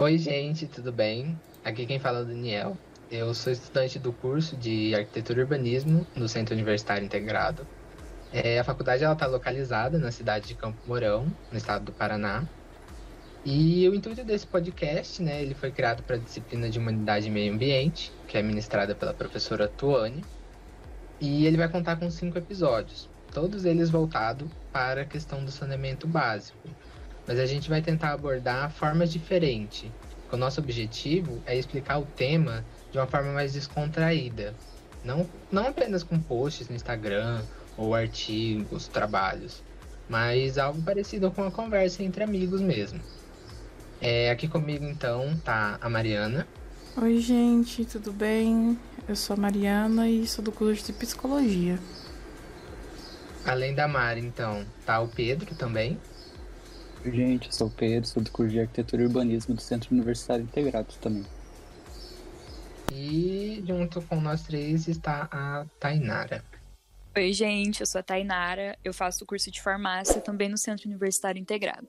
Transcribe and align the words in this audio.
Oi, 0.00 0.16
gente, 0.16 0.66
tudo 0.66 0.90
bem? 0.90 1.38
Aqui 1.62 1.84
quem 1.84 1.98
fala 1.98 2.20
é 2.20 2.22
o 2.22 2.24
Daniel. 2.24 2.74
Eu 3.10 3.34
sou 3.34 3.52
estudante 3.52 3.98
do 3.98 4.14
curso 4.14 4.56
de 4.56 4.94
Arquitetura 4.94 5.40
e 5.40 5.42
Urbanismo 5.42 6.06
no 6.16 6.26
Centro 6.26 6.54
Universitário 6.54 7.04
Integrado. 7.04 7.66
É, 8.32 8.58
a 8.58 8.64
faculdade 8.64 9.04
está 9.04 9.26
localizada 9.26 9.98
na 9.98 10.10
cidade 10.10 10.48
de 10.48 10.54
Campo 10.54 10.78
Mourão, 10.86 11.30
no 11.52 11.58
estado 11.58 11.84
do 11.84 11.92
Paraná. 11.92 12.48
E 13.44 13.86
o 13.90 13.94
intuito 13.94 14.24
desse 14.24 14.46
podcast, 14.46 15.22
né, 15.22 15.42
ele 15.42 15.54
foi 15.54 15.70
criado 15.70 16.02
para 16.02 16.16
a 16.16 16.18
disciplina 16.18 16.70
de 16.70 16.78
Humanidade 16.78 17.26
e 17.26 17.30
Meio 17.30 17.52
Ambiente, 17.52 18.10
que 18.26 18.38
é 18.38 18.42
ministrada 18.42 18.94
pela 18.94 19.12
professora 19.12 19.68
Tuane. 19.68 20.24
E 21.20 21.44
ele 21.44 21.58
vai 21.58 21.68
contar 21.68 21.96
com 21.96 22.10
cinco 22.10 22.38
episódios, 22.38 23.06
todos 23.34 23.66
eles 23.66 23.90
voltados 23.90 24.50
para 24.72 25.02
a 25.02 25.04
questão 25.04 25.44
do 25.44 25.50
saneamento 25.50 26.06
básico, 26.06 26.70
mas 27.30 27.38
a 27.38 27.46
gente 27.46 27.70
vai 27.70 27.80
tentar 27.80 28.10
abordar 28.10 28.72
formas 28.72 29.12
diferentes. 29.12 29.88
O 30.32 30.36
nosso 30.36 30.60
objetivo 30.60 31.40
é 31.46 31.56
explicar 31.56 32.00
o 32.00 32.04
tema 32.04 32.64
de 32.90 32.98
uma 32.98 33.06
forma 33.06 33.32
mais 33.32 33.52
descontraída, 33.52 34.52
não, 35.04 35.24
não 35.48 35.68
apenas 35.68 36.02
com 36.02 36.18
posts 36.18 36.68
no 36.68 36.74
Instagram 36.74 37.40
ou 37.76 37.94
artigos, 37.94 38.88
trabalhos, 38.88 39.62
mas 40.08 40.58
algo 40.58 40.82
parecido 40.82 41.30
com 41.30 41.42
uma 41.42 41.52
conversa 41.52 42.02
entre 42.02 42.24
amigos 42.24 42.60
mesmo. 42.60 43.00
É, 44.00 44.28
aqui 44.28 44.48
comigo 44.48 44.84
então 44.84 45.40
tá 45.44 45.78
a 45.80 45.88
Mariana. 45.88 46.48
Oi, 47.00 47.20
gente, 47.20 47.84
tudo 47.84 48.12
bem? 48.12 48.76
Eu 49.08 49.14
sou 49.14 49.34
a 49.34 49.36
Mariana 49.38 50.08
e 50.08 50.26
sou 50.26 50.44
do 50.44 50.50
curso 50.50 50.84
de 50.86 50.92
psicologia. 50.94 51.78
Além 53.46 53.72
da 53.72 53.86
Mari, 53.86 54.20
então, 54.20 54.66
tá 54.84 54.98
o 54.98 55.06
Pedro 55.06 55.54
também. 55.54 55.96
Gente, 57.04 57.46
eu 57.46 57.52
sou 57.52 57.68
o 57.68 57.70
Pedro, 57.70 58.06
sou 58.06 58.22
do 58.22 58.30
curso 58.30 58.52
de 58.52 58.60
Arquitetura 58.60 59.02
e 59.02 59.06
Urbanismo 59.06 59.54
do 59.54 59.62
Centro 59.62 59.94
Universitário 59.94 60.44
Integrado 60.44 60.94
também. 61.00 61.24
E 62.92 63.64
junto 63.66 64.02
com 64.02 64.20
nós 64.20 64.42
três 64.42 64.86
está 64.86 65.26
a 65.32 65.64
Tainara. 65.78 66.44
Oi, 67.16 67.32
gente, 67.32 67.80
eu 67.80 67.86
sou 67.86 68.00
a 68.00 68.02
Tainara, 68.02 68.76
eu 68.84 68.92
faço 68.92 69.24
o 69.24 69.26
curso 69.26 69.50
de 69.50 69.62
farmácia 69.62 70.20
também 70.20 70.48
no 70.48 70.58
Centro 70.58 70.88
Universitário 70.88 71.40
Integrado. 71.40 71.88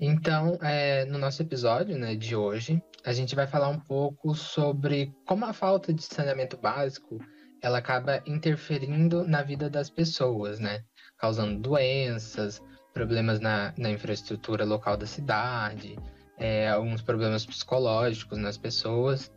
Então, 0.00 0.58
é, 0.60 1.04
no 1.04 1.18
nosso 1.18 1.42
episódio 1.42 1.96
né, 1.96 2.16
de 2.16 2.34
hoje, 2.34 2.82
a 3.04 3.12
gente 3.12 3.36
vai 3.36 3.46
falar 3.46 3.68
um 3.68 3.78
pouco 3.78 4.34
sobre 4.34 5.14
como 5.24 5.44
a 5.44 5.52
falta 5.52 5.92
de 5.92 6.02
saneamento 6.02 6.56
básico 6.56 7.18
ela 7.62 7.78
acaba 7.78 8.22
interferindo 8.26 9.26
na 9.26 9.42
vida 9.42 9.68
das 9.68 9.90
pessoas, 9.90 10.58
né? 10.58 10.82
Causando 11.18 11.60
doenças, 11.60 12.62
problemas 12.92 13.40
na, 13.40 13.72
na 13.76 13.90
infraestrutura 13.90 14.64
local 14.64 14.96
da 14.96 15.06
cidade, 15.06 15.98
é, 16.38 16.68
alguns 16.68 17.02
problemas 17.02 17.44
psicológicos 17.44 18.38
nas 18.38 18.56
pessoas. 18.56 19.30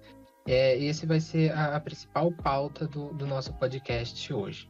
É, 0.48 0.78
esse 0.78 1.06
vai 1.06 1.20
ser 1.20 1.52
a, 1.52 1.76
a 1.76 1.80
principal 1.80 2.32
pauta 2.32 2.88
do, 2.88 3.14
do, 3.14 3.26
nosso 3.26 3.54
podcast 3.54 4.34
hoje. 4.34 4.70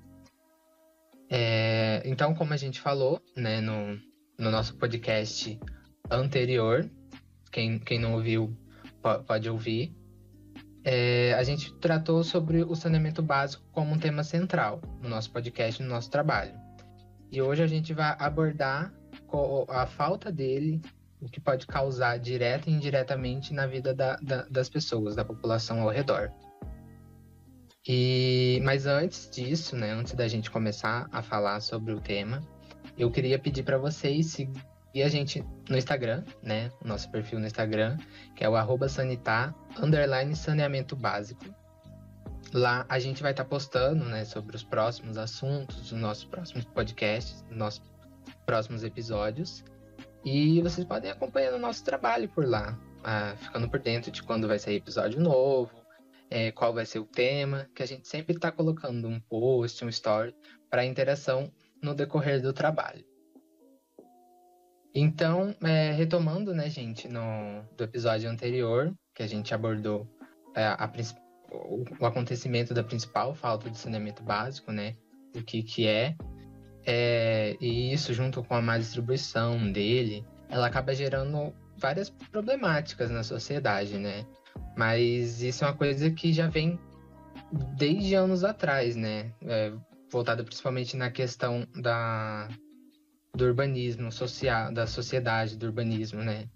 É, 1.29 2.01
então, 2.05 2.33
como 2.33 2.53
a 2.53 2.57
gente 2.57 2.79
falou 2.79 3.21
né, 3.35 3.59
no, 3.61 3.99
no 4.37 4.51
nosso 4.51 4.75
podcast 4.75 5.59
anterior, 6.11 6.89
quem, 7.51 7.79
quem 7.79 7.99
não 7.99 8.13
ouviu 8.13 8.55
pode 9.25 9.49
ouvir, 9.49 9.95
é, 10.83 11.33
a 11.33 11.43
gente 11.43 11.73
tratou 11.75 12.23
sobre 12.23 12.63
o 12.63 12.75
saneamento 12.75 13.21
básico 13.21 13.63
como 13.71 13.93
um 13.93 13.97
tema 13.97 14.23
central 14.23 14.81
no 15.01 15.09
nosso 15.09 15.31
podcast, 15.31 15.81
no 15.81 15.89
nosso 15.89 16.09
trabalho. 16.09 16.62
E 17.33 17.41
hoje 17.41 17.63
a 17.63 17.67
gente 17.67 17.95
vai 17.95 18.15
abordar 18.19 18.93
a 19.67 19.87
falta 19.87 20.31
dele, 20.31 20.79
o 21.19 21.27
que 21.27 21.39
pode 21.39 21.65
causar 21.65 22.19
direta 22.19 22.69
e 22.69 22.73
indiretamente 22.73 23.55
na 23.55 23.65
vida 23.65 23.91
da, 23.91 24.17
da, 24.17 24.43
das 24.43 24.69
pessoas, 24.69 25.15
da 25.15 25.25
população 25.25 25.81
ao 25.81 25.89
redor. 25.89 26.31
E, 27.87 28.61
mas 28.63 28.85
antes 28.85 29.27
disso, 29.31 29.75
né, 29.75 29.93
antes 29.93 30.13
da 30.13 30.27
gente 30.27 30.51
começar 30.51 31.09
a 31.11 31.23
falar 31.23 31.59
sobre 31.61 31.91
o 31.91 31.99
tema, 31.99 32.39
eu 32.95 33.09
queria 33.09 33.39
pedir 33.39 33.63
para 33.63 33.79
vocês 33.79 34.27
seguir 34.27 35.01
a 35.03 35.09
gente 35.09 35.43
no 35.67 35.75
Instagram, 35.75 36.23
né, 36.39 36.69
nosso 36.85 37.09
perfil 37.09 37.39
no 37.39 37.47
Instagram, 37.47 37.97
que 38.35 38.43
é 38.43 38.49
o 38.49 38.55
arroba 38.55 38.87
sanitar, 38.87 39.55
underline 39.81 40.35
saneamento 40.35 40.95
básico. 40.95 41.43
Lá 42.53 42.85
a 42.87 42.99
gente 42.99 43.23
vai 43.23 43.31
estar 43.31 43.43
tá 43.43 43.49
postando, 43.49 44.05
né, 44.05 44.25
sobre 44.25 44.55
os 44.55 44.63
próximos 44.63 45.17
assuntos, 45.17 45.91
os 45.91 45.99
nossos 45.99 46.25
próximos 46.25 46.63
podcasts, 46.65 47.43
nossos 47.49 47.81
próximos 48.45 48.83
episódios. 48.83 49.63
E 50.23 50.61
vocês 50.61 50.85
podem 50.85 51.09
acompanhar 51.09 51.53
o 51.53 51.59
nosso 51.59 51.83
trabalho 51.83 52.29
por 52.29 52.47
lá, 52.47 52.79
ah, 53.03 53.35
ficando 53.37 53.67
por 53.67 53.79
dentro 53.79 54.11
de 54.11 54.21
quando 54.21 54.47
vai 54.47 54.59
sair 54.59 54.75
episódio 54.75 55.19
novo, 55.19 55.83
é, 56.29 56.51
qual 56.51 56.73
vai 56.73 56.85
ser 56.85 56.99
o 56.99 57.05
tema, 57.05 57.67
que 57.75 57.83
a 57.83 57.85
gente 57.85 58.07
sempre 58.07 58.35
está 58.35 58.51
colocando 58.51 59.07
um 59.07 59.19
post, 59.19 59.83
um 59.83 59.89
story 59.89 60.35
para 60.69 60.85
interação 60.85 61.51
no 61.81 61.93
decorrer 61.93 62.41
do 62.41 62.53
trabalho. 62.53 63.05
Então, 64.95 65.55
é, 65.63 65.91
retomando, 65.91 66.53
né, 66.53 66.69
gente, 66.69 67.07
no 67.07 67.63
do 67.75 67.83
episódio 67.83 68.29
anterior, 68.29 68.93
que 69.13 69.23
a 69.23 69.27
gente 69.27 69.53
abordou 69.53 70.07
é, 70.55 70.65
a, 70.65 70.87
o, 71.53 71.83
o, 71.99 72.05
acontecimento 72.05 72.73
da 72.73 72.83
principal 72.83 73.33
falta 73.35 73.69
de 73.69 73.77
saneamento 73.77 74.23
básico, 74.23 74.71
né, 74.71 74.95
o 75.35 75.43
que 75.43 75.63
que 75.63 75.87
é, 75.87 76.15
é, 76.85 77.55
e 77.61 77.93
isso 77.93 78.13
junto 78.13 78.43
com 78.43 78.55
a 78.55 78.61
má 78.61 78.77
distribuição 78.77 79.71
dele, 79.71 80.25
ela 80.49 80.67
acaba 80.67 80.93
gerando 80.93 81.53
várias 81.77 82.09
problemáticas 82.09 83.09
na 83.09 83.23
sociedade, 83.23 83.97
né? 83.97 84.25
Mas 84.77 85.41
isso 85.41 85.63
é 85.63 85.67
uma 85.67 85.75
coisa 85.75 86.11
que 86.11 86.33
já 86.33 86.47
vem 86.47 86.79
desde 87.77 88.15
anos 88.15 88.43
atrás, 88.43 88.95
né? 88.95 89.33
É, 89.41 89.73
voltada 90.11 90.43
principalmente 90.43 90.95
na 90.95 91.09
questão 91.09 91.65
da, 91.75 92.47
do 93.35 93.45
urbanismo 93.45 94.11
social, 94.11 94.71
da 94.71 94.85
sociedade, 94.85 95.57
do 95.57 95.65
urbanismo, 95.65 96.21
né? 96.21 96.47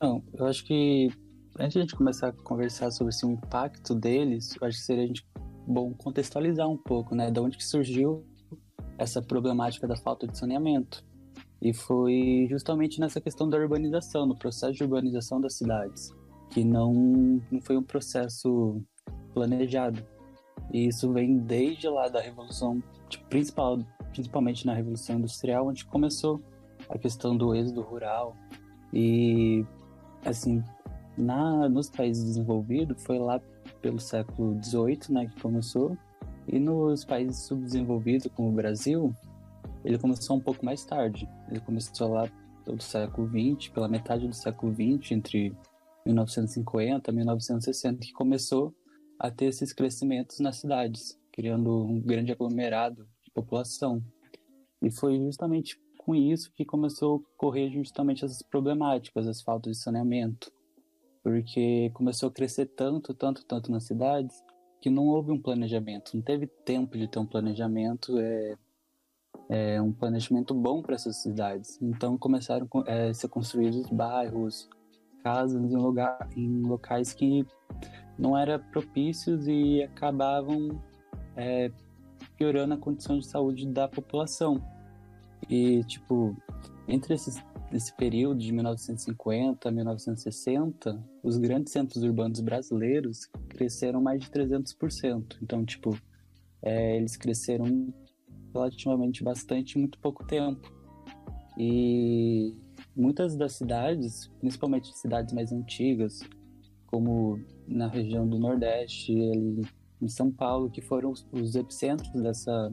Não, 0.00 0.22
eu 0.34 0.46
acho 0.46 0.64
que 0.64 1.10
antes 1.58 1.72
de 1.72 1.78
a 1.78 1.82
gente 1.82 1.96
começar 1.96 2.28
a 2.28 2.32
conversar 2.32 2.90
sobre 2.90 3.14
assim, 3.14 3.26
o 3.26 3.32
impacto 3.32 3.94
deles, 3.94 4.54
eu 4.60 4.66
acho 4.66 4.78
que 4.78 4.84
seria 4.84 5.12
bom 5.66 5.92
contextualizar 5.94 6.68
um 6.68 6.76
pouco, 6.76 7.14
né? 7.14 7.30
De 7.30 7.40
onde 7.40 7.56
que 7.56 7.64
surgiu 7.64 8.24
essa 8.98 9.20
problemática 9.20 9.86
da 9.86 9.96
falta 9.96 10.26
de 10.26 10.38
saneamento. 10.38 11.04
E 11.60 11.72
foi 11.72 12.46
justamente 12.50 13.00
nessa 13.00 13.20
questão 13.20 13.48
da 13.48 13.56
urbanização, 13.56 14.26
no 14.26 14.36
processo 14.36 14.74
de 14.74 14.82
urbanização 14.82 15.40
das 15.40 15.56
cidades, 15.56 16.14
que 16.50 16.64
não, 16.64 16.92
não 17.50 17.60
foi 17.60 17.76
um 17.76 17.82
processo 17.82 18.80
planejado. 19.32 20.02
E 20.72 20.86
isso 20.86 21.12
vem 21.12 21.38
desde 21.38 21.88
lá 21.88 22.08
da 22.08 22.20
revolução 22.20 22.82
principal, 23.28 23.78
principalmente 24.12 24.66
na 24.66 24.74
revolução 24.74 25.18
industrial, 25.18 25.68
onde 25.68 25.84
começou 25.84 26.40
a 26.88 26.98
questão 26.98 27.36
do 27.36 27.54
êxodo 27.54 27.82
rural. 27.82 28.36
E 28.92 29.64
assim, 30.24 30.62
na 31.16 31.68
nos 31.68 31.88
países 31.88 32.24
desenvolvidos 32.24 33.02
foi 33.02 33.18
lá 33.18 33.40
pelo 33.80 33.98
século 34.00 34.62
XVIII, 34.62 35.00
né, 35.10 35.26
que 35.26 35.40
começou. 35.40 35.96
E 36.48 36.58
nos 36.58 37.04
países 37.04 37.44
subdesenvolvidos, 37.44 38.28
como 38.34 38.50
o 38.50 38.52
Brasil, 38.52 39.12
ele 39.84 39.98
começou 39.98 40.36
um 40.36 40.40
pouco 40.40 40.64
mais 40.64 40.84
tarde. 40.84 41.28
Ele 41.48 41.60
começou 41.60 42.08
lá 42.08 42.28
pelo 42.64 42.80
século 42.80 43.28
XX, 43.28 43.68
pela 43.68 43.88
metade 43.88 44.26
do 44.26 44.34
século 44.34 44.72
XX, 44.72 45.12
entre 45.12 45.56
1950 46.04 47.10
e 47.10 47.14
1960, 47.14 48.00
que 48.00 48.12
começou 48.12 48.74
a 49.18 49.30
ter 49.30 49.46
esses 49.46 49.72
crescimentos 49.72 50.40
nas 50.40 50.56
cidades, 50.56 51.18
criando 51.32 51.84
um 51.84 52.00
grande 52.00 52.32
aglomerado 52.32 53.08
de 53.24 53.30
população. 53.30 54.02
E 54.82 54.90
foi 54.90 55.18
justamente 55.18 55.80
com 55.98 56.14
isso 56.14 56.52
que 56.54 56.64
começou 56.64 57.12
a 57.12 57.16
ocorrer 57.16 57.70
justamente 57.70 58.24
essas 58.24 58.42
problemáticas, 58.42 59.26
as 59.26 59.42
faltas 59.42 59.76
de 59.76 59.82
saneamento, 59.82 60.52
porque 61.26 61.90
começou 61.92 62.28
a 62.28 62.32
crescer 62.32 62.66
tanto, 62.66 63.12
tanto, 63.12 63.44
tanto 63.44 63.72
nas 63.72 63.82
cidades 63.82 64.44
que 64.80 64.88
não 64.88 65.08
houve 65.08 65.32
um 65.32 65.42
planejamento, 65.42 66.12
não 66.14 66.22
teve 66.22 66.46
tempo 66.46 66.96
de 66.96 67.08
ter 67.08 67.18
um 67.18 67.26
planejamento, 67.26 68.16
é, 68.16 68.54
é 69.48 69.82
um 69.82 69.92
planejamento 69.92 70.54
bom 70.54 70.80
para 70.82 70.94
essas 70.94 71.16
cidades. 71.16 71.82
Então 71.82 72.16
começaram 72.16 72.68
a 72.86 72.92
é, 72.92 73.12
ser 73.12 73.26
construídos 73.26 73.90
bairros, 73.90 74.68
casas 75.24 75.60
em, 75.60 75.76
lugar, 75.76 76.28
em 76.36 76.62
locais 76.62 77.12
que 77.12 77.44
não 78.16 78.38
eram 78.38 78.60
propícios 78.70 79.48
e 79.48 79.82
acabavam 79.82 80.80
é, 81.34 81.72
piorando 82.36 82.74
a 82.74 82.78
condição 82.78 83.18
de 83.18 83.26
saúde 83.26 83.66
da 83.66 83.88
população. 83.88 84.62
E, 85.50 85.82
tipo, 85.86 86.36
entre 86.86 87.14
esses, 87.14 87.42
esse 87.72 87.92
período 87.94 88.38
de 88.38 88.52
1950 88.52 89.68
a 89.68 89.72
1960, 89.72 91.04
os 91.22 91.36
grandes 91.36 91.72
centros 91.72 92.02
urbanos 92.02 92.40
brasileiros 92.40 93.28
cresceram 93.48 94.00
mais 94.00 94.22
de 94.22 94.30
300%. 94.30 95.38
Então, 95.42 95.64
tipo, 95.64 95.98
é, 96.62 96.96
eles 96.96 97.16
cresceram 97.16 97.92
relativamente 98.54 99.22
bastante 99.22 99.76
em 99.76 99.80
muito 99.82 99.98
pouco 99.98 100.24
tempo. 100.24 100.72
E 101.58 102.54
muitas 102.94 103.36
das 103.36 103.52
cidades, 103.54 104.30
principalmente 104.40 104.96
cidades 104.96 105.34
mais 105.34 105.52
antigas, 105.52 106.20
como 106.86 107.40
na 107.66 107.88
região 107.88 108.28
do 108.28 108.38
Nordeste, 108.38 109.12
ali 109.12 109.62
em 110.00 110.08
São 110.08 110.30
Paulo, 110.30 110.70
que 110.70 110.80
foram 110.80 111.12
os 111.32 111.54
epicentros 111.54 112.22
dessa 112.22 112.72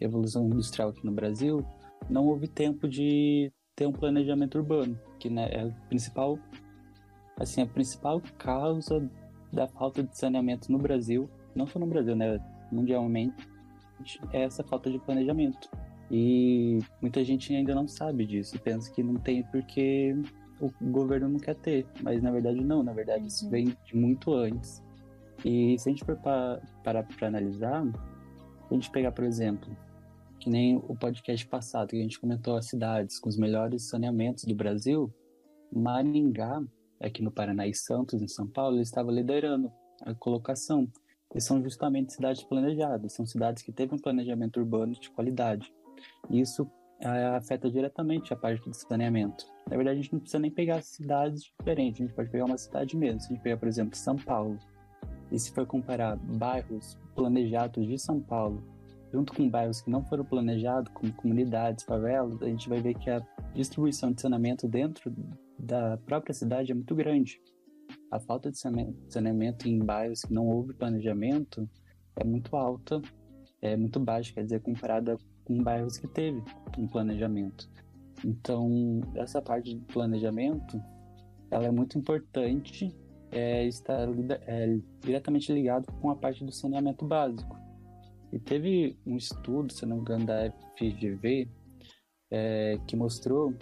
revolução 0.00 0.46
industrial 0.46 0.90
aqui 0.90 1.04
no 1.04 1.12
Brasil, 1.12 1.64
não 2.08 2.26
houve 2.26 2.48
tempo 2.48 2.88
de 2.88 3.52
ter 3.76 3.86
um 3.86 3.92
planejamento 3.92 4.56
urbano, 4.56 4.98
que 5.20 5.28
né, 5.28 5.48
é 5.52 5.60
a 5.62 5.70
principal, 5.88 6.38
assim, 7.38 7.60
a 7.60 7.66
principal 7.66 8.22
causa 8.38 9.08
da 9.52 9.68
falta 9.68 10.02
de 10.02 10.16
saneamento 10.16 10.72
no 10.72 10.78
Brasil, 10.78 11.28
não 11.54 11.66
só 11.66 11.78
no 11.78 11.86
Brasil, 11.86 12.16
né, 12.16 12.40
mundialmente, 12.72 13.48
é 14.32 14.42
essa 14.42 14.64
falta 14.64 14.90
de 14.90 14.98
planejamento. 14.98 15.68
E 16.10 16.78
muita 17.00 17.22
gente 17.22 17.54
ainda 17.54 17.74
não 17.74 17.86
sabe 17.86 18.24
disso, 18.24 18.58
pensa 18.60 18.90
que 18.90 19.02
não 19.02 19.16
tem 19.16 19.42
porque 19.44 20.16
o 20.60 20.70
governo 20.80 21.28
não 21.28 21.38
quer 21.38 21.56
ter, 21.56 21.86
mas 22.02 22.22
na 22.22 22.30
verdade 22.30 22.64
não, 22.64 22.82
na 22.82 22.92
verdade 22.92 23.26
isso 23.26 23.44
uhum. 23.44 23.50
vem 23.50 23.76
de 23.84 23.96
muito 23.96 24.32
antes. 24.32 24.82
E 25.44 25.78
se 25.78 25.88
a 25.88 25.92
gente 25.92 26.04
for 26.04 26.16
parar 26.16 27.02
para 27.02 27.28
analisar, 27.28 27.84
se 27.84 28.70
a 28.70 28.74
gente 28.74 28.90
pegar, 28.90 29.12
por 29.12 29.24
exemplo, 29.24 29.76
que 30.46 30.50
nem 30.50 30.76
o 30.76 30.94
podcast 30.94 31.44
passado, 31.48 31.88
que 31.88 31.96
a 31.96 32.02
gente 32.02 32.20
comentou 32.20 32.56
as 32.56 32.66
cidades 32.66 33.18
com 33.18 33.28
os 33.28 33.36
melhores 33.36 33.88
saneamentos 33.88 34.44
do 34.44 34.54
Brasil, 34.54 35.12
Maringá, 35.72 36.62
aqui 37.00 37.20
no 37.20 37.32
Paraná 37.32 37.66
e 37.66 37.74
Santos, 37.74 38.22
em 38.22 38.28
São 38.28 38.46
Paulo, 38.46 38.80
estava 38.80 39.10
liderando 39.10 39.72
a 40.02 40.14
colocação. 40.14 40.88
E 41.34 41.40
são 41.40 41.60
justamente 41.60 42.12
cidades 42.12 42.44
planejadas, 42.44 43.12
são 43.12 43.26
cidades 43.26 43.60
que 43.60 43.72
teve 43.72 43.96
um 43.96 43.98
planejamento 43.98 44.60
urbano 44.60 44.92
de 44.92 45.10
qualidade. 45.10 45.74
Isso 46.30 46.70
é, 47.00 47.08
afeta 47.24 47.68
diretamente 47.68 48.32
a 48.32 48.36
parte 48.36 48.68
do 48.68 48.72
saneamento. 48.72 49.44
Na 49.68 49.76
verdade, 49.76 49.98
a 49.98 50.02
gente 50.02 50.12
não 50.12 50.20
precisa 50.20 50.38
nem 50.38 50.52
pegar 50.52 50.80
cidades 50.80 51.42
diferentes, 51.42 52.00
a 52.00 52.04
gente 52.04 52.14
pode 52.14 52.30
pegar 52.30 52.44
uma 52.44 52.56
cidade 52.56 52.96
mesmo. 52.96 53.20
Se 53.20 53.26
a 53.26 53.34
gente 53.34 53.42
pegar, 53.42 53.56
por 53.56 53.66
exemplo, 53.66 53.96
São 53.96 54.14
Paulo, 54.14 54.56
e 55.32 55.40
se 55.40 55.50
for 55.50 55.66
comparar 55.66 56.14
bairros 56.14 56.96
planejados 57.16 57.84
de 57.84 57.98
São 57.98 58.20
Paulo, 58.20 58.75
junto 59.12 59.32
com 59.32 59.48
bairros 59.48 59.80
que 59.80 59.90
não 59.90 60.04
foram 60.04 60.24
planejados, 60.24 60.92
como 60.92 61.12
comunidades, 61.12 61.84
favelas, 61.84 62.40
a 62.42 62.46
gente 62.46 62.68
vai 62.68 62.80
ver 62.80 62.94
que 62.94 63.10
a 63.10 63.20
distribuição 63.54 64.12
de 64.12 64.20
saneamento 64.20 64.68
dentro 64.68 65.12
da 65.58 65.96
própria 65.98 66.34
cidade 66.34 66.72
é 66.72 66.74
muito 66.74 66.94
grande. 66.94 67.40
A 68.10 68.18
falta 68.18 68.50
de 68.50 68.58
saneamento 69.08 69.68
em 69.68 69.78
bairros 69.78 70.22
que 70.22 70.32
não 70.32 70.46
houve 70.46 70.74
planejamento 70.74 71.68
é 72.16 72.24
muito 72.24 72.56
alta, 72.56 73.00
é 73.62 73.76
muito 73.76 74.00
baixa, 74.00 74.32
quer 74.32 74.44
dizer, 74.44 74.60
comparada 74.60 75.16
com 75.44 75.62
bairros 75.62 75.98
que 75.98 76.08
teve 76.08 76.42
um 76.76 76.86
planejamento. 76.86 77.68
Então, 78.24 79.00
essa 79.14 79.40
parte 79.40 79.74
de 79.74 79.80
planejamento, 79.92 80.80
ela 81.50 81.66
é 81.66 81.70
muito 81.70 81.98
importante, 81.98 82.94
é, 83.30 83.64
está 83.66 84.06
é, 84.46 84.78
diretamente 85.00 85.52
ligado 85.52 85.92
com 86.00 86.10
a 86.10 86.16
parte 86.16 86.44
do 86.44 86.52
saneamento 86.52 87.04
básico. 87.04 87.65
E 88.36 88.38
teve 88.38 88.98
um 89.06 89.16
estudo, 89.16 89.72
se 89.72 89.86
não 89.86 89.96
me 89.96 90.02
engano, 90.02 90.26
da 90.26 90.52
FGV, 90.76 91.48
é, 92.30 92.78
que 92.86 92.94
mostrou 92.94 93.54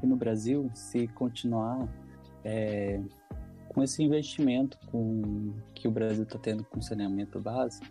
que 0.00 0.06
no 0.06 0.16
Brasil, 0.16 0.70
se 0.74 1.06
continuar 1.08 1.86
é, 2.42 2.98
com 3.68 3.82
esse 3.82 4.02
investimento 4.02 4.78
com, 4.90 5.52
que 5.74 5.86
o 5.86 5.90
Brasil 5.90 6.22
está 6.22 6.38
tendo 6.38 6.64
com 6.64 6.80
saneamento 6.80 7.38
básico, 7.40 7.84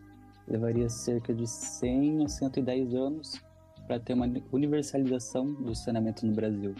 levaria 0.47 0.89
cerca 0.89 1.31
de 1.31 1.45
100 1.45 2.25
a 2.25 2.27
110 2.27 2.95
anos 2.95 3.39
para 3.85 3.99
ter 3.99 4.13
uma 4.13 4.25
universalização 4.51 5.53
do 5.53 5.75
saneamento 5.75 6.25
no 6.25 6.33
Brasil. 6.33 6.73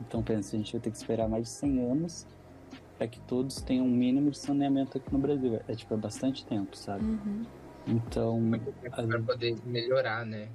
Então, 0.00 0.22
pensa, 0.22 0.54
a 0.54 0.58
gente 0.60 0.70
vai 0.70 0.80
ter 0.80 0.92
que 0.92 0.96
esperar 0.98 1.28
mais 1.28 1.46
de 1.46 1.50
100 1.50 1.90
anos 1.90 2.26
para 2.96 3.08
que 3.08 3.18
todos 3.22 3.60
tenham 3.60 3.86
um 3.86 3.90
mínimo 3.90 4.30
de 4.30 4.38
saneamento 4.38 4.98
aqui 4.98 5.12
no 5.12 5.18
Brasil. 5.18 5.60
É 5.66 5.74
tipo, 5.74 5.94
é 5.94 5.96
bastante 5.96 6.46
tempo, 6.46 6.76
sabe? 6.76 7.04
Uhum. 7.04 7.44
Então. 7.86 8.40
Para 8.90 9.20
poder 9.20 9.56
melhorar, 9.64 10.24
né? 10.24 10.48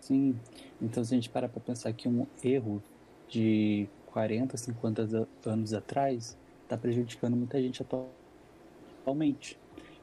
Sim. 0.00 0.38
Então, 0.80 1.04
se 1.04 1.14
a 1.14 1.16
gente 1.16 1.30
parar 1.30 1.48
para 1.48 1.60
pensar 1.60 1.92
que 1.92 2.08
um 2.08 2.26
erro 2.42 2.82
de 3.28 3.88
40, 4.06 4.56
50 4.56 5.28
anos 5.46 5.72
atrás 5.72 6.36
está 6.62 6.76
prejudicando 6.76 7.36
muita 7.36 7.60
gente 7.60 7.84
atualmente. 9.02 9.58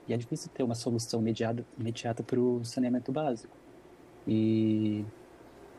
E 0.08 0.14
é 0.14 0.18
difícil 0.18 0.50
ter 0.54 0.64
uma 0.64 0.76
solução 0.76 1.20
imediata, 1.20 1.64
imediata 1.78 2.24
para 2.24 2.40
o 2.40 2.64
saneamento 2.64 3.12
básico. 3.12 3.56
E, 4.28 5.06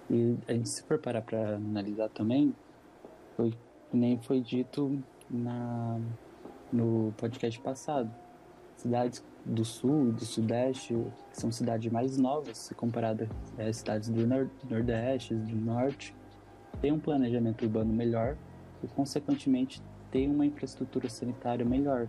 e 0.08 0.36
a 0.46 0.52
gente 0.52 0.68
se 0.68 0.82
for 0.82 0.98
parar 0.98 1.22
para 1.22 1.56
analisar 1.56 2.08
também, 2.10 2.54
foi, 3.36 3.52
nem 3.92 4.18
foi 4.18 4.40
dito 4.40 5.02
na, 5.28 5.98
no 6.72 7.12
podcast 7.16 7.58
passado. 7.60 8.10
Cidades 8.80 9.22
do 9.44 9.64
sul 9.64 10.08
e 10.08 10.12
do 10.12 10.24
sudeste, 10.24 10.94
que 11.30 11.38
são 11.38 11.52
cidades 11.52 11.92
mais 11.92 12.16
novas, 12.16 12.56
se 12.56 12.74
comparada 12.74 13.28
às 13.54 13.58
é, 13.58 13.72
cidades 13.72 14.08
do 14.08 14.26
nordeste, 14.68 15.34
do 15.34 15.56
norte, 15.56 16.14
têm 16.80 16.92
um 16.92 16.98
planejamento 16.98 17.62
urbano 17.62 17.92
melhor 17.92 18.36
e, 18.82 18.88
consequentemente, 18.88 19.82
têm 20.10 20.30
uma 20.30 20.46
infraestrutura 20.46 21.10
sanitária 21.10 21.64
melhor. 21.64 22.08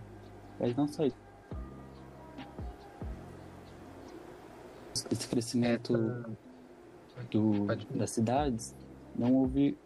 Mas 0.58 0.74
não 0.74 0.88
só 0.88 1.04
isso. 1.04 1.16
esse 5.10 5.28
crescimento 5.28 5.92
do, 7.30 7.66
das 7.94 8.10
cidades, 8.10 8.74
não 9.14 9.34
houve 9.34 9.76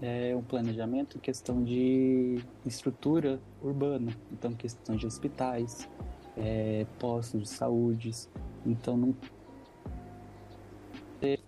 é, 0.00 0.34
um 0.34 0.42
planejamento 0.42 1.16
em 1.16 1.20
questão 1.20 1.62
de 1.62 2.42
estrutura 2.66 3.40
urbana, 3.62 4.12
então 4.32 4.52
questão 4.52 4.96
de 4.96 5.06
hospitais, 5.06 5.88
é, 6.36 6.86
postos 6.98 7.42
de 7.42 7.48
saúde, 7.48 8.10
então 8.64 8.96
não 8.96 9.16
ter 11.20 11.40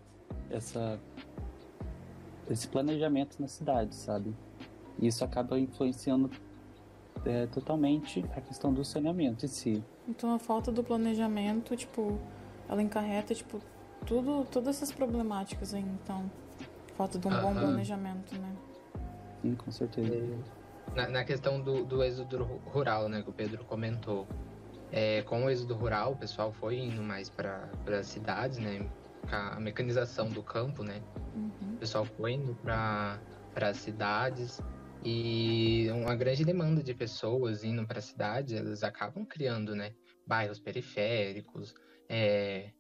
essa 0.51 0.99
esse 2.51 2.69
planejamento 2.69 3.41
na 3.41 3.49
cidade, 3.49 3.95
sabe? 3.95 4.35
E 4.99 5.07
isso 5.07 5.25
acaba 5.25 5.59
influenciando 5.59 6.31
é, 7.25 7.47
totalmente 7.47 8.25
a 8.37 8.41
questão 8.41 8.73
do 8.73 8.85
saneamento 8.85 9.45
em 9.45 9.49
si. 9.49 9.85
Então 10.09 10.35
a 10.35 10.39
falta 10.39 10.71
do 10.71 10.85
planejamento, 10.85 11.75
tipo, 11.77 12.19
ela 12.69 12.83
encarreta, 12.83 13.35
tipo, 13.35 13.61
tudo, 14.07 14.47
todas 14.51 14.77
essas 14.77 14.93
problemáticas 14.93 15.75
aí, 15.75 15.83
então. 15.83 16.31
Falta 16.97 17.19
de 17.19 17.27
um 17.27 17.31
bom 17.31 17.53
planejamento, 17.53 18.39
né? 18.39 18.55
Sim, 19.43 19.55
com 19.57 19.71
certeza. 19.71 20.39
Na, 20.95 21.09
na 21.09 21.25
questão 21.25 21.61
do, 21.61 21.85
do 21.85 22.05
êxodo 22.05 22.45
rural, 22.67 23.09
né, 23.09 23.23
que 23.23 23.31
o 23.31 23.33
Pedro 23.33 23.65
comentou. 23.65 24.29
É, 24.97 25.23
com 25.23 25.45
o 25.45 25.51
êxodo 25.51 25.75
rural, 25.75 26.13
o 26.13 26.17
pessoal 26.17 26.53
foi 26.53 26.79
indo 26.79 27.03
mais 27.03 27.29
para 27.29 27.69
as 27.99 28.07
cidades, 28.07 28.59
né? 28.59 28.89
A 29.29 29.59
mecanização 29.59 30.29
do 30.29 30.41
campo, 30.41 30.85
né? 30.85 31.03
Uhum. 31.35 31.75
O 31.75 31.77
pessoal 31.79 32.05
foi 32.05 32.35
indo 32.35 32.55
para 32.55 33.19
as 33.57 33.79
cidades 33.79 34.61
e 35.05 35.89
uma 35.91 36.15
grande 36.15 36.45
demanda 36.45 36.81
de 36.81 36.95
pessoas 36.95 37.65
indo 37.65 37.85
para 37.85 37.99
a 37.99 38.03
cidade, 38.03 38.57
elas 38.57 38.85
acabam 38.85 39.27
criando, 39.27 39.75
né? 39.75 39.93
Bairros 40.25 40.61
periféricos, 40.61 41.75
é, 42.09 42.71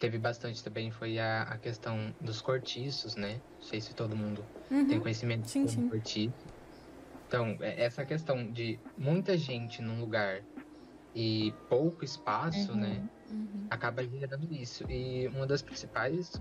teve 0.00 0.18
bastante 0.18 0.64
também 0.64 0.90
foi 0.90 1.20
a, 1.20 1.42
a, 1.42 1.56
questão 1.56 2.12
dos 2.20 2.40
cortiços, 2.40 3.14
né? 3.14 3.40
Não 3.60 3.62
sei 3.62 3.80
se 3.80 3.94
todo 3.94 4.16
mundo 4.16 4.44
uhum. 4.72 4.88
tem 4.88 4.98
conhecimento 4.98 5.48
sim, 5.48 5.68
sobre 5.68 5.88
cortiço. 5.88 6.34
Então, 7.28 7.56
é, 7.60 7.84
essa 7.84 8.04
questão 8.04 8.50
de 8.50 8.80
muita 8.98 9.38
gente 9.38 9.80
num 9.80 10.00
lugar 10.00 10.42
e 11.14 11.52
pouco 11.68 12.04
espaço, 12.04 12.72
uhum. 12.72 12.78
né? 12.78 13.08
Uhum. 13.30 13.66
Acaba 13.70 14.02
gerando 14.02 14.52
isso. 14.52 14.84
E 14.90 15.28
uma 15.28 15.46
das 15.46 15.62
principais 15.62 16.40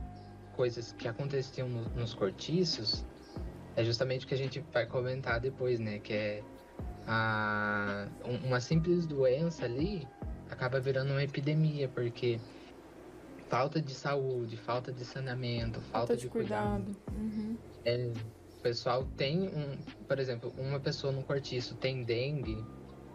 coisas 0.55 0.91
que 0.93 1.07
aconteciam 1.07 1.67
no, 1.69 1.83
nos 1.89 2.13
cortiços 2.13 3.05
é 3.75 3.83
justamente 3.83 4.25
o 4.25 4.27
que 4.27 4.33
a 4.33 4.37
gente 4.37 4.63
vai 4.71 4.85
comentar 4.85 5.39
depois, 5.39 5.79
né? 5.79 5.99
Que 5.99 6.13
é 6.13 6.43
a, 7.07 8.07
uma 8.43 8.59
simples 8.59 9.05
doença 9.05 9.65
ali 9.65 10.07
acaba 10.49 10.79
virando 10.79 11.11
uma 11.11 11.23
epidemia, 11.23 11.89
porque 11.89 12.39
falta 13.49 13.81
de 13.81 13.93
saúde, 13.93 14.55
falta 14.55 14.91
de 14.91 15.03
saneamento, 15.03 15.81
falta, 15.81 15.91
falta 15.91 16.15
de, 16.15 16.21
de, 16.23 16.29
cuidado. 16.29 16.83
cuidado. 16.85 16.97
Uhum. 17.17 17.57
É, 17.85 18.11
o 18.57 18.61
pessoal 18.61 19.03
tem 19.17 19.49
um, 19.49 19.77
por 20.07 20.19
exemplo, 20.19 20.53
uma 20.57 20.79
pessoa 20.79 21.11
no 21.11 21.23
cortiço 21.23 21.75
tem 21.75 22.03
dengue 22.03 22.63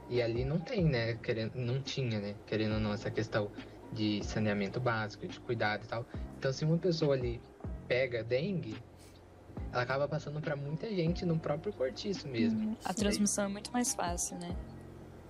e 0.08 0.22
ali 0.22 0.44
não 0.44 0.58
tem, 0.58 0.84
né? 0.84 1.14
Querendo, 1.14 1.54
não 1.54 1.80
tinha, 1.82 2.18
né? 2.20 2.34
Querendo 2.46 2.74
ou 2.74 2.80
não, 2.80 2.92
essa 2.92 3.10
questão 3.10 3.50
de 3.92 4.22
saneamento 4.24 4.80
básico, 4.80 5.26
de 5.26 5.38
cuidado 5.40 5.84
e 5.84 5.88
tal. 5.88 6.06
Então, 6.38 6.52
se 6.52 6.64
uma 6.64 6.78
pessoa 6.78 7.14
ali 7.14 7.40
pega 7.86 8.22
dengue, 8.22 8.76
ela 9.72 9.82
acaba 9.82 10.08
passando 10.08 10.40
para 10.40 10.56
muita 10.56 10.88
gente 10.88 11.24
no 11.24 11.38
próprio 11.38 11.72
cortiço 11.72 12.28
mesmo. 12.28 12.70
Uhum. 12.70 12.76
A 12.84 12.94
transmissão 12.94 13.44
é 13.44 13.48
muito 13.48 13.72
mais 13.72 13.94
fácil, 13.94 14.38
né? 14.38 14.56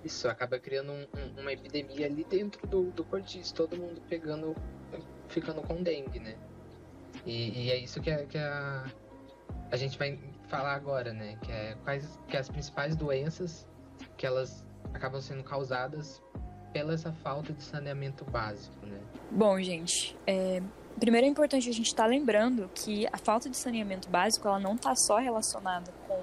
Isso 0.03 0.29
acaba 0.29 0.57
criando 0.59 0.91
um, 0.91 1.01
um, 1.01 1.41
uma 1.41 1.51
epidemia 1.51 2.05
ali 2.05 2.23
dentro 2.23 2.65
do, 2.67 2.91
do 2.91 3.03
cortiço, 3.03 3.53
todo 3.53 3.75
mundo 3.75 4.01
pegando, 4.07 4.55
ficando 5.27 5.61
com 5.61 5.83
dengue, 5.83 6.19
né? 6.19 6.35
E, 7.25 7.65
e 7.65 7.71
é 7.71 7.77
isso 7.77 7.99
que, 7.99 8.09
é, 8.09 8.25
que, 8.25 8.37
a, 8.37 8.85
a 9.69 9.75
gente 9.75 9.97
vai 9.97 10.17
falar 10.47 10.73
agora, 10.73 11.11
né? 11.11 11.37
Que 11.41 11.51
é 11.51 11.77
quais 11.83 12.17
que 12.29 12.37
é 12.37 12.39
as 12.39 12.49
principais 12.49 12.95
doenças 12.95 13.67
que 14.15 14.25
elas 14.25 14.65
acabam 14.93 15.21
sendo 15.21 15.43
causadas 15.43 16.21
pela 16.71 16.93
essa 16.93 17.11
falta 17.11 17.51
de 17.53 17.63
saneamento 17.63 18.23
básico, 18.25 18.85
né? 18.85 18.99
Bom, 19.31 19.59
gente, 19.61 20.15
é, 20.27 20.61
primeiro 20.99 21.25
é 21.25 21.29
importante 21.29 21.69
a 21.69 21.73
gente 21.73 21.87
estar 21.87 22.03
tá 22.03 22.09
lembrando 22.09 22.69
que 22.73 23.07
a 23.11 23.17
falta 23.17 23.49
de 23.49 23.57
saneamento 23.57 24.09
básico 24.09 24.47
ela 24.47 24.59
não 24.59 24.75
está 24.75 24.95
só 24.95 25.17
relacionada 25.17 25.91
com 26.07 26.21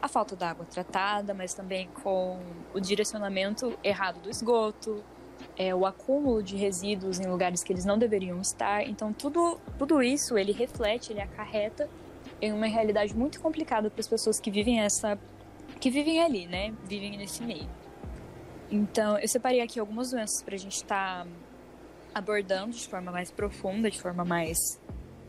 a 0.00 0.08
falta 0.08 0.36
da 0.36 0.50
água 0.50 0.66
tratada, 0.66 1.32
mas 1.34 1.54
também 1.54 1.88
com 2.02 2.38
o 2.74 2.80
direcionamento 2.80 3.78
errado 3.82 4.20
do 4.20 4.30
esgoto, 4.30 5.02
é, 5.56 5.74
o 5.74 5.86
acúmulo 5.86 6.42
de 6.42 6.56
resíduos 6.56 7.18
em 7.18 7.26
lugares 7.26 7.62
que 7.62 7.72
eles 7.72 7.84
não 7.84 7.98
deveriam 7.98 8.40
estar. 8.40 8.86
Então, 8.86 9.12
tudo, 9.12 9.58
tudo 9.78 10.02
isso 10.02 10.36
ele 10.36 10.52
reflete, 10.52 11.12
ele 11.12 11.20
acarreta 11.20 11.88
em 12.40 12.52
uma 12.52 12.66
realidade 12.66 13.16
muito 13.16 13.40
complicada 13.40 13.90
para 13.90 14.00
as 14.00 14.08
pessoas 14.08 14.38
que 14.40 14.50
vivem 14.50 14.80
essa 14.80 15.18
que 15.80 15.90
vivem 15.90 16.22
ali, 16.22 16.46
né? 16.46 16.72
Vivem 16.84 17.16
nesse 17.16 17.42
meio. 17.42 17.68
Então, 18.74 19.16
eu 19.20 19.28
separei 19.28 19.60
aqui 19.60 19.78
algumas 19.78 20.10
doenças 20.10 20.42
para 20.42 20.56
a 20.56 20.58
gente 20.58 20.74
estar 20.74 21.24
tá 21.24 21.30
abordando 22.12 22.72
de 22.72 22.88
forma 22.88 23.12
mais 23.12 23.30
profunda, 23.30 23.88
de 23.88 24.02
forma 24.02 24.24
mais 24.24 24.80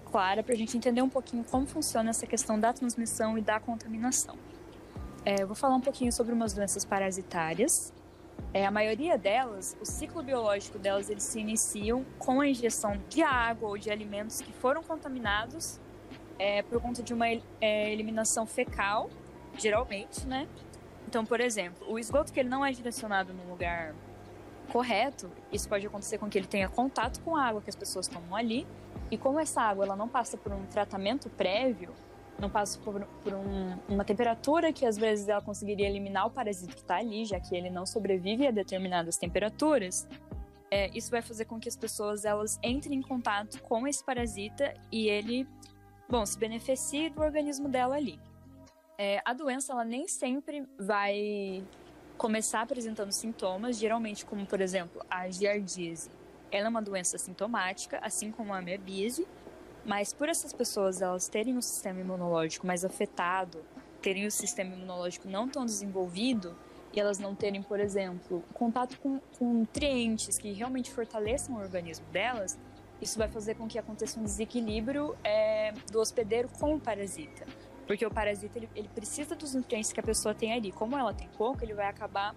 clara, 0.05 0.41
para 0.41 0.55
a 0.55 0.57
gente 0.57 0.75
entender 0.75 1.03
um 1.03 1.09
pouquinho 1.09 1.43
como 1.43 1.67
funciona 1.67 2.09
essa 2.09 2.25
questão 2.25 2.59
da 2.59 2.73
transmissão 2.73 3.37
e 3.37 3.41
da 3.41 3.59
contaminação. 3.59 4.35
É, 5.23 5.43
eu 5.43 5.45
vou 5.45 5.55
falar 5.55 5.75
um 5.75 5.81
pouquinho 5.81 6.11
sobre 6.11 6.33
umas 6.33 6.53
doenças 6.53 6.83
parasitárias. 6.83 7.93
É, 8.51 8.65
a 8.65 8.71
maioria 8.71 9.15
delas, 9.15 9.77
o 9.79 9.85
ciclo 9.85 10.23
biológico 10.23 10.79
delas, 10.79 11.11
eles 11.11 11.21
se 11.21 11.39
iniciam 11.39 12.03
com 12.17 12.41
a 12.41 12.47
ingestão 12.47 12.99
de 13.09 13.21
água 13.21 13.69
ou 13.69 13.77
de 13.77 13.91
alimentos 13.91 14.41
que 14.41 14.51
foram 14.53 14.81
contaminados 14.81 15.79
é, 16.39 16.63
por 16.63 16.81
conta 16.81 17.03
de 17.03 17.13
uma 17.13 17.27
é, 17.27 17.93
eliminação 17.93 18.47
fecal, 18.47 19.07
geralmente, 19.55 20.25
né? 20.25 20.47
Então, 21.07 21.25
por 21.25 21.39
exemplo, 21.39 21.85
o 21.89 21.99
esgoto 21.99 22.33
que 22.33 22.39
ele 22.39 22.49
não 22.49 22.65
é 22.65 22.71
direcionado 22.71 23.33
no 23.33 23.49
lugar 23.49 23.93
correto, 24.71 25.31
isso 25.51 25.69
pode 25.69 25.85
acontecer 25.85 26.17
com 26.17 26.29
que 26.29 26.37
ele 26.37 26.47
tenha 26.47 26.67
contato 26.67 27.21
com 27.21 27.35
a 27.35 27.43
água 27.43 27.61
que 27.61 27.69
as 27.69 27.75
pessoas 27.75 28.07
tomam 28.07 28.35
ali, 28.35 28.65
e 29.11 29.17
como 29.17 29.39
essa 29.39 29.61
água 29.61 29.85
ela 29.85 29.95
não 29.95 30.07
passa 30.07 30.37
por 30.37 30.51
um 30.51 30.65
tratamento 30.65 31.29
prévio, 31.29 31.93
não 32.39 32.49
passa 32.49 32.79
por, 32.79 33.05
por 33.23 33.33
um, 33.33 33.77
uma 33.87 34.03
temperatura 34.03 34.73
que 34.73 34.85
às 34.85 34.97
vezes 34.97 35.27
ela 35.29 35.41
conseguiria 35.41 35.87
eliminar 35.87 36.25
o 36.27 36.31
parasita 36.31 36.73
que 36.73 36.81
está 36.81 36.97
ali, 36.97 37.25
já 37.25 37.39
que 37.39 37.55
ele 37.55 37.69
não 37.69 37.85
sobrevive 37.85 38.47
a 38.47 38.51
determinadas 38.51 39.17
temperaturas, 39.17 40.07
é, 40.71 40.89
isso 40.93 41.11
vai 41.11 41.21
fazer 41.21 41.45
com 41.45 41.59
que 41.59 41.69
as 41.69 41.77
pessoas 41.77 42.25
elas 42.25 42.59
entrem 42.63 42.99
em 42.99 43.01
contato 43.01 43.61
com 43.61 43.87
esse 43.87 44.03
parasita 44.03 44.73
e 44.91 45.07
ele, 45.07 45.47
bom, 46.09 46.25
se 46.25 46.37
beneficie 46.37 47.09
do 47.09 47.21
organismo 47.21 47.69
dela 47.69 47.95
ali. 47.95 48.19
É, 48.97 49.21
a 49.25 49.33
doença 49.33 49.73
ela 49.73 49.83
nem 49.83 50.07
sempre 50.07 50.65
vai 50.77 51.63
começar 52.17 52.61
apresentando 52.61 53.11
sintomas, 53.11 53.77
geralmente 53.77 54.25
como 54.25 54.45
por 54.45 54.61
exemplo 54.61 55.05
a 55.09 55.29
giardíase. 55.29 56.09
Ela 56.51 56.67
é 56.67 56.69
uma 56.69 56.81
doença 56.81 57.17
sintomática, 57.17 57.99
assim 58.01 58.31
como 58.31 58.53
a 58.53 58.59
amebise, 58.59 59.27
mas 59.85 60.13
por 60.13 60.29
essas 60.29 60.53
pessoas 60.53 61.01
elas 61.01 61.27
terem 61.27 61.57
o 61.57 61.61
sistema 61.61 61.99
imunológico 61.99 62.65
mais 62.65 62.85
afetado, 62.85 63.63
terem 64.01 64.25
o 64.25 64.31
sistema 64.31 64.73
imunológico 64.73 65.27
não 65.27 65.47
tão 65.47 65.65
desenvolvido 65.65 66.55
e 66.93 66.99
elas 66.99 67.19
não 67.19 67.35
terem, 67.35 67.61
por 67.61 67.79
exemplo, 67.79 68.43
contato 68.53 68.97
com, 68.99 69.19
com 69.37 69.53
nutrientes 69.53 70.37
que 70.37 70.53
realmente 70.53 70.89
fortaleçam 70.89 71.55
o 71.55 71.59
organismo 71.59 72.05
delas, 72.11 72.57
isso 73.01 73.17
vai 73.17 73.27
fazer 73.27 73.55
com 73.55 73.67
que 73.67 73.77
aconteça 73.77 74.19
um 74.19 74.23
desequilíbrio 74.23 75.15
é, 75.23 75.73
do 75.91 75.99
hospedeiro 75.99 76.47
com 76.47 76.75
o 76.75 76.79
parasita. 76.79 77.45
Porque 77.87 78.05
o 78.05 78.11
parasita 78.11 78.57
ele, 78.57 78.69
ele 78.75 78.87
precisa 78.89 79.35
dos 79.35 79.53
nutrientes 79.53 79.93
que 79.93 79.99
a 79.99 80.03
pessoa 80.03 80.33
tem 80.33 80.53
ali. 80.53 80.71
Como 80.71 80.97
ela 80.97 81.13
tem 81.13 81.27
pouco, 81.37 81.63
ele 81.63 81.73
vai 81.73 81.87
acabar 81.87 82.35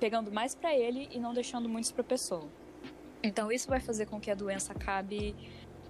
pegando 0.00 0.32
mais 0.32 0.54
para 0.54 0.74
ele 0.74 1.08
e 1.12 1.18
não 1.18 1.32
deixando 1.32 1.68
muitos 1.68 1.92
para 1.92 2.02
a 2.02 2.04
pessoa. 2.04 2.48
Então 3.22 3.50
isso 3.50 3.68
vai 3.68 3.80
fazer 3.80 4.06
com 4.06 4.20
que 4.20 4.30
a 4.30 4.34
doença 4.34 4.72
acabe 4.72 5.34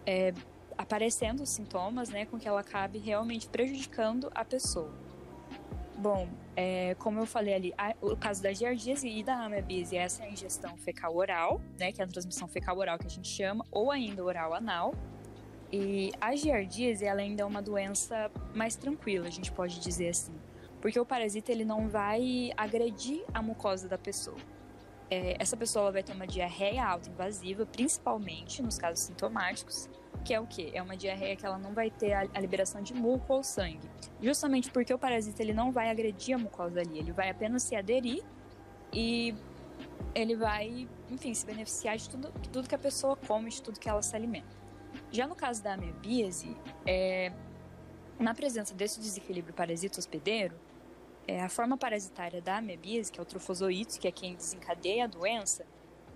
é, 0.07 0.33
aparecendo 0.77 1.43
os 1.43 1.51
sintomas, 1.51 2.09
né, 2.09 2.27
com 2.27 2.39
que 2.39 2.47
ela 2.47 2.61
acabe 2.61 2.99
realmente 2.99 3.49
prejudicando 3.49 4.31
a 4.35 4.45
pessoa. 4.45 4.93
Bom, 5.97 6.29
é, 6.57 6.95
como 6.97 7.21
eu 7.21 7.27
falei 7.27 7.55
ali, 7.55 7.75
a, 7.79 7.95
o 8.01 8.17
caso 8.17 8.43
da 8.43 8.53
giardíase 8.53 9.09
e 9.09 9.23
da 9.23 9.45
amebise, 9.45 9.97
essa 9.97 10.25
é 10.25 10.27
a 10.27 10.31
ingestão 10.31 10.77
fecal 10.77 11.17
oral, 11.17 11.61
né, 11.79 11.93
que 11.93 12.01
é 12.01 12.05
a 12.05 12.09
transmissão 12.09 12.49
fecal 12.49 12.77
oral 12.77 12.99
que 12.99 13.07
a 13.07 13.11
gente 13.11 13.29
chama, 13.29 13.65
ou 13.71 13.91
ainda 13.91 14.23
oral 14.23 14.55
anal. 14.55 14.93
E 15.77 16.13
a 16.21 16.37
giardíase, 16.37 17.05
ela 17.05 17.21
ainda 17.21 17.43
é 17.43 17.45
uma 17.45 17.61
doença 17.61 18.31
mais 18.55 18.77
tranquila, 18.77 19.27
a 19.27 19.31
gente 19.31 19.51
pode 19.51 19.81
dizer 19.81 20.11
assim. 20.11 20.33
Porque 20.81 21.01
o 21.01 21.05
parasita, 21.05 21.51
ele 21.51 21.65
não 21.65 21.89
vai 21.89 22.53
agredir 22.57 23.25
a 23.35 23.43
mucosa 23.43 23.89
da 23.89 23.99
pessoa. 23.99 24.37
É, 25.11 25.37
essa 25.37 25.57
pessoa 25.57 25.91
vai 25.91 26.05
ter 26.05 26.13
uma 26.13 26.29
diarreia 26.29 26.87
autoinvasiva, 26.87 27.67
principalmente 27.67 28.63
nos 28.63 28.79
casos 28.79 29.01
sintomáticos, 29.01 29.91
que 30.25 30.33
é 30.33 30.39
o 30.39 30.47
quê? 30.47 30.71
É 30.73 30.81
uma 30.81 30.97
diarreia 30.97 31.35
que 31.35 31.45
ela 31.45 31.59
não 31.59 31.75
vai 31.75 31.91
ter 31.91 32.13
a, 32.13 32.21
a, 32.21 32.41
liberação 32.41 32.81
de 32.81 32.95
muco 32.95 33.35
ou 33.35 33.43
sangue. 33.43 33.91
Justamente 34.23 34.71
porque 34.71 34.95
o 34.95 34.99
parasita 34.99 35.43
ele 35.43 35.53
não 35.53 35.73
vai 35.73 35.91
agredir 35.91 36.37
a 36.37 36.39
mucosa 36.39 36.83
ali, 36.83 37.01
ele 37.01 37.11
vai 37.11 37.31
apenas 37.31 37.65
se 37.65 37.75
aderir 37.75 38.23
e 38.93 39.35
ele 40.15 40.37
vai, 40.37 40.89
enfim, 41.11 41.35
se 41.35 41.45
beneficiar 41.45 41.97
de 41.97 42.09
tudo, 42.09 42.33
de 42.41 42.49
tudo 42.49 42.69
que 42.69 42.77
a 42.77 42.79
pessoa 42.79 43.17
come, 43.17 43.51
de 43.51 43.61
tudo 43.61 43.81
que 43.81 43.89
ela 43.89 44.03
se 44.03 44.15
alimenta. 44.15 44.64
Já 45.15 45.29
no 45.29 45.37
caso 45.37 45.63
da 45.63 45.75
amebíase, 45.75 46.57
é, 46.85 47.31
na 48.19 48.35
presença 48.35 48.75
desse 48.75 48.99
desequilíbrio 48.99 49.55
parasita 49.55 50.01
hospedeiro, 50.01 50.57
é, 51.29 51.41
a 51.41 51.49
forma 51.49 51.79
parasitária 51.79 52.43
da 52.43 52.57
amebíase, 52.57 53.13
que 53.13 53.21
é 53.21 53.23
o 53.23 53.25
trofozoíto, 53.25 54.01
que 54.01 54.09
é 54.09 54.11
quem 54.11 54.35
desencadeia 54.35 55.05
a 55.05 55.07
doença, 55.07 55.65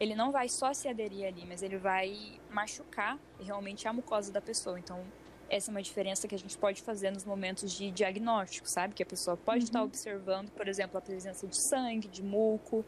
ele 0.00 0.16
não 0.16 0.32
vai 0.32 0.48
só 0.48 0.74
se 0.74 0.88
aderir 0.88 1.28
ali, 1.28 1.46
mas 1.46 1.62
ele 1.62 1.76
vai 1.76 2.40
machucar 2.50 3.16
realmente 3.40 3.86
a 3.86 3.92
mucosa 3.92 4.32
da 4.32 4.40
pessoa. 4.40 4.80
Então, 4.80 5.00
essa 5.48 5.70
é 5.70 5.72
uma 5.72 5.80
diferença 5.80 6.26
que 6.26 6.34
a 6.34 6.38
gente 6.38 6.58
pode 6.58 6.82
fazer 6.82 7.12
nos 7.12 7.24
momentos 7.24 7.72
de 7.72 7.92
diagnóstico, 7.92 8.68
sabe? 8.68 8.94
Que 8.94 9.04
a 9.04 9.06
pessoa 9.06 9.36
pode 9.36 9.60
uhum. 9.60 9.64
estar 9.64 9.82
observando, 9.84 10.50
por 10.50 10.66
exemplo, 10.66 10.98
a 10.98 11.00
presença 11.00 11.46
de 11.46 11.56
sangue, 11.56 12.08
de 12.08 12.24
muco. 12.24 12.84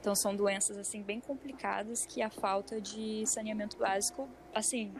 Então, 0.00 0.12
são 0.16 0.34
doenças, 0.34 0.76
assim, 0.76 1.02
bem 1.02 1.20
complicadas 1.20 2.04
que 2.04 2.20
a 2.20 2.30
falta 2.30 2.80
de 2.80 3.24
saneamento 3.26 3.76
básico, 3.76 4.28
assim, 4.52 4.92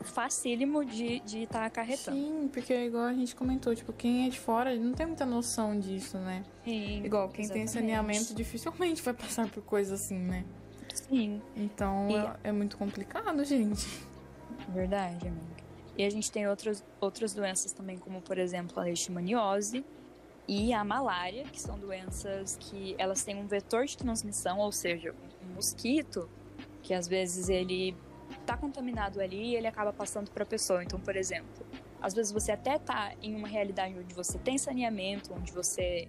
facílimo 0.00 0.84
de 0.84 1.16
estar 1.16 1.26
de 1.26 1.46
tá 1.46 1.64
acarretando. 1.66 2.16
Sim, 2.16 2.48
porque 2.52 2.72
é 2.72 2.86
igual 2.86 3.04
a 3.04 3.12
gente 3.12 3.34
comentou, 3.34 3.74
tipo, 3.74 3.92
quem 3.92 4.26
é 4.26 4.30
de 4.30 4.38
fora 4.38 4.74
não 4.76 4.92
tem 4.92 5.06
muita 5.06 5.26
noção 5.26 5.78
disso, 5.78 6.18
né? 6.18 6.44
Sim, 6.64 7.04
igual 7.04 7.28
quem 7.28 7.44
exatamente. 7.44 7.72
tem 7.72 7.80
saneamento 7.82 8.34
dificilmente 8.34 9.02
vai 9.02 9.14
passar 9.14 9.48
por 9.48 9.62
coisas 9.62 10.00
assim, 10.00 10.18
né? 10.18 10.44
Sim. 10.94 11.40
Então 11.54 12.08
e... 12.10 12.16
é, 12.16 12.36
é, 12.44 12.52
muito 12.52 12.76
complicado, 12.76 13.44
gente. 13.44 13.86
Verdade, 14.68 15.28
amiga. 15.28 15.56
E 15.96 16.04
a 16.04 16.10
gente 16.10 16.30
tem 16.30 16.46
outras, 16.46 16.84
outras 17.00 17.32
doenças 17.32 17.72
também, 17.72 17.96
como 17.96 18.20
por 18.20 18.38
exemplo 18.38 18.78
a 18.78 18.82
leishmaniose 18.82 19.84
e 20.46 20.72
a 20.72 20.84
malária, 20.84 21.44
que 21.44 21.60
são 21.60 21.78
doenças 21.78 22.56
que 22.60 22.94
elas 22.98 23.24
têm 23.24 23.36
um 23.36 23.46
vetor 23.46 23.86
de 23.86 23.96
transmissão, 23.96 24.58
ou 24.58 24.70
seja, 24.70 25.14
um 25.42 25.54
mosquito 25.54 26.28
que 26.82 26.94
às 26.94 27.08
vezes 27.08 27.48
ele 27.48 27.96
tá 28.44 28.56
contaminado 28.56 29.20
ali 29.20 29.52
e 29.52 29.56
ele 29.56 29.66
acaba 29.66 29.92
passando 29.92 30.30
para 30.30 30.42
a 30.42 30.46
pessoa. 30.46 30.82
Então, 30.82 31.00
por 31.00 31.16
exemplo, 31.16 31.66
às 32.00 32.14
vezes 32.14 32.32
você 32.32 32.52
até 32.52 32.78
tá 32.78 33.12
em 33.22 33.34
uma 33.34 33.48
realidade 33.48 33.98
onde 33.98 34.14
você 34.14 34.38
tem 34.38 34.58
saneamento, 34.58 35.32
onde 35.34 35.52
você 35.52 36.08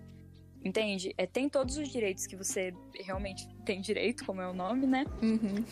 entende? 0.64 1.14
É, 1.18 1.26
tem 1.26 1.48
todos 1.50 1.78
os 1.78 1.90
direitos 1.90 2.28
que 2.28 2.36
você 2.36 2.74
realmente 2.94 3.48
tem 3.66 3.80
direito, 3.82 4.26
como 4.26 4.42
é 4.42 4.48
o 4.48 4.54
nome, 4.54 4.86
né? 4.86 5.06
Uhum. 5.22 5.64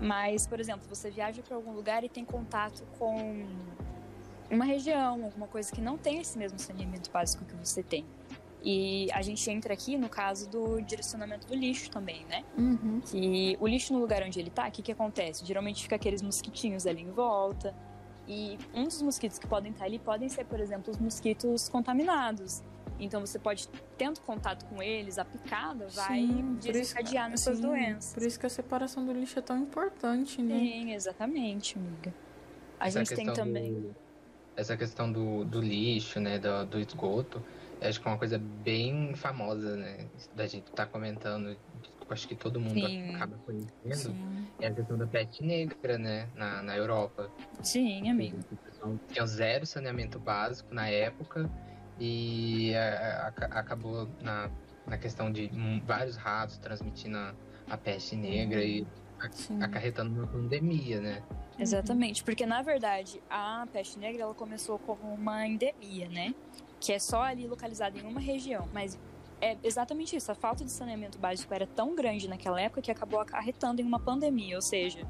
Mas, 0.00 0.46
por 0.46 0.60
exemplo, 0.60 0.88
você 0.88 1.10
viaja 1.10 1.42
para 1.42 1.56
algum 1.56 1.72
lugar 1.72 2.04
e 2.04 2.08
tem 2.08 2.24
contato 2.24 2.84
com 2.98 3.46
uma 4.50 4.64
região, 4.64 5.24
alguma 5.24 5.46
coisa 5.46 5.70
que 5.70 5.80
não 5.80 5.98
tem 5.98 6.20
esse 6.20 6.38
mesmo 6.38 6.58
saneamento 6.58 7.10
básico 7.10 7.44
que 7.44 7.54
você 7.54 7.82
tem. 7.82 8.06
E 8.62 9.08
a 9.12 9.22
gente 9.22 9.48
entra 9.50 9.72
aqui 9.72 9.96
no 9.96 10.08
caso 10.08 10.48
do 10.48 10.80
direcionamento 10.80 11.46
do 11.46 11.54
lixo 11.54 11.90
também, 11.90 12.24
né? 12.28 12.44
Uhum. 12.56 13.00
Que 13.00 13.56
o 13.60 13.66
lixo 13.66 13.92
no 13.92 14.00
lugar 14.00 14.22
onde 14.22 14.38
ele 14.40 14.50
tá, 14.50 14.66
o 14.66 14.70
que, 14.70 14.82
que 14.82 14.92
acontece? 14.92 15.46
Geralmente 15.46 15.82
fica 15.82 15.96
aqueles 15.96 16.22
mosquitinhos 16.22 16.86
ali 16.86 17.02
em 17.02 17.10
volta. 17.10 17.74
E 18.26 18.58
um 18.74 18.84
dos 18.84 19.00
mosquitos 19.00 19.38
que 19.38 19.46
podem 19.46 19.72
estar 19.72 19.84
ali 19.84 19.98
podem 19.98 20.28
ser, 20.28 20.44
por 20.44 20.60
exemplo, 20.60 20.90
os 20.90 20.98
mosquitos 20.98 21.68
contaminados. 21.68 22.62
Então 23.00 23.20
você 23.20 23.38
pode, 23.38 23.68
tendo 23.96 24.20
contato 24.20 24.66
com 24.66 24.82
eles, 24.82 25.18
a 25.18 25.24
picada 25.24 25.86
vai 25.88 26.18
sim, 26.18 26.58
desencadear 26.60 27.30
nessas 27.30 27.56
sim, 27.56 27.62
doenças. 27.62 28.12
Por 28.12 28.22
isso 28.24 28.40
que 28.40 28.46
a 28.46 28.50
separação 28.50 29.06
do 29.06 29.12
lixo 29.12 29.38
é 29.38 29.42
tão 29.42 29.56
importante, 29.56 30.42
né? 30.42 30.58
Sim, 30.58 30.92
exatamente, 30.92 31.78
amiga. 31.78 32.12
A 32.78 32.88
essa 32.88 32.98
gente 32.98 33.14
tem 33.14 33.32
também. 33.32 33.72
Do, 33.72 33.96
essa 34.56 34.76
questão 34.76 35.10
do, 35.10 35.44
do 35.44 35.60
lixo, 35.60 36.18
né? 36.18 36.40
Do, 36.40 36.66
do 36.66 36.80
esgoto 36.80 37.40
Acho 37.80 38.00
que 38.00 38.08
é 38.08 38.10
uma 38.10 38.18
coisa 38.18 38.38
bem 38.38 39.14
famosa, 39.14 39.76
né? 39.76 40.08
Da 40.34 40.46
gente 40.46 40.66
estar 40.68 40.86
tá 40.86 40.90
comentando 40.90 41.56
básico, 42.08 42.12
acho 42.12 42.28
que 42.28 42.34
todo 42.34 42.60
mundo 42.60 42.74
Sim. 42.80 43.14
acaba 43.14 43.38
conhecendo, 43.44 44.14
Sim. 44.14 44.46
é 44.60 44.66
a 44.66 44.74
questão 44.74 44.96
da 44.96 45.06
peste 45.06 45.44
negra, 45.44 45.98
né, 45.98 46.28
na, 46.34 46.62
na 46.62 46.76
Europa. 46.76 47.30
Sim, 47.62 48.08
amigo. 48.10 48.38
Tinha 49.12 49.26
zero 49.26 49.66
saneamento 49.66 50.18
básico 50.18 50.74
na 50.74 50.88
época 50.88 51.50
e 51.98 52.72
é, 52.72 52.78
a- 52.78 53.32
acabou 53.52 54.08
na, 54.22 54.50
na 54.86 54.96
questão 54.96 55.30
de 55.30 55.50
vários 55.84 56.16
ratos 56.16 56.58
transmitindo 56.58 57.16
a, 57.18 57.34
a 57.70 57.76
peste 57.76 58.16
negra 58.16 58.62
e 58.62 58.82
a- 58.82 59.07
Sim. 59.32 59.62
acarretando 59.62 60.18
uma 60.18 60.26
pandemia, 60.26 61.00
né? 61.00 61.22
Exatamente, 61.58 62.22
porque 62.22 62.46
na 62.46 62.62
verdade 62.62 63.20
a 63.28 63.66
peste 63.72 63.98
negra 63.98 64.22
ela 64.22 64.34
começou 64.34 64.78
como 64.78 65.12
uma 65.12 65.46
endemia, 65.46 66.08
né? 66.08 66.34
Que 66.80 66.92
é 66.92 66.98
só 66.98 67.22
ali 67.22 67.46
localizada 67.46 67.98
em 67.98 68.02
uma 68.02 68.20
região, 68.20 68.68
mas 68.72 68.96
é 69.40 69.56
exatamente 69.62 70.14
isso. 70.14 70.30
A 70.30 70.34
falta 70.34 70.64
de 70.64 70.70
saneamento 70.70 71.18
básico 71.18 71.52
era 71.52 71.66
tão 71.66 71.94
grande 71.94 72.28
naquela 72.28 72.60
época 72.60 72.80
que 72.80 72.90
acabou 72.90 73.20
acarretando 73.20 73.80
em 73.80 73.84
uma 73.84 73.98
pandemia, 73.98 74.54
ou 74.56 74.62
seja, 74.62 75.06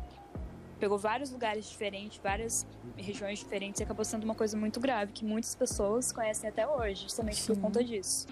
pegou 0.79 0.99
vários 0.99 1.31
lugares 1.31 1.69
diferentes, 1.69 2.19
várias 2.23 2.67
regiões 2.97 3.39
diferentes 3.39 3.81
e 3.81 3.85
acabou 3.85 4.05
sendo 4.05 4.25
uma 4.25 4.35
coisa 4.35 4.57
muito 4.57 4.81
grave 4.81 5.13
que 5.13 5.25
muitas 5.25 5.55
pessoas 5.55 6.13
conhecem 6.13 6.49
até 6.49 6.67
hoje, 6.67 7.03
justamente 7.03 7.45
por 7.45 7.55
Sim. 7.55 7.61
conta 7.61 7.85
disso. 7.85 8.27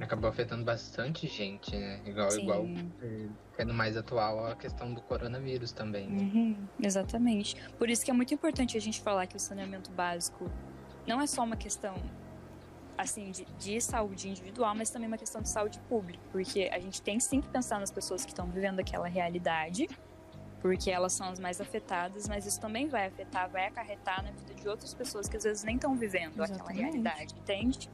Acabou 0.00 0.28
afetando 0.28 0.64
bastante 0.64 1.28
gente, 1.28 1.76
né? 1.76 2.00
Igual, 2.04 2.30
Sim. 2.30 2.42
igual 2.42 2.66
eh, 3.02 3.28
sendo 3.62 3.72
mais 3.72 3.96
atual 3.96 4.46
a 4.46 4.56
questão 4.56 4.92
do 4.92 5.00
coronavírus 5.00 5.72
também. 5.72 6.08
né? 6.08 6.22
Uhum, 6.22 6.68
exatamente. 6.80 7.56
Por 7.78 7.88
isso 7.88 8.04
que 8.04 8.10
é 8.10 8.14
muito 8.14 8.34
importante 8.34 8.76
a 8.76 8.80
gente 8.80 9.00
falar 9.00 9.26
que 9.26 9.36
o 9.36 9.40
saneamento 9.40 9.90
básico 9.92 10.50
não 11.06 11.20
é 11.20 11.26
só 11.26 11.44
uma 11.44 11.56
questão 11.56 11.94
assim 12.98 13.30
de, 13.30 13.44
de 13.58 13.80
saúde 13.80 14.28
individual, 14.28 14.74
mas 14.74 14.90
também 14.90 15.08
uma 15.08 15.16
questão 15.16 15.40
de 15.40 15.48
saúde 15.48 15.78
pública, 15.88 16.22
porque 16.30 16.68
a 16.72 16.78
gente 16.78 17.00
tem 17.00 17.18
sim 17.18 17.40
que 17.40 17.48
pensar 17.48 17.80
nas 17.80 17.90
pessoas 17.90 18.24
que 18.24 18.30
estão 18.30 18.46
vivendo 18.46 18.80
aquela 18.80 19.08
realidade, 19.08 19.88
porque 20.60 20.90
elas 20.90 21.12
são 21.12 21.28
as 21.28 21.40
mais 21.40 21.60
afetadas, 21.60 22.28
mas 22.28 22.46
isso 22.46 22.60
também 22.60 22.88
vai 22.88 23.06
afetar, 23.06 23.48
vai 23.48 23.66
acarretar 23.66 24.22
na 24.22 24.30
vida 24.30 24.54
de 24.54 24.68
outras 24.68 24.92
pessoas 24.92 25.28
que 25.28 25.36
às 25.36 25.44
vezes 25.44 25.64
nem 25.64 25.76
estão 25.76 25.96
vivendo 25.96 26.40
aquela 26.40 26.56
Exatamente. 26.56 26.80
realidade, 26.80 27.34
entende? 27.34 27.90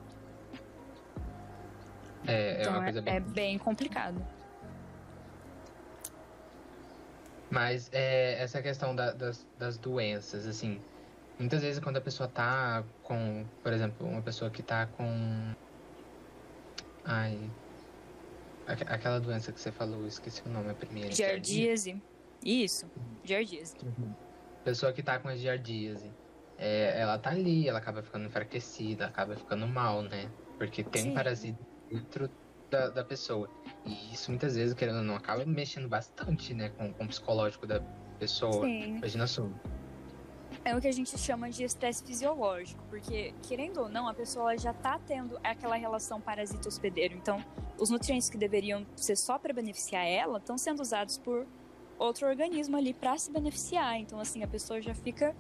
É, 2.27 2.33
é 2.33 2.61
então 2.61 2.73
uma 2.73 2.81
é, 2.81 2.85
coisa 2.85 3.03
bem 3.03 3.15
é 3.15 3.21
bem 3.21 3.59
complicado. 3.59 4.38
Mas 7.51 7.89
é, 7.93 8.35
essa 8.43 8.63
questão 8.63 8.95
da- 8.95 9.13
das, 9.15 9.47
das 9.57 9.79
doenças, 9.79 10.47
assim, 10.47 10.85
muitas 11.39 11.63
vezes 11.63 11.83
quando 11.83 11.97
a 11.97 12.01
pessoa 12.01 12.29
tá 12.31 12.85
com, 13.03 13.49
por 13.63 13.73
exemplo, 13.73 14.07
uma 14.07 14.23
pessoa 14.23 14.51
que 14.51 14.63
tá 14.63 14.87
com. 14.87 15.05
Ai. 17.05 17.51
aque- 18.67 18.85
Aquela 18.85 19.21
doença 19.21 19.53
que 19.53 19.61
você 19.61 19.73
falou, 19.73 20.07
esqueci 20.07 20.43
o 20.47 20.51
nome 20.51 20.71
a 20.71 20.75
primeira. 20.75 21.11
Giardíase. 21.15 22.03
Isso, 22.45 22.91
giardíase. 23.25 23.75
Pessoa 24.63 24.93
que 24.93 25.03
tá 25.03 25.19
com 25.19 25.29
a 25.29 25.37
giardíase. 25.37 26.15
É, 26.57 27.01
ela 27.01 27.19
tá 27.19 27.31
ali, 27.31 27.69
ela 27.69 27.79
acaba 27.79 28.03
ficando 28.03 28.27
enfraquecida, 28.27 29.07
acaba 29.07 29.37
ficando 29.37 29.67
mal, 29.67 30.03
né? 30.03 30.35
Porque 30.59 30.85
tem 30.85 31.03
Sim. 31.03 31.11
um 31.11 31.15
parasita 31.15 31.65
dentro 31.89 32.29
da, 32.71 32.89
da 32.89 33.05
pessoa. 33.05 33.49
E 33.85 34.13
isso 34.13 34.31
muitas 34.31 34.55
vezes, 34.55 34.75
querendo 34.75 34.99
ou 34.99 35.05
não, 35.05 35.17
acaba 35.17 35.45
mexendo 35.45 35.89
bastante, 35.89 36.55
né? 36.55 36.71
Com, 36.71 36.93
com 36.93 37.05
o 37.05 37.09
psicológico 37.09 37.67
da 37.67 37.81
pessoa. 38.19 38.65
Sim. 38.65 38.97
Imagina 38.97 39.27
só. 39.27 39.49
É 40.65 40.77
o 40.77 40.81
que 40.81 40.89
a 40.89 40.93
gente 40.93 41.17
chama 41.19 41.51
de 41.51 41.65
estresse 41.65 42.03
fisiológico, 42.05 42.83
porque, 42.89 43.35
querendo 43.47 43.83
ou 43.83 43.89
não, 43.89 44.09
a 44.09 44.15
pessoa 44.15 44.57
já 44.59 44.73
tá 44.73 44.99
tendo 45.07 45.39
aquela 45.43 45.77
relação 45.77 46.21
parasita-hospedeiro. 46.21 47.15
Então, 47.15 47.43
os 47.79 47.91
nutrientes 47.91 48.29
que 48.29 48.37
deveriam 48.37 48.87
ser 48.97 49.17
só 49.17 49.39
para 49.39 49.53
beneficiar 49.53 50.07
ela 50.07 50.39
estão 50.39 50.59
sendo 50.59 50.81
usados 50.81 51.17
por 51.19 51.47
outro 51.99 52.27
organismo 52.27 52.77
ali 52.77 52.93
para 52.93 53.17
se 53.19 53.31
beneficiar. 53.31 53.99
Então, 53.99 54.19
assim, 54.19 54.43
a 54.43 54.49
pessoa 54.49 54.81
já 54.81 54.95
fica 54.95 55.35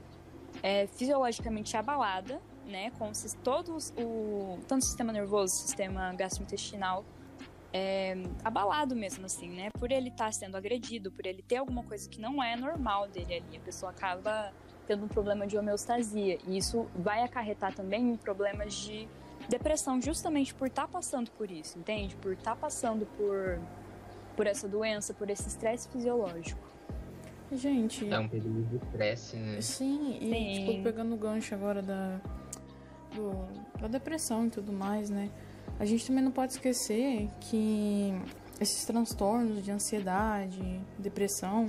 é, 0.62 0.87
fisiologicamente 0.87 1.76
abalada, 1.76 2.40
né? 2.66 2.90
Com 2.92 3.11
todos 3.42 3.92
o 3.99 4.58
tanto 4.66 4.82
o 4.82 4.85
sistema 4.85 5.12
nervoso, 5.12 5.54
o 5.54 5.56
sistema 5.56 6.12
gastrointestinal 6.14 7.04
é, 7.72 8.14
abalado 8.45 8.97
mesmo, 8.97 9.26
assim, 9.26 9.50
né? 9.50 9.71
Por 9.78 9.90
ele 9.93 10.08
estar 10.08 10.32
sendo 10.32 10.56
agredido, 10.56 11.10
por 11.10 11.26
ele 11.26 11.43
ter 11.43 11.56
alguma 11.56 11.82
coisa 11.84 12.08
que 12.08 12.21
não 12.21 12.43
é 12.43 12.56
normal 12.56 13.08
dele 13.08 13.34
ali, 13.34 13.56
a 13.56 13.60
pessoa 13.60 13.90
acaba 13.90 14.52
tendo 14.86 15.04
um 15.04 15.08
problema 15.08 15.47
de 15.47 15.58
homeostasia. 15.58 16.38
E 16.47 16.56
isso 16.56 16.88
vai 16.95 17.23
acarretar 17.23 17.75
também 17.75 18.08
em 18.10 18.16
problemas 18.16 18.73
de 18.75 19.06
depressão, 19.49 20.00
justamente 20.00 20.54
por 20.54 20.69
estar 20.69 20.88
passando 20.88 21.30
por 21.32 21.50
isso, 21.50 21.78
entende? 21.78 22.16
Por 22.16 22.32
estar 22.32 22.56
passando 22.56 23.06
por, 23.16 23.60
por 24.36 24.47
essa 24.47 24.66
doença, 24.69 25.12
por 25.12 25.28
esse 25.28 25.47
estresse 25.49 25.88
fisiológico. 25.90 26.66
Gente, 27.52 28.10
É 28.10 28.19
um 28.19 28.28
período 28.28 28.62
de 28.64 28.76
estresse, 28.76 29.36
né? 29.36 29.60
sim, 29.60 30.19
e 30.21 30.28
Sim. 30.30 30.52
tipo, 30.66 30.82
pegando 30.82 31.14
o 31.14 31.19
gancho 31.19 31.54
agora 31.54 31.80
da, 31.82 32.21
do- 33.14 33.49
da 33.80 33.88
depressão 33.88 34.47
e 34.47 34.50
tudo 34.50 34.71
mais, 34.73 35.08
né? 35.08 35.30
A 35.78 35.84
gente 35.84 36.06
também 36.06 36.23
não 36.25 36.30
pode 36.32 36.52
esquecer 36.52 37.28
que 37.41 38.12
esses 38.60 38.84
transtornos 38.84 39.64
de 39.64 39.71
ansiedade, 39.71 40.80
depressão, 40.99 41.67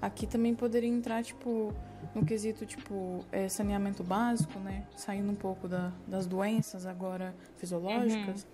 aqui 0.00 0.26
também 0.26 0.54
poderia 0.54 0.88
entrar, 0.88 1.22
tipo, 1.22 1.72
no 2.14 2.24
quesito, 2.24 2.64
tipo, 2.64 3.24
é, 3.30 3.48
saneamento 3.48 4.02
básico, 4.02 4.58
né? 4.58 4.86
Saindo 4.96 5.30
um 5.30 5.34
pouco 5.34 5.68
da- 5.68 5.92
das 6.06 6.26
doenças 6.26 6.86
agora 6.86 7.34
fisiológicas. 7.58 8.46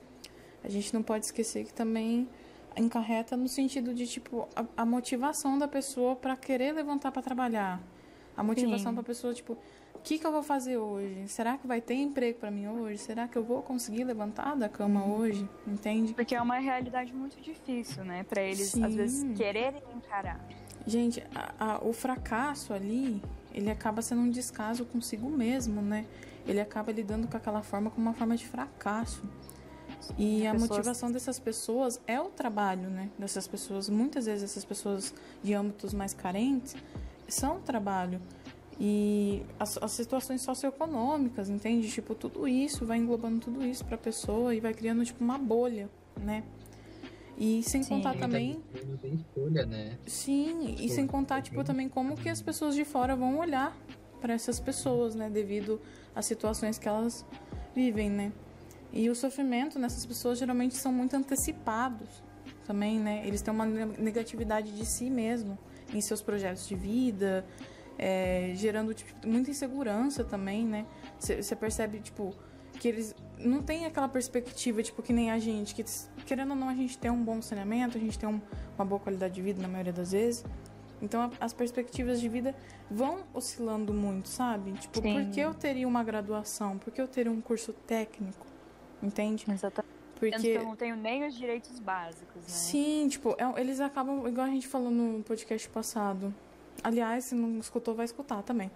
A 0.65 0.69
gente 0.69 0.93
não 0.93 1.03
pode 1.03 1.25
esquecer 1.27 1.65
que 1.65 1.73
também 1.73 2.29
encarreta 2.77 3.37
no 3.37 3.49
sentido 3.49 3.95
de, 3.95 4.07
tipo, 4.07 4.49
a, 4.57 4.65
a 4.83 4.87
motivação 4.87 5.59
da 5.59 5.67
pessoa 5.69 6.15
para 6.17 6.37
querer 6.37 6.73
levantar 6.73 7.11
para 7.13 7.23
trabalhar. 7.23 7.81
A 8.37 8.43
motivação 8.43 8.93
para 8.95 9.03
pessoa, 9.03 9.35
tipo, 9.35 9.57
o 10.01 10.03
que, 10.03 10.19
que 10.19 10.27
eu 10.27 10.33
vou 10.33 10.43
fazer 10.43 10.79
hoje? 10.79 11.29
Será 11.29 11.59
que 11.59 11.67
vai 11.67 11.81
ter 11.81 11.95
emprego 11.95 12.39
para 12.39 12.51
mim 12.51 12.67
hoje? 12.67 12.99
Será 12.99 13.29
que 13.29 13.37
eu 13.37 13.45
vou 13.45 13.63
conseguir 13.63 14.03
levantar 14.05 14.57
da 14.57 14.69
cama 14.69 15.05
hoje? 15.05 15.47
Entende? 15.67 16.15
Porque 16.15 16.35
é 16.35 16.41
uma 16.41 16.59
realidade 16.59 17.13
muito 17.13 17.41
difícil, 17.41 18.03
né? 18.05 18.25
Pra 18.25 18.41
eles, 18.43 18.69
Sim. 18.71 18.83
às 18.85 18.95
vezes, 18.95 19.37
quererem 19.37 19.83
encarar. 19.95 20.41
Gente, 20.87 21.23
a- 21.35 21.53
a- 21.75 21.79
o 21.85 21.93
fracasso 21.93 22.73
ali, 22.73 23.23
ele 23.53 23.71
acaba 23.71 24.01
sendo 24.01 24.23
um 24.23 24.31
descaso 24.31 24.85
consigo 24.87 25.29
mesmo, 25.29 25.83
né? 25.83 26.07
Ele 26.47 26.61
acaba 26.61 26.91
lidando 26.91 27.29
com 27.29 27.37
aquela 27.37 27.63
forma 27.63 27.91
como 27.91 28.07
uma 28.07 28.15
forma 28.15 28.35
de 28.37 28.47
fracasso. 28.47 29.23
E 30.19 30.47
a 30.47 30.53
Pessoas- 30.53 30.71
motivação 30.71 31.13
dessas 31.13 31.39
pessoas 31.39 32.01
é 32.07 32.19
o 32.19 32.31
trabalho, 32.31 32.89
né? 32.89 33.11
Dessas 33.19 33.47
pessoas, 33.47 33.89
muitas 33.91 34.25
vezes 34.25 34.45
essas 34.45 34.65
pessoas 34.65 35.15
de 35.43 35.53
âmbitos 35.53 35.93
mais 35.93 36.15
carentes 36.15 36.75
são 37.29 37.59
o 37.59 37.61
trabalho. 37.61 38.21
E 38.83 39.43
as, 39.59 39.77
as 39.77 39.93
situações 39.93 40.41
socioeconômicas, 40.41 41.51
entende? 41.51 41.91
Tipo, 41.91 42.15
tudo 42.15 42.49
isso 42.49 42.87
vai 42.87 42.97
englobando 42.97 43.39
tudo 43.39 43.63
isso 43.65 43.85
pra 43.85 43.99
pessoa 43.99 44.55
e 44.55 44.61
vai 44.61 44.73
criando, 44.73 45.05
tipo, 45.05 45.23
uma 45.23 45.37
bolha, 45.37 45.91
né? 46.19 46.43
E 47.37 47.63
sem 47.63 47.83
Sim. 47.83 47.97
contar 47.97 48.17
também. 48.17 48.63
tem 49.03 49.15
escolha, 49.15 49.67
né? 49.67 49.99
Sim, 50.07 50.75
e 50.79 50.89
Sim. 50.89 50.95
sem 50.95 51.07
contar, 51.07 51.43
tipo, 51.43 51.63
também 51.63 51.91
como 51.91 52.17
que 52.17 52.31
as 52.31 52.41
pessoas 52.41 52.75
de 52.75 52.85
fora 52.87 53.15
vão 53.15 53.39
olhar 53.39 53.77
para 54.19 54.33
essas 54.33 54.59
pessoas, 54.59 55.15
né? 55.15 55.29
Devido 55.29 55.79
às 56.15 56.25
situações 56.25 56.79
que 56.79 56.89
elas 56.89 57.25
vivem, 57.75 58.09
né? 58.09 58.33
E 58.93 59.11
o 59.11 59.15
sofrimento 59.15 59.79
nessas 59.79 60.07
pessoas 60.07 60.39
geralmente 60.39 60.75
são 60.75 60.91
muito 60.93 61.15
antecipados 61.15 62.09
também, 62.67 62.99
né? 62.99 63.23
Eles 63.27 63.43
têm 63.43 63.53
uma 63.53 63.67
ne- 63.67 63.97
negatividade 63.99 64.73
de 64.73 64.87
si 64.87 65.11
mesmo 65.11 65.59
em 65.93 66.01
seus 66.01 66.23
projetos 66.23 66.67
de 66.67 66.75
vida, 66.75 67.45
é, 68.03 68.53
gerando 68.55 68.95
tipo, 68.95 69.13
muita 69.29 69.51
insegurança 69.51 70.25
também, 70.25 70.65
né? 70.65 70.87
Você 71.19 71.55
percebe, 71.55 72.01
tipo, 72.01 72.35
que 72.79 72.89
eles 72.89 73.15
não 73.39 73.63
têm 73.63 73.85
aquela 73.85 74.09
perspectiva, 74.09 74.83
tipo, 74.83 75.03
que 75.03 75.13
nem 75.13 75.31
a 75.31 75.39
gente, 75.39 75.75
que 75.75 75.85
querendo 76.25 76.51
ou 76.51 76.57
não 76.57 76.71
a 76.71 76.75
gente 76.75 76.97
tem 76.97 77.11
um 77.11 77.23
bom 77.23 77.43
saneamento, 77.43 77.99
a 77.99 78.01
gente 78.01 78.19
tem 78.19 78.27
um- 78.27 78.41
uma 78.79 78.87
boa 78.87 78.99
qualidade 78.99 79.35
de 79.35 79.43
vida 79.43 79.61
na 79.61 79.69
maioria 79.69 79.93
das 79.93 80.13
vezes. 80.13 80.45
Então 81.03 81.21
a- 81.23 81.31
as 81.39 81.53
perspectivas 81.53 82.21
de 82.21 82.29
vida 82.29 82.55
vão 82.91 83.19
oscilando 83.35 83.93
muito, 83.93 84.29
sabe? 84.29 84.73
Tipo, 84.73 85.03
Sim. 85.03 85.15
por 85.25 85.31
que 85.33 85.41
eu 85.41 85.53
teria 85.53 85.87
uma 85.87 86.03
graduação? 86.03 86.79
Por 86.79 86.91
que 86.93 87.01
eu 87.03 87.09
teria 87.09 87.31
um 87.31 87.41
curso 87.43 87.75
técnico? 87.87 88.47
Entende? 89.03 89.45
Exatamente. 89.51 89.91
Porque 90.19 90.39
que 90.39 90.49
eu 90.49 90.65
não 90.65 90.77
tenho 90.77 90.97
nem 90.97 91.27
os 91.27 91.35
direitos 91.35 91.79
básicos, 91.81 92.37
né? 92.37 92.49
Sim, 92.49 93.09
tipo, 93.09 93.35
é- 93.39 93.61
eles 93.61 93.79
acabam, 93.81 94.27
igual 94.27 94.47
a 94.47 94.51
gente 94.51 94.67
falou 94.69 94.91
no 94.91 95.23
podcast 95.23 95.69
passado. 95.71 96.35
Aliás, 96.83 97.25
se 97.25 97.35
não 97.35 97.59
escutou, 97.59 97.95
vai 97.95 98.05
escutar 98.07 98.43
também. 98.43 98.71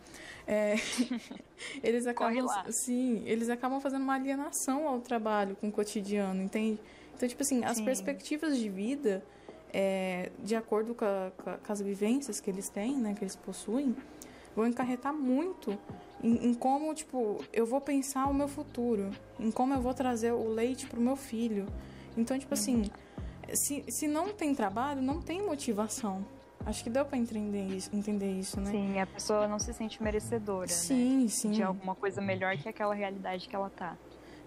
É, 0.46 0.74
eles 1.82 2.06
acabam. 2.06 2.46
Sim, 2.70 3.22
eles 3.26 3.48
acabam 3.48 3.80
fazendo 3.80 4.02
uma 4.02 4.14
alienação 4.14 4.86
ao 4.86 5.00
trabalho 5.00 5.56
com 5.56 5.68
o 5.68 5.72
cotidiano, 5.72 6.42
entende? 6.42 6.78
Então, 7.16 7.28
tipo 7.28 7.42
assim, 7.42 7.64
as 7.64 7.78
Sim. 7.78 7.84
perspectivas 7.84 8.58
de 8.58 8.68
vida, 8.68 9.24
é, 9.72 10.30
de 10.42 10.54
acordo 10.54 10.94
com, 10.94 11.04
a- 11.04 11.32
com 11.42 11.50
a- 11.50 11.56
com 11.58 11.72
as 11.72 11.80
vivências 11.80 12.40
que 12.40 12.50
eles 12.50 12.68
têm, 12.68 12.96
né, 12.96 13.14
que 13.14 13.22
eles 13.24 13.36
possuem, 13.36 13.96
vão 14.54 14.66
encarretar 14.66 15.14
muito 15.14 15.78
em, 16.22 16.48
em 16.48 16.54
como, 16.54 16.92
tipo, 16.94 17.42
eu 17.52 17.64
vou 17.66 17.80
pensar 17.80 18.26
o 18.28 18.34
meu 18.34 18.48
futuro, 18.48 19.10
em 19.40 19.50
como 19.50 19.72
eu 19.74 19.80
vou 19.80 19.94
trazer 19.94 20.32
o 20.32 20.48
leite 20.48 20.86
pro 20.86 21.00
meu 21.00 21.16
filho. 21.16 21.66
Então, 22.16 22.38
tipo 22.38 22.52
assim, 22.54 22.84
se, 23.52 23.84
se 23.88 24.06
não 24.06 24.28
tem 24.32 24.54
trabalho, 24.54 25.00
não 25.02 25.20
tem 25.22 25.42
motivação. 25.44 26.24
Acho 26.66 26.82
que 26.82 26.90
deu 26.90 27.04
para 27.04 27.18
entender 27.18 27.66
isso, 27.66 27.90
entender 27.92 28.32
isso, 28.32 28.60
né? 28.60 28.70
Sim, 28.70 28.98
a 28.98 29.06
pessoa 29.06 29.46
não 29.46 29.58
se 29.58 29.72
sente 29.74 30.02
merecedora, 30.02 30.68
sim, 30.68 31.24
né? 31.24 31.28
Sim, 31.28 31.50
De 31.50 31.62
alguma 31.62 31.94
coisa 31.94 32.20
melhor 32.20 32.56
que 32.56 32.68
aquela 32.68 32.94
realidade 32.94 33.48
que 33.48 33.54
ela 33.54 33.68
tá. 33.68 33.96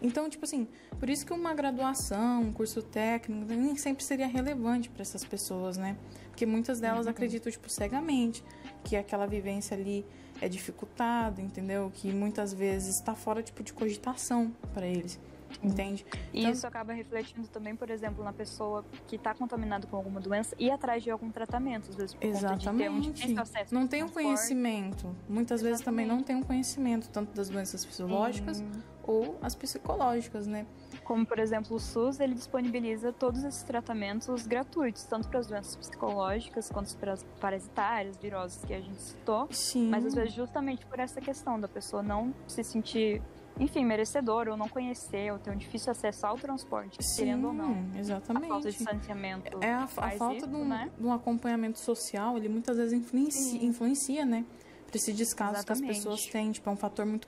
Então, 0.02 0.30
tipo 0.30 0.46
assim, 0.46 0.68
por 1.00 1.10
isso 1.10 1.26
que 1.26 1.34
uma 1.34 1.54
graduação, 1.54 2.42
um 2.42 2.54
curso 2.54 2.82
técnico, 2.82 3.52
nem 3.52 3.76
sempre 3.76 4.04
seria 4.04 4.28
relevante 4.28 4.90
para 4.90 5.02
essas 5.02 5.24
pessoas, 5.24 5.78
né? 5.78 5.98
Porque 6.30 6.46
muitas 6.46 6.80
delas 6.80 7.06
uhum. 7.06 7.12
acreditam, 7.12 7.52
tipo, 7.52 7.70
cegamente 7.70 8.44
que 8.84 8.96
aquela 8.96 9.26
vivência 9.26 9.76
ali 9.76 10.06
é 10.40 10.48
dificultada, 10.48 11.42
entendeu? 11.42 11.92
Que 11.94 12.14
muitas 12.14 12.54
vezes 12.54 12.96
está 12.96 13.16
fora, 13.16 13.42
tipo, 13.42 13.64
de 13.64 13.74
cogitação 13.74 14.54
para 14.74 14.86
eles. 14.86 15.20
Entende? 15.64 16.06
E 16.34 16.42
então... 16.42 16.52
isso 16.52 16.68
acaba 16.68 16.94
refletindo 16.94 17.48
também, 17.48 17.76
por 17.76 17.90
exemplo, 17.90 18.24
na 18.24 18.34
pessoa 18.34 18.86
que 19.08 19.16
está 19.16 19.34
contaminada 19.34 19.88
com 19.88 19.96
alguma 19.96 20.20
doença 20.20 20.56
e 20.60 20.70
atrás 20.70 21.04
de 21.04 21.10
algum 21.10 21.32
tratamento, 21.32 21.90
às 21.90 21.96
vezes 21.96 22.16
por 22.16 22.26
Exatamente. 22.26 23.12
de 23.12 23.28
ter 23.28 23.34
um 23.34 23.42
acesso 23.42 23.74
não 23.74 23.88
tem 23.88 24.04
um 24.04 24.10
conhecimento. 24.10 25.16
Muitas 25.28 25.62
Exatamente. 25.62 25.64
vezes 25.64 25.86
também 25.86 26.06
não 26.06 26.22
tem 26.22 26.36
um 26.36 26.44
conhecimento, 26.44 27.10
tanto 27.10 27.34
das 27.34 27.50
doenças 27.50 27.84
fisiológicas 27.84 28.64
ou 29.08 29.38
as 29.42 29.56
psicológicas, 29.56 30.46
né? 30.46 30.66
Como, 31.04 31.26
por 31.26 31.40
exemplo, 31.40 31.78
o 31.78 31.80
SUS, 31.80 32.20
ele 32.20 32.36
disponibiliza 32.36 33.14
todos 33.14 33.44
esses 33.46 33.64
tratamentos 33.64 34.46
gratuitos, 34.46 35.06
tanto 35.06 35.30
para 35.30 35.40
as 35.40 35.48
doenças 35.48 35.76
psicológicas 35.78 36.70
quanto 36.70 36.96
para 36.98 37.14
as 37.14 37.24
parasitárias, 37.40 38.18
viroses 38.18 38.64
que 38.66 38.74
a 38.74 38.82
gente 38.82 39.02
citou. 39.02 39.48
Sim. 39.50 39.90
Mas 39.90 40.06
às 40.06 40.14
vezes 40.14 40.34
justamente 40.34 40.86
por 40.86 41.00
essa 41.00 41.22
questão 41.22 41.58
da 41.60 41.68
pessoa 41.68 42.04
não 42.04 42.34
se 42.46 42.62
sentir 42.64 43.22
enfim, 43.60 43.86
merecedor, 43.86 44.48
ou 44.48 44.58
não 44.58 44.68
conhecer, 44.68 45.32
ou 45.32 45.40
ter 45.40 45.52
um 45.52 45.56
difícil 45.56 45.92
acesso 45.92 46.26
ao 46.26 46.38
transporte, 46.38 46.98
Sim, 47.02 47.18
querendo 47.18 47.48
ou 47.48 47.54
não. 47.54 47.86
Exatamente. 47.98 48.46
A 48.46 48.50
falta 48.50 48.72
de 48.72 48.78
distanciamento. 48.78 49.64
É 49.64 49.74
a, 49.74 49.84
a 49.84 49.88
falta 49.88 50.36
isso, 50.36 50.48
de, 50.48 50.56
um, 50.56 50.68
né? 50.68 50.92
de, 50.98 51.06
um, 51.06 51.12
acompanhamento 51.12 51.80
social, 51.80 52.38
ele 52.38 52.50
muitas 52.50 52.78
vezes 52.78 52.94
influencia, 52.94 53.64
influencia 53.64 54.26
né? 54.26 54.46
Para 54.86 54.96
esses 54.96 55.16
descasos 55.16 55.58
Exatamente. 55.58 55.86
que 55.86 55.92
as 55.92 55.98
pessoas 55.98 56.26
têm. 56.28 56.52
Tipo, 56.52 56.70
é 56.70 56.74
um 56.74 56.78
fator 56.78 57.06
muito 57.06 57.28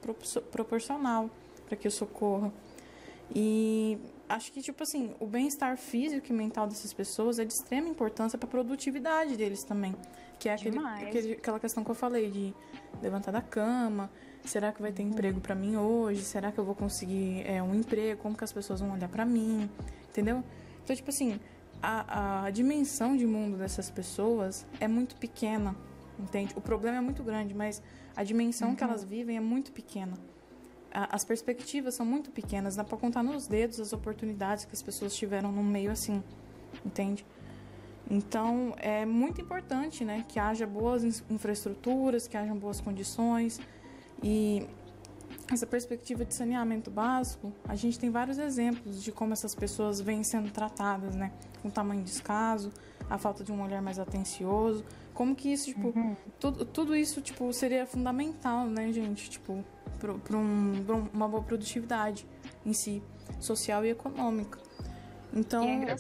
proporcional 0.52 1.30
para 1.66 1.76
que 1.76 1.88
isso 1.88 2.04
ocorra. 2.04 2.54
E 3.36 3.98
acho 4.28 4.52
que, 4.52 4.62
tipo 4.62 4.82
assim, 4.82 5.14
o 5.20 5.28
bem-estar 5.28 5.78
físico 5.78 6.28
e 6.30 6.34
mental 6.34 6.68
dessas 6.68 6.94
pessoas 6.94 7.38
é 7.40 7.46
de 7.46 7.54
extrema 7.54 7.90
importância 7.90 8.38
para 8.38 8.48
a 8.48 8.50
produtividade 8.50 9.36
deles 9.36 9.64
também. 9.64 9.96
Que 10.40 10.48
é 10.50 10.54
aquele, 10.54 10.80
aquele, 10.80 11.34
aquela 11.34 11.60
questão 11.60 11.84
que 11.84 11.92
eu 11.92 11.96
falei 11.96 12.32
de 12.32 12.54
levantar 13.02 13.32
da 13.32 13.42
cama, 13.42 14.10
Será 14.46 14.72
que 14.72 14.82
vai 14.82 14.92
ter 14.92 15.04
emprego 15.04 15.40
para 15.40 15.54
mim 15.54 15.76
hoje? 15.76 16.22
Será 16.22 16.52
que 16.52 16.58
eu 16.58 16.66
vou 16.66 16.76
conseguir 16.76 17.44
é, 17.46 17.62
um 17.62 17.76
emprego? 17.76 18.22
Como 18.22 18.36
que 18.36 18.44
as 18.44 18.52
pessoas 18.52 18.80
vão 18.80 18.94
olhar 18.94 19.10
para 19.10 19.26
mim? 19.26 19.70
Entendeu? 20.10 20.44
Então, 20.84 20.96
tipo 20.96 21.10
assim, 21.10 21.40
a, 21.82 22.46
a 22.46 22.50
dimensão 22.50 23.16
de 23.16 23.26
mundo 23.26 23.58
dessas 23.58 23.90
pessoas 23.90 24.66
é 24.80 24.88
muito 24.88 25.16
pequena, 25.16 25.76
entende? 26.18 26.54
O 26.56 26.62
problema 26.62 26.98
é 26.98 27.02
muito 27.02 27.24
grande, 27.24 27.54
mas 27.54 27.82
a 28.16 28.24
dimensão 28.24 28.70
uhum. 28.70 28.76
que 28.76 28.84
elas 28.84 29.04
vivem 29.04 29.38
é 29.38 29.40
muito 29.40 29.72
pequena. 29.72 30.14
A, 30.92 31.16
as 31.16 31.24
perspectivas 31.24 31.96
são 31.96 32.06
muito 32.06 32.32
pequenas, 32.32 32.76
dá 32.76 32.84
para 32.84 32.98
contar 32.98 33.24
nos 33.24 33.48
dedos 33.48 33.80
as 33.80 33.94
oportunidades 33.94 34.66
que 34.66 34.74
as 34.74 34.82
pessoas 34.82 35.16
tiveram 35.16 35.52
no 35.52 35.64
meio 35.64 35.92
assim, 35.92 36.24
entende? 36.86 37.26
Então, 38.10 38.74
é 38.78 39.06
muito 39.06 39.40
importante, 39.40 40.04
né, 40.04 40.26
que 40.28 40.40
haja 40.40 40.66
boas 40.66 41.24
infraestruturas, 41.30 42.28
que 42.28 42.36
hajam 42.36 42.58
boas 42.58 42.82
condições, 42.82 43.62
e 44.24 44.68
essa 45.52 45.66
perspectiva 45.66 46.24
de 46.24 46.34
saneamento 46.34 46.92
básico, 46.92 47.52
a 47.68 47.76
gente 47.76 47.98
tem 47.98 48.10
vários 48.10 48.38
exemplos 48.38 49.04
de 49.04 49.12
como 49.12 49.34
essas 49.34 49.56
pessoas 49.56 50.00
vêm 50.00 50.24
sendo 50.24 50.52
tratadas, 50.52 51.16
né? 51.16 51.32
Com 51.62 51.70
tamanho 51.70 52.04
descaso, 52.04 52.72
a 53.10 53.18
falta 53.18 53.44
de 53.44 53.52
um 53.52 53.62
olhar 53.64 53.82
mais 53.82 53.98
atencioso, 53.98 54.86
como 55.14 55.36
que 55.36 55.52
isso, 55.52 55.66
tipo, 55.66 55.88
uhum. 55.88 56.16
tudo, 56.40 56.66
tudo 56.66 56.96
isso, 56.96 57.22
tipo, 57.22 57.52
seria 57.52 57.86
fundamental, 57.86 58.66
né, 58.68 58.92
gente? 58.92 59.30
Tipo, 59.30 59.64
para 60.00 60.38
um, 60.38 61.10
uma 61.14 61.28
boa 61.28 61.44
produtividade 61.44 62.26
em 62.66 62.74
si, 62.74 63.04
social 63.40 63.84
e 63.84 63.90
econômica. 63.90 64.60
Então, 65.34 65.64
é, 65.64 65.96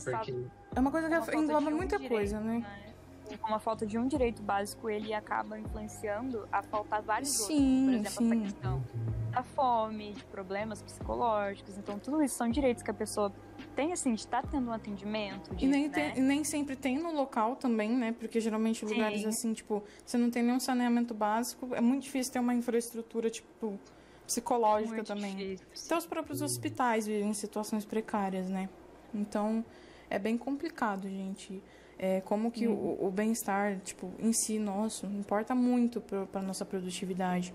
é 0.75 0.79
uma 0.79 0.91
coisa 0.91 1.09
que 1.09 1.35
engloba 1.35 1.69
muita 1.69 1.97
direito, 1.97 2.11
coisa, 2.11 2.39
né? 2.39 2.59
né? 2.59 2.88
Com 3.37 3.53
a 3.53 3.59
falta 3.59 3.85
de 3.85 3.97
um 3.97 4.07
direito 4.07 4.41
básico, 4.41 4.89
ele 4.89 5.13
acaba 5.13 5.59
influenciando 5.59 6.47
a 6.51 6.61
faltar 6.63 7.01
vários 7.01 7.29
sim, 7.29 7.43
outros. 7.43 7.55
Por 7.85 7.93
exemplo, 7.93 8.09
sim. 8.11 8.25
essa 8.25 8.43
questão 8.43 8.83
da 9.31 9.43
fome, 9.43 10.13
de 10.13 10.23
problemas 10.25 10.81
psicológicos. 10.81 11.77
Então, 11.77 11.99
tudo 11.99 12.21
isso 12.21 12.35
são 12.35 12.49
direitos 12.49 12.83
que 12.83 12.91
a 12.91 12.93
pessoa 12.93 13.31
tem, 13.75 13.93
assim, 13.93 14.13
de 14.13 14.21
estar 14.21 14.41
tá 14.41 14.47
tendo 14.51 14.69
um 14.69 14.73
atendimento. 14.73 15.55
De, 15.55 15.65
e 15.65 15.67
nem, 15.67 15.87
né? 15.87 16.11
tem, 16.11 16.23
nem 16.23 16.43
sempre 16.43 16.75
tem 16.75 16.97
no 16.97 17.11
local 17.11 17.55
também, 17.55 17.91
né? 17.91 18.11
Porque 18.11 18.39
geralmente 18.39 18.83
lugares 18.85 19.25
assim, 19.25 19.53
tipo, 19.53 19.83
você 20.05 20.17
não 20.17 20.29
tem 20.29 20.43
nenhum 20.43 20.59
saneamento 20.59 21.13
básico, 21.13 21.73
é 21.75 21.81
muito 21.81 22.03
difícil 22.03 22.33
ter 22.33 22.39
uma 22.39 22.53
infraestrutura, 22.53 23.29
tipo, 23.29 23.79
psicológica 24.25 24.95
muito 24.95 25.07
também. 25.07 25.35
Difícil. 25.35 25.85
Até 25.85 25.97
os 25.97 26.05
próprios 26.05 26.41
hospitais 26.41 27.05
vivem 27.07 27.29
em 27.29 27.33
situações 27.33 27.85
precárias, 27.85 28.49
né? 28.49 28.69
Então, 29.13 29.63
é 30.09 30.19
bem 30.19 30.37
complicado, 30.37 31.07
gente. 31.07 31.61
É, 32.01 32.21
como 32.21 32.49
que 32.49 32.65
hum. 32.65 32.73
o, 32.73 33.07
o 33.07 33.11
bem-estar, 33.11 33.77
tipo, 33.81 34.09
em 34.19 34.31
si 34.31 34.57
nosso, 34.57 35.05
importa 35.05 35.53
muito 35.53 35.99
para 36.31 36.41
nossa 36.41 36.63
produtividade. 36.63 37.53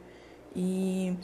E 0.54 1.16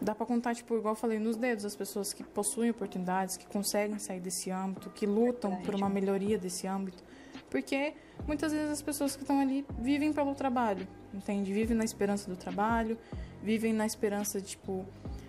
dá 0.00 0.14
para 0.14 0.24
contar, 0.26 0.54
tipo, 0.54 0.76
igual 0.76 0.92
eu 0.92 0.98
falei, 0.98 1.18
nos 1.18 1.36
dedos 1.36 1.64
as 1.64 1.74
pessoas 1.74 2.12
que 2.12 2.22
possuem 2.22 2.70
oportunidades, 2.70 3.36
que 3.36 3.46
conseguem 3.46 3.98
sair 3.98 4.20
desse 4.20 4.50
âmbito, 4.50 4.90
que 4.90 5.06
lutam 5.06 5.56
por 5.62 5.74
uma 5.74 5.88
melhoria 5.88 6.38
desse 6.38 6.66
âmbito. 6.66 7.02
Porque 7.50 7.94
muitas 8.26 8.52
vezes 8.52 8.70
as 8.70 8.82
pessoas 8.82 9.14
que 9.14 9.22
estão 9.22 9.40
ali 9.40 9.66
vivem 9.78 10.12
pelo 10.12 10.34
trabalho, 10.34 10.86
entende? 11.12 11.52
Vivem 11.52 11.76
na 11.76 11.84
esperança 11.84 12.30
do 12.30 12.36
trabalho, 12.36 12.96
vivem 13.42 13.72
na 13.72 13.84
esperança, 13.84 14.40
tipo, 14.40 14.86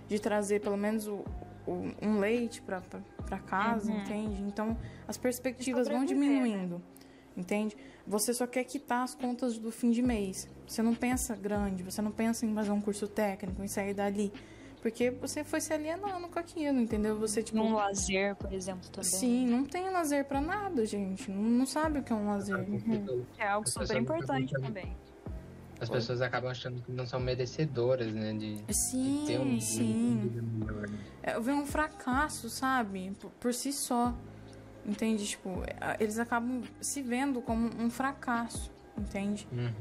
de 0.07 0.19
trazer 0.19 0.61
pelo 0.61 0.77
menos 0.77 1.07
o, 1.07 1.23
o 1.67 1.91
um 2.01 2.19
leite 2.19 2.61
para 2.61 2.81
casa, 3.39 3.91
uhum. 3.91 3.99
entende? 3.99 4.41
Então 4.43 4.77
as 5.07 5.17
perspectivas 5.17 5.87
vão 5.87 6.05
diminuindo 6.05 6.81
entende? 7.35 7.75
Você 8.05 8.33
só 8.33 8.45
quer 8.45 8.63
quitar 8.63 9.03
as 9.03 9.15
contas 9.15 9.57
do 9.57 9.71
fim 9.71 9.91
de 9.91 10.01
mês. 10.01 10.47
Você 10.67 10.81
não 10.81 10.93
pensa 10.93 11.35
grande, 11.35 11.83
você 11.83 12.01
não 12.01 12.11
pensa 12.11 12.45
em 12.45 12.53
fazer 12.53 12.71
um 12.71 12.81
curso 12.81 13.07
técnico, 13.07 13.63
em 13.63 13.67
sair 13.67 13.93
dali. 13.93 14.31
Porque 14.83 15.09
você 15.09 15.45
foi 15.45 15.61
se 15.61 15.71
alienando 15.71 16.27
com 16.27 16.37
aquilo, 16.37 16.77
entendeu? 16.77 17.17
Você, 17.17 17.41
tipo. 17.41 17.57
Um 17.57 17.73
lazer, 17.73 18.35
por 18.35 18.51
exemplo, 18.51 18.89
também. 18.89 19.09
Sim, 19.09 19.47
não 19.47 19.63
tem 19.63 19.89
lazer 19.89 20.25
para 20.25 20.41
nada, 20.41 20.85
gente. 20.85 21.31
Não, 21.31 21.41
não, 21.41 21.65
sabe 21.65 21.99
o 21.99 22.03
que 22.03 22.11
é 22.11 22.15
um 22.15 22.27
lazer. 22.27 22.57
Uhum. 22.57 23.23
É 23.37 23.47
algo 23.47 23.67
super 23.67 23.95
importante 23.95 24.53
também. 24.53 24.93
As 25.79 25.89
pessoas 25.89 26.21
acabam 26.21 26.51
achando 26.51 26.81
que 26.81 26.91
não 26.91 27.05
são 27.05 27.17
merecedoras, 27.19 28.13
né? 28.13 28.33
De, 28.33 28.61
sim, 28.73 29.21
de 29.21 29.27
ter 29.27 29.39
um, 29.39 29.59
sim. 29.59 30.31
Melhor, 30.53 30.89
né? 30.89 30.99
É, 31.21 31.39
ver 31.39 31.53
um 31.53 31.65
fracasso, 31.65 32.49
sabe? 32.49 33.11
Por, 33.19 33.31
por 33.31 33.53
si 33.53 33.71
só. 33.71 34.13
Entende? 34.85 35.25
Tipo, 35.25 35.49
eles 35.99 36.19
acabam 36.19 36.61
se 36.81 37.01
vendo 37.01 37.41
como 37.41 37.69
um 37.79 37.89
fracasso, 37.89 38.69
entende? 38.97 39.47
Uhum. 39.51 39.71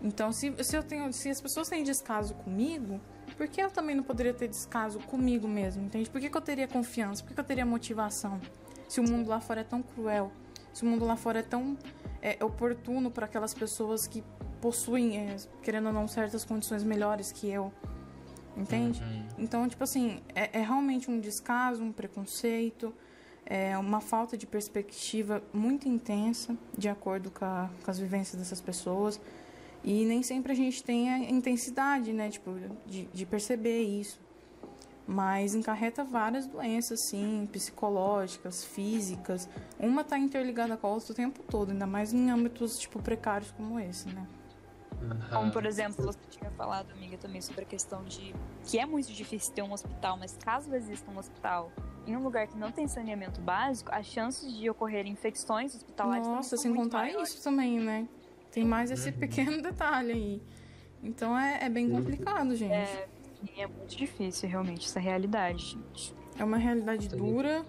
Então, 0.00 0.32
se, 0.32 0.54
se, 0.62 0.76
eu 0.76 0.82
tenho, 0.82 1.12
se 1.12 1.28
as 1.28 1.40
pessoas 1.40 1.68
têm 1.68 1.82
descaso 1.82 2.34
comigo, 2.34 3.00
por 3.36 3.48
que 3.48 3.60
eu 3.60 3.70
também 3.70 3.96
não 3.96 4.04
poderia 4.04 4.32
ter 4.32 4.46
descaso 4.46 5.00
comigo 5.00 5.48
mesmo, 5.48 5.84
entende? 5.84 6.08
Por 6.08 6.20
que, 6.20 6.30
que 6.30 6.36
eu 6.36 6.40
teria 6.40 6.68
confiança? 6.68 7.22
Por 7.22 7.28
que, 7.28 7.34
que 7.34 7.40
eu 7.40 7.44
teria 7.44 7.66
motivação? 7.66 8.40
Se 8.88 9.00
o 9.00 9.02
mundo 9.02 9.28
lá 9.28 9.40
fora 9.40 9.62
é 9.62 9.64
tão 9.64 9.82
cruel, 9.82 10.30
se 10.72 10.84
o 10.84 10.86
mundo 10.86 11.04
lá 11.04 11.16
fora 11.16 11.40
é 11.40 11.42
tão 11.42 11.76
é, 12.20 12.42
oportuno 12.42 13.10
para 13.10 13.26
aquelas 13.26 13.52
pessoas 13.52 14.06
que 14.06 14.22
possuem, 14.60 15.18
é, 15.18 15.36
querendo 15.62 15.86
ou 15.86 15.92
não, 15.92 16.06
certas 16.06 16.44
condições 16.44 16.84
melhores 16.84 17.32
que 17.32 17.48
eu, 17.48 17.72
entende? 18.56 19.02
Uhum. 19.02 19.26
Então, 19.38 19.68
tipo 19.68 19.82
assim, 19.82 20.20
é, 20.34 20.60
é 20.60 20.62
realmente 20.62 21.10
um 21.10 21.18
descaso, 21.18 21.82
um 21.82 21.90
preconceito 21.90 22.94
é 23.46 23.76
uma 23.76 24.00
falta 24.00 24.36
de 24.36 24.46
perspectiva 24.46 25.42
muito 25.52 25.88
intensa, 25.88 26.56
de 26.76 26.88
acordo 26.88 27.30
com, 27.30 27.44
a, 27.44 27.70
com, 27.84 27.90
as 27.90 27.98
vivências 27.98 28.36
dessas 28.36 28.60
pessoas. 28.60 29.20
E 29.84 30.04
nem 30.04 30.22
sempre 30.22 30.52
a 30.52 30.54
gente 30.54 30.82
tem 30.82 31.10
a 31.10 31.18
intensidade, 31.18 32.12
né, 32.12 32.30
tipo, 32.30 32.54
de, 32.86 33.06
de 33.06 33.26
perceber 33.26 33.82
isso. 33.82 34.20
Mas 35.06 35.54
encarreta 35.54 36.04
várias 36.04 36.46
doenças, 36.46 37.08
sim, 37.08 37.48
psicológicas, 37.50 38.64
físicas. 38.64 39.48
Uma 39.78 40.02
está 40.02 40.16
interligada 40.16 40.76
com 40.76 40.86
a 40.86 40.90
outra 40.90 41.12
o 41.12 41.14
tempo 41.14 41.42
todo, 41.42 41.72
ainda 41.72 41.86
mais 41.86 42.12
em 42.12 42.30
âmbitos, 42.30 42.78
tipo, 42.78 43.02
precários 43.02 43.50
como 43.50 43.80
esse, 43.80 44.08
né? 44.08 44.26
Como, 45.30 45.50
por 45.50 45.66
exemplo, 45.66 46.04
você 46.04 46.18
tinha 46.30 46.50
falado, 46.52 46.90
amiga, 46.92 47.16
também 47.16 47.40
sobre 47.40 47.62
a 47.62 47.64
questão 47.64 48.04
de 48.04 48.34
que 48.64 48.78
é 48.78 48.86
muito 48.86 49.12
difícil 49.12 49.52
ter 49.54 49.62
um 49.62 49.72
hospital, 49.72 50.16
mas 50.18 50.36
caso 50.36 50.74
exista 50.74 51.10
um 51.10 51.18
hospital 51.18 51.72
em 52.06 52.16
um 52.16 52.22
lugar 52.22 52.46
que 52.46 52.56
não 52.56 52.70
tem 52.70 52.86
saneamento 52.88 53.40
básico, 53.40 53.90
as 53.92 54.06
chances 54.06 54.52
de 54.56 54.68
ocorrer 54.68 55.06
infecções 55.06 55.74
hospitalares 55.74 56.26
Nossa, 56.26 56.56
sem 56.56 56.74
contar 56.74 56.98
maiores. 56.98 57.30
isso 57.30 57.42
também, 57.42 57.78
né? 57.78 58.08
Tem 58.50 58.64
mais 58.64 58.90
esse 58.90 59.10
uhum. 59.10 59.18
pequeno 59.18 59.60
detalhe 59.62 60.12
aí. 60.12 60.42
Então 61.02 61.36
é, 61.38 61.64
é 61.64 61.68
bem 61.68 61.90
complicado, 61.90 62.54
gente. 62.54 62.72
É, 62.72 63.08
é 63.58 63.66
muito 63.66 63.96
difícil, 63.96 64.48
realmente, 64.48 64.86
essa 64.86 65.00
realidade, 65.00 65.64
gente. 65.70 66.14
É 66.38 66.44
uma 66.44 66.58
realidade 66.58 67.08
dura 67.08 67.64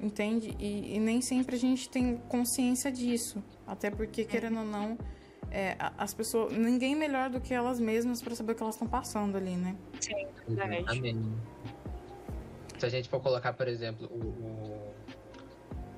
entende? 0.00 0.56
E, 0.58 0.96
e, 0.96 0.98
nem 0.98 1.20
sempre 1.20 1.56
a 1.56 1.58
gente 1.58 1.88
tem 1.88 2.16
consciência 2.28 2.90
disso. 2.90 3.42
Até 3.66 3.90
porque, 3.90 4.24
querendo 4.24 4.60
ou 4.60 4.64
não, 4.64 4.98
é, 5.50 5.76
as 5.98 6.14
pessoas. 6.14 6.52
Ninguém 6.52 6.94
melhor 6.94 7.30
do 7.30 7.40
que 7.40 7.52
elas 7.52 7.80
mesmas 7.80 8.22
para 8.22 8.34
saber 8.34 8.52
o 8.52 8.54
que 8.54 8.62
elas 8.62 8.74
estão 8.74 8.88
passando 8.88 9.36
ali, 9.36 9.56
né? 9.56 9.76
Sim, 10.00 10.26
verdade. 10.48 11.16
Se 12.78 12.86
a 12.86 12.88
gente 12.88 13.08
for 13.08 13.20
colocar, 13.20 13.52
por 13.52 13.68
exemplo, 13.68 14.06
o, 14.06 14.26
o, 14.26 14.94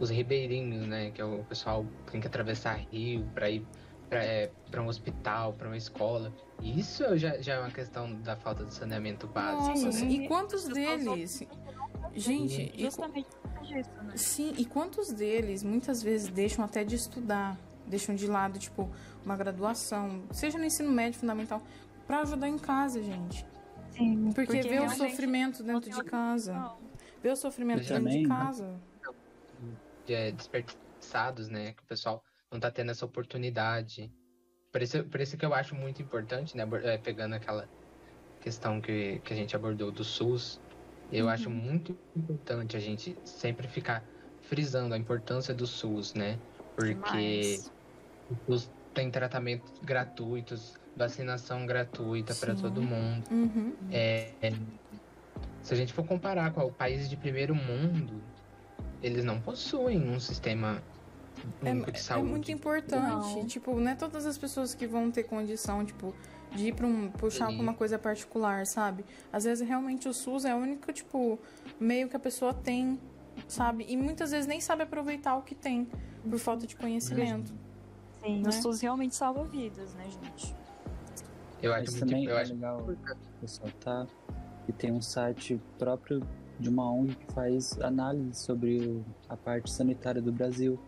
os 0.01 0.11
ribeirinhos, 0.11 0.87
né? 0.87 1.11
Que 1.11 1.21
é 1.21 1.25
o 1.25 1.45
pessoal 1.45 1.87
que 2.07 2.13
tem 2.13 2.21
que 2.21 2.27
atravessar 2.27 2.77
rio 2.91 3.25
para 3.35 3.51
ir 3.51 3.65
para 4.09 4.23
é, 4.23 4.51
um 4.79 4.89
hospital, 4.89 5.55
para 5.55 5.69
uma 5.69 5.77
escola. 5.77 6.33
Isso 6.63 7.17
já, 7.17 7.41
já 7.41 7.55
é 7.55 7.59
uma 7.61 7.71
questão 7.71 8.15
da 8.21 8.37
falta 8.37 8.65
de 8.65 8.75
saneamento 8.75 9.27
básico. 9.27 9.87
Nossa, 9.87 10.05
né? 10.05 10.11
e 10.11 10.29
quantos 10.29 10.65
deles. 10.65 11.43
Gente, 12.15 12.73
justamente 12.79 13.29
disso, 13.63 13.91
né? 14.03 14.13
Sim, 14.17 14.53
e 14.59 14.67
quantos 14.67 15.13
deles 15.13 15.63
muitas 15.63 16.03
vezes 16.03 16.29
deixam 16.29 16.63
até 16.63 16.85
de 16.85 16.95
estudar, 16.95 17.59
deixam 17.87 18.15
de 18.15 18.27
lado, 18.27 18.59
tipo, 18.59 18.91
uma 19.25 19.37
graduação, 19.37 20.23
seja 20.31 20.59
no 20.59 20.65
ensino 20.65 20.91
médio 20.91 21.19
fundamental, 21.19 21.63
para 22.07 22.21
ajudar 22.21 22.49
em 22.49 22.59
casa, 22.59 23.03
gente. 23.03 23.47
Sim, 23.91 24.33
porque, 24.35 24.59
porque 24.59 24.69
vê 24.69 24.81
o 24.81 24.91
sofrimento 24.91 25.63
dentro 25.63 25.91
de 25.91 26.05
casa. 26.05 26.73
Vê 27.23 27.31
o 27.31 27.37
sofrimento 27.37 27.87
dentro 27.87 28.09
de 28.09 28.27
casa. 28.27 28.81
É, 30.09 30.33
desperdiçados, 30.33 31.49
né? 31.49 31.73
Que 31.73 31.83
o 31.83 31.87
pessoal 31.87 32.25
não 32.51 32.59
tá 32.59 32.71
tendo 32.71 32.91
essa 32.91 33.05
oportunidade. 33.05 34.13
Por 34.73 34.83
isso, 34.83 35.05
por 35.05 35.21
isso 35.21 35.37
que 35.37 35.45
eu 35.45 35.55
acho 35.55 35.75
muito 35.75 36.03
importante, 36.03 36.57
né? 36.57 36.67
É, 36.83 36.99
pegando 36.99 37.35
aquela 37.35 37.69
questão 38.41 38.81
que, 38.81 39.21
que 39.21 39.33
a 39.33 39.37
gente 39.37 39.55
abordou 39.55 39.93
do 39.93 40.03
SUS, 40.03 40.61
eu 41.13 41.27
uhum. 41.27 41.31
acho 41.31 41.51
muito 41.51 41.97
importante 42.17 42.77
a 42.77 42.81
gente 42.81 43.17
sempre 43.25 43.69
ficar 43.69 44.03
frisando 44.41 44.95
a 44.95 44.99
importância 44.99 45.55
do 45.55 45.67
SUS, 45.67 46.15
né? 46.15 46.39
Porque 46.77 46.95
Demais. 46.95 47.73
o 48.31 48.53
SUS 48.53 48.71
tem 48.95 49.11
tratamentos 49.11 49.73
gratuitos, 49.83 50.75
vacinação 50.97 51.67
gratuita 51.67 52.35
para 52.35 52.55
todo 52.55 52.83
mundo. 52.83 53.25
Uhum. 53.31 53.73
É, 53.91 54.33
é, 54.43 54.53
se 55.63 55.75
a 55.75 55.77
gente 55.77 55.93
for 55.93 56.05
comparar 56.05 56.53
com 56.53 56.71
países 56.73 57.09
de 57.09 57.17
primeiro 57.17 57.55
mundo, 57.55 58.23
eles 59.03 59.25
não 59.25 59.41
possuem 59.41 60.11
um 60.11 60.19
sistema 60.19 60.83
único 61.63 61.91
é, 61.91 61.93
de 61.93 62.01
saúde. 62.01 62.27
É 62.27 62.31
muito 62.31 62.53
importante. 62.53 63.37
Não. 63.37 63.47
Tipo, 63.47 63.79
não 63.79 63.91
é 63.91 63.95
todas 63.95 64.27
as 64.27 64.37
pessoas 64.39 64.75
que 64.75 64.87
vão 64.87 65.11
ter 65.11 65.25
condição, 65.25 65.85
tipo, 65.85 66.15
de 66.53 66.69
ir 66.69 66.75
para 66.75 66.87
um 66.87 67.11
puxar 67.11 67.47
para 67.47 67.63
uma 67.63 67.75
coisa 67.75 67.99
particular, 67.99 68.67
sabe? 68.67 69.05
Às 69.33 69.45
vezes 69.45 69.67
realmente 69.67 70.09
o 70.09 70.13
SUS 70.13 70.45
é 70.45 70.55
o 70.55 70.59
único 70.59 70.93
tipo 70.93 71.39
meio 71.81 72.09
que 72.09 72.17
a 72.17 72.21
pessoa 72.21 72.53
tem, 72.53 72.99
sabe? 73.49 73.87
E 73.89 73.97
muitas 73.97 74.31
vezes 74.31 74.47
nem 74.47 74.61
sabe 74.61 74.83
aproveitar 74.83 75.37
o 75.37 75.43
que 75.43 75.55
tem 75.55 75.89
por 76.29 76.39
falta 76.39 76.67
de 76.67 76.77
conhecimento. 76.77 77.53
Sim, 78.23 78.43
né? 78.43 78.49
o 78.49 78.53
SUS 78.53 78.81
realmente 78.81 79.15
salva 79.15 79.45
vidas, 79.45 79.95
né, 79.95 80.05
gente? 80.05 80.55
Eu 81.63 81.73
acho 81.73 81.85
Mas 81.85 81.91
muito, 81.91 82.07
também 82.07 82.25
eu 82.25 82.37
é 82.37 82.43
acho... 82.43 82.53
legal 82.53 82.87
ressaltar 83.41 84.07
que 84.67 84.73
tem 84.73 84.93
um 84.93 85.01
site 85.01 85.61
próprio 85.79 86.23
de 86.59 86.69
uma 86.69 86.91
ONG 86.91 87.15
que 87.17 87.33
faz 87.33 87.81
análise 87.81 88.35
sobre 88.35 89.03
a 89.29 89.37
parte 89.37 89.71
sanitária 89.71 90.23
do 90.23 90.33
Brasil. 90.33 90.79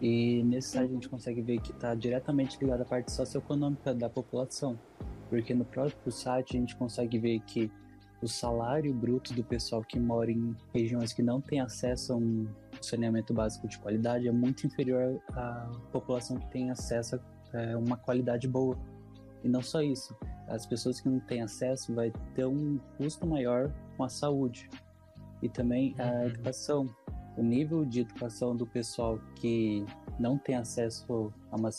E 0.00 0.42
nesse 0.42 0.70
site 0.70 0.90
a 0.90 0.94
gente 0.94 1.08
consegue 1.08 1.40
ver 1.40 1.60
que 1.60 1.70
está 1.70 1.94
diretamente 1.94 2.58
ligado 2.60 2.80
à 2.80 2.84
parte 2.84 3.12
socioeconômica 3.12 3.94
da 3.94 4.08
população, 4.08 4.78
porque 5.28 5.54
no 5.54 5.64
próprio 5.64 6.10
site 6.10 6.56
a 6.56 6.60
gente 6.60 6.74
consegue 6.76 7.18
ver 7.18 7.40
que 7.40 7.70
o 8.20 8.28
salário 8.28 8.92
bruto 8.92 9.34
do 9.34 9.44
pessoal 9.44 9.82
que 9.82 9.98
mora 9.98 10.30
em 10.30 10.56
regiões 10.72 11.12
que 11.12 11.22
não 11.22 11.40
têm 11.40 11.60
acesso 11.60 12.12
a 12.12 12.16
um 12.16 12.48
saneamento 12.86 13.32
básico 13.32 13.68
de 13.68 13.78
qualidade 13.78 14.28
é 14.28 14.32
muito 14.32 14.66
inferior 14.66 15.20
à 15.32 15.70
população 15.90 16.36
que 16.36 16.46
tem 16.50 16.70
acesso 16.70 17.16
a 17.16 17.58
é, 17.58 17.76
uma 17.76 17.96
qualidade 17.96 18.48
boa. 18.48 18.78
E 19.44 19.48
não 19.48 19.60
só 19.60 19.82
isso, 19.82 20.16
as 20.46 20.64
pessoas 20.66 21.00
que 21.00 21.08
não 21.08 21.18
têm 21.20 21.42
acesso 21.42 21.94
vai 21.94 22.12
ter 22.34 22.46
um 22.46 22.78
custo 22.96 23.26
maior 23.26 23.72
com 23.96 24.04
a 24.04 24.08
saúde 24.08 24.70
e 25.42 25.48
também 25.48 25.94
a 25.98 26.04
uhum. 26.04 26.26
educação 26.26 26.86
o 27.36 27.42
nível 27.42 27.84
de 27.84 28.00
educação 28.00 28.54
do 28.54 28.66
pessoal 28.66 29.18
que 29.36 29.84
não 30.18 30.36
tem 30.36 30.56
acesso 30.56 31.32
a 31.50 31.56
uma, 31.56 31.70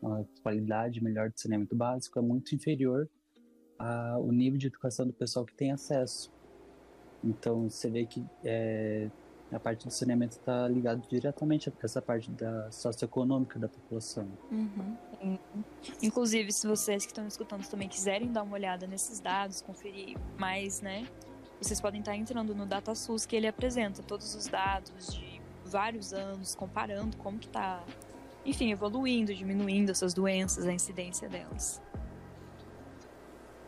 uma 0.00 0.26
qualidade 0.42 1.02
melhor 1.02 1.30
de 1.30 1.40
saneamento 1.40 1.76
básico 1.76 2.18
é 2.18 2.22
muito 2.22 2.54
inferior 2.54 3.08
ao 3.78 4.30
nível 4.30 4.58
de 4.58 4.66
educação 4.68 5.06
do 5.06 5.12
pessoal 5.12 5.44
que 5.44 5.54
tem 5.54 5.72
acesso. 5.72 6.32
Então 7.22 7.68
você 7.68 7.90
vê 7.90 8.06
que 8.06 8.24
é, 8.44 9.10
a 9.52 9.60
parte 9.60 9.86
do 9.86 9.92
saneamento 9.92 10.36
está 10.36 10.66
ligada 10.66 11.02
diretamente 11.08 11.68
a 11.68 11.72
essa 11.82 12.00
parte 12.00 12.30
da 12.30 12.70
socioeconômica 12.70 13.58
da 13.58 13.68
população. 13.68 14.26
Uhum. 14.50 15.38
Inclusive, 16.02 16.52
se 16.52 16.66
vocês 16.66 17.04
que 17.04 17.12
estão 17.12 17.26
escutando 17.26 17.66
também 17.68 17.88
quiserem 17.88 18.32
dar 18.32 18.42
uma 18.42 18.54
olhada 18.54 18.86
nesses 18.86 19.20
dados, 19.20 19.60
conferir 19.60 20.16
mais, 20.38 20.80
né, 20.80 21.06
vocês 21.60 21.80
podem 21.80 22.00
estar 22.00 22.16
entrando 22.16 22.54
no 22.54 22.66
DataSUS 22.66 23.26
que 23.26 23.36
ele 23.36 23.46
apresenta 23.46 24.02
todos 24.02 24.34
os 24.34 24.46
dados 24.46 25.14
de 25.14 25.40
vários 25.64 26.12
anos, 26.12 26.54
comparando 26.54 27.16
como 27.18 27.38
que 27.38 27.46
está, 27.46 27.84
enfim, 28.44 28.72
evoluindo, 28.72 29.34
diminuindo 29.34 29.90
essas 29.90 30.12
doenças, 30.12 30.66
a 30.66 30.72
incidência 30.72 31.28
delas. 31.28 31.80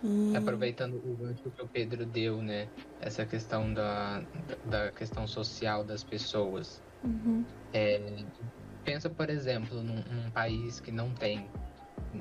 E... 0.04 0.36
Aproveitando 0.36 0.96
o 0.96 1.16
gancho 1.16 1.50
que 1.50 1.62
o 1.62 1.68
Pedro 1.68 2.04
deu, 2.04 2.42
né? 2.42 2.68
Essa 3.00 3.24
questão 3.24 3.72
da, 3.72 4.22
da 4.66 4.92
questão 4.92 5.26
social 5.26 5.82
das 5.82 6.04
pessoas. 6.04 6.82
Uhum. 7.02 7.44
É, 7.72 8.24
pensa, 8.84 9.08
por 9.08 9.30
exemplo, 9.30 9.82
num, 9.82 9.96
num, 9.96 10.30
país 10.30 10.78
que 10.78 10.92
não 10.92 11.10
tem, 11.10 11.48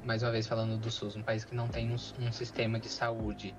mais 0.06 0.24
uma 0.24 0.32
vez 0.32 0.48
falando 0.48 0.78
do 0.78 0.90
SUS, 0.90 1.16
um 1.18 1.24
país 1.24 1.44
que 1.44 1.54
não 1.54 1.68
tem 1.68 1.92
um, 1.92 1.96
um 1.96 2.32
sistema 2.32 2.80
de 2.80 2.88
saúde 2.88 3.54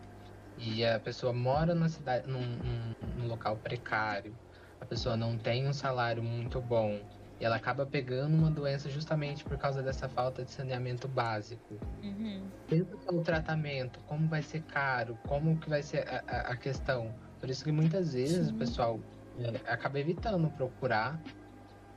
e 0.56 0.84
a 0.84 0.98
pessoa 0.98 1.32
mora 1.32 1.74
numa 1.74 1.88
cidade, 1.88 2.26
num, 2.26 2.40
num, 2.40 2.94
num, 3.18 3.26
local 3.26 3.56
precário, 3.56 4.34
a 4.80 4.86
pessoa 4.86 5.16
não 5.16 5.36
tem 5.36 5.68
um 5.68 5.72
salário 5.72 6.22
muito 6.22 6.60
bom 6.60 7.00
e 7.40 7.44
ela 7.44 7.56
acaba 7.56 7.84
pegando 7.84 8.34
uma 8.34 8.50
doença 8.50 8.88
justamente 8.88 9.44
por 9.44 9.58
causa 9.58 9.82
dessa 9.82 10.08
falta 10.08 10.44
de 10.44 10.50
saneamento 10.50 11.08
básico. 11.08 11.78
Uhum. 12.02 12.42
Pensa 12.68 12.96
no 13.10 13.22
tratamento, 13.22 13.98
como 14.06 14.28
vai 14.28 14.42
ser 14.42 14.62
caro, 14.62 15.18
como 15.26 15.58
que 15.58 15.68
vai 15.68 15.82
ser 15.82 16.08
a, 16.08 16.22
a, 16.26 16.40
a 16.52 16.56
questão. 16.56 17.14
Por 17.40 17.50
isso 17.50 17.64
que 17.64 17.72
muitas 17.72 18.14
vezes 18.14 18.46
Sim. 18.46 18.54
o 18.54 18.58
pessoal 18.58 19.00
é, 19.38 19.70
acaba 19.70 19.98
evitando 19.98 20.48
procurar, 20.50 21.20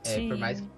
é, 0.04 0.26
por 0.26 0.36
mais 0.36 0.60
que 0.60 0.68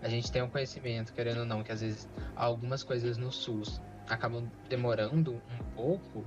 a 0.00 0.08
gente 0.08 0.30
tenha 0.30 0.44
um 0.44 0.50
conhecimento, 0.50 1.12
querendo 1.12 1.40
ou 1.40 1.46
não, 1.46 1.62
que 1.62 1.72
às 1.72 1.80
vezes 1.80 2.08
algumas 2.36 2.84
coisas 2.84 3.16
no 3.16 3.32
SUS 3.32 3.80
acabam 4.08 4.48
demorando 4.68 5.34
um 5.34 5.64
pouco, 5.74 6.24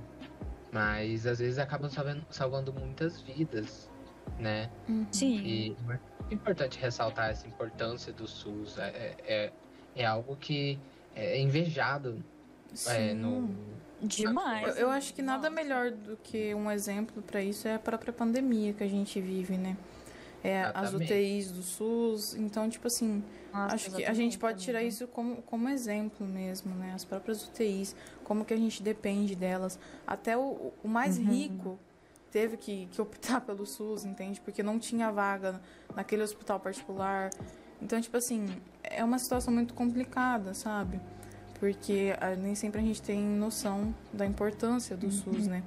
mas 0.70 1.26
às 1.26 1.38
vezes 1.38 1.58
acabam 1.58 1.90
salvando, 1.90 2.26
salvando 2.30 2.72
muitas 2.72 3.20
vidas, 3.22 3.90
né? 4.38 4.70
Uhum. 4.88 5.06
Sim. 5.10 5.38
E 5.44 5.76
é 6.30 6.34
importante 6.34 6.78
ressaltar 6.78 7.30
essa 7.30 7.46
importância 7.46 8.12
do 8.12 8.26
SUS. 8.26 8.78
É, 8.78 8.88
é, 8.88 9.16
é, 9.26 9.52
é 9.96 10.06
algo 10.06 10.36
que 10.36 10.78
é 11.14 11.40
invejado 11.40 12.22
é, 12.86 13.14
no. 13.14 13.50
Demais. 14.00 14.76
Eu, 14.76 14.86
eu 14.86 14.90
acho 14.90 15.14
que 15.14 15.22
nada 15.22 15.48
melhor 15.48 15.92
do 15.92 16.16
que 16.16 16.52
um 16.54 16.68
exemplo 16.70 17.22
para 17.22 17.40
isso 17.40 17.68
é 17.68 17.74
a 17.74 17.78
própria 17.78 18.12
pandemia 18.12 18.72
que 18.72 18.82
a 18.82 18.88
gente 18.88 19.20
vive, 19.20 19.56
né? 19.56 19.76
é, 20.42 20.70
as 20.74 20.92
UTIs 20.92 21.50
do 21.52 21.62
SUS. 21.62 22.34
Então, 22.34 22.68
tipo 22.68 22.86
assim, 22.86 23.22
Nossa, 23.52 23.74
acho 23.74 23.90
que 23.92 24.04
a 24.04 24.12
gente 24.12 24.38
pode 24.38 24.62
tirar 24.62 24.80
né? 24.80 24.86
isso 24.86 25.06
como, 25.06 25.36
como 25.42 25.68
exemplo 25.68 26.26
mesmo, 26.26 26.74
né? 26.74 26.92
As 26.94 27.04
próprias 27.04 27.46
UTIs, 27.46 27.94
como 28.24 28.44
que 28.44 28.52
a 28.52 28.56
gente 28.56 28.82
depende 28.82 29.34
delas. 29.34 29.78
Até 30.06 30.36
o, 30.36 30.72
o 30.82 30.88
mais 30.88 31.18
uhum. 31.18 31.26
rico 31.26 31.78
teve 32.32 32.56
que, 32.56 32.86
que 32.86 33.00
optar 33.00 33.40
pelo 33.46 33.64
SUS, 33.64 34.04
entende? 34.04 34.40
Porque 34.40 34.62
não 34.62 34.78
tinha 34.78 35.12
vaga 35.12 35.60
naquele 35.94 36.22
hospital 36.22 36.58
particular. 36.58 37.30
Então, 37.80 38.00
tipo 38.00 38.16
assim, 38.16 38.48
é 38.82 39.04
uma 39.04 39.18
situação 39.18 39.52
muito 39.52 39.74
complicada, 39.74 40.54
sabe? 40.54 40.98
Porque 41.60 42.16
ah, 42.20 42.34
nem 42.34 42.54
sempre 42.54 42.80
a 42.80 42.84
gente 42.84 43.00
tem 43.02 43.22
noção 43.22 43.94
da 44.12 44.26
importância 44.26 44.96
do 44.96 45.06
uhum. 45.06 45.12
SUS, 45.12 45.46
né? 45.46 45.62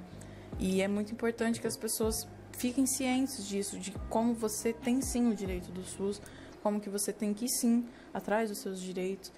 E 0.58 0.82
é 0.82 0.88
muito 0.88 1.12
importante 1.12 1.60
que 1.60 1.66
as 1.66 1.76
pessoas 1.76 2.26
fiquem 2.52 2.86
cientes 2.86 3.46
disso, 3.46 3.78
de 3.78 3.92
como 4.08 4.34
você 4.34 4.72
tem 4.72 5.00
sim 5.00 5.30
o 5.30 5.34
direito 5.34 5.70
do 5.70 5.82
SUS, 5.82 6.20
como 6.62 6.80
que 6.80 6.88
você 6.88 7.12
tem 7.12 7.32
que 7.32 7.46
sim 7.48 7.86
atrás 8.12 8.48
dos 8.50 8.58
seus 8.58 8.80
direitos. 8.80 9.30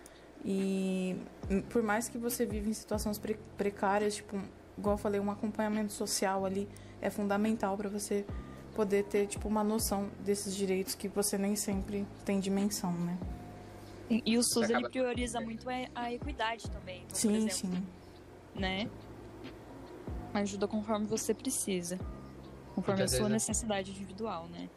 E 0.44 1.16
por 1.70 1.82
mais 1.82 2.08
que 2.08 2.16
você 2.16 2.46
vive 2.46 2.70
em 2.70 2.72
situações 2.72 3.20
precárias, 3.56 4.14
tipo, 4.16 4.40
igual 4.78 4.94
eu 4.94 4.98
falei, 4.98 5.20
um 5.20 5.30
acompanhamento 5.30 5.92
social 5.92 6.44
ali 6.44 6.68
é 7.00 7.10
fundamental 7.10 7.76
para 7.76 7.88
você 7.88 8.24
poder 8.74 9.04
ter 9.04 9.26
tipo 9.26 9.48
uma 9.48 9.64
noção 9.64 10.08
desses 10.20 10.54
direitos 10.54 10.94
que 10.94 11.08
você 11.08 11.36
nem 11.36 11.56
sempre 11.56 12.06
tem 12.24 12.38
dimensão, 12.38 12.92
né? 12.92 13.18
E 14.08 14.38
o 14.38 14.42
SUS 14.42 14.70
ele 14.70 14.88
prioriza 14.88 15.40
muito 15.40 15.66
a 15.94 16.12
equidade 16.12 16.70
também. 16.70 17.02
Então, 17.02 17.16
sim, 17.16 17.46
exemplo, 17.46 17.76
sim. 17.76 17.86
Né? 18.54 18.88
Ajuda 20.32 20.66
conforme 20.66 21.06
você 21.06 21.34
precisa. 21.34 21.98
Conforme 22.74 23.02
a 23.02 23.08
sua 23.08 23.28
necessidade 23.28 23.90
individual, 23.90 24.46
né? 24.48 24.70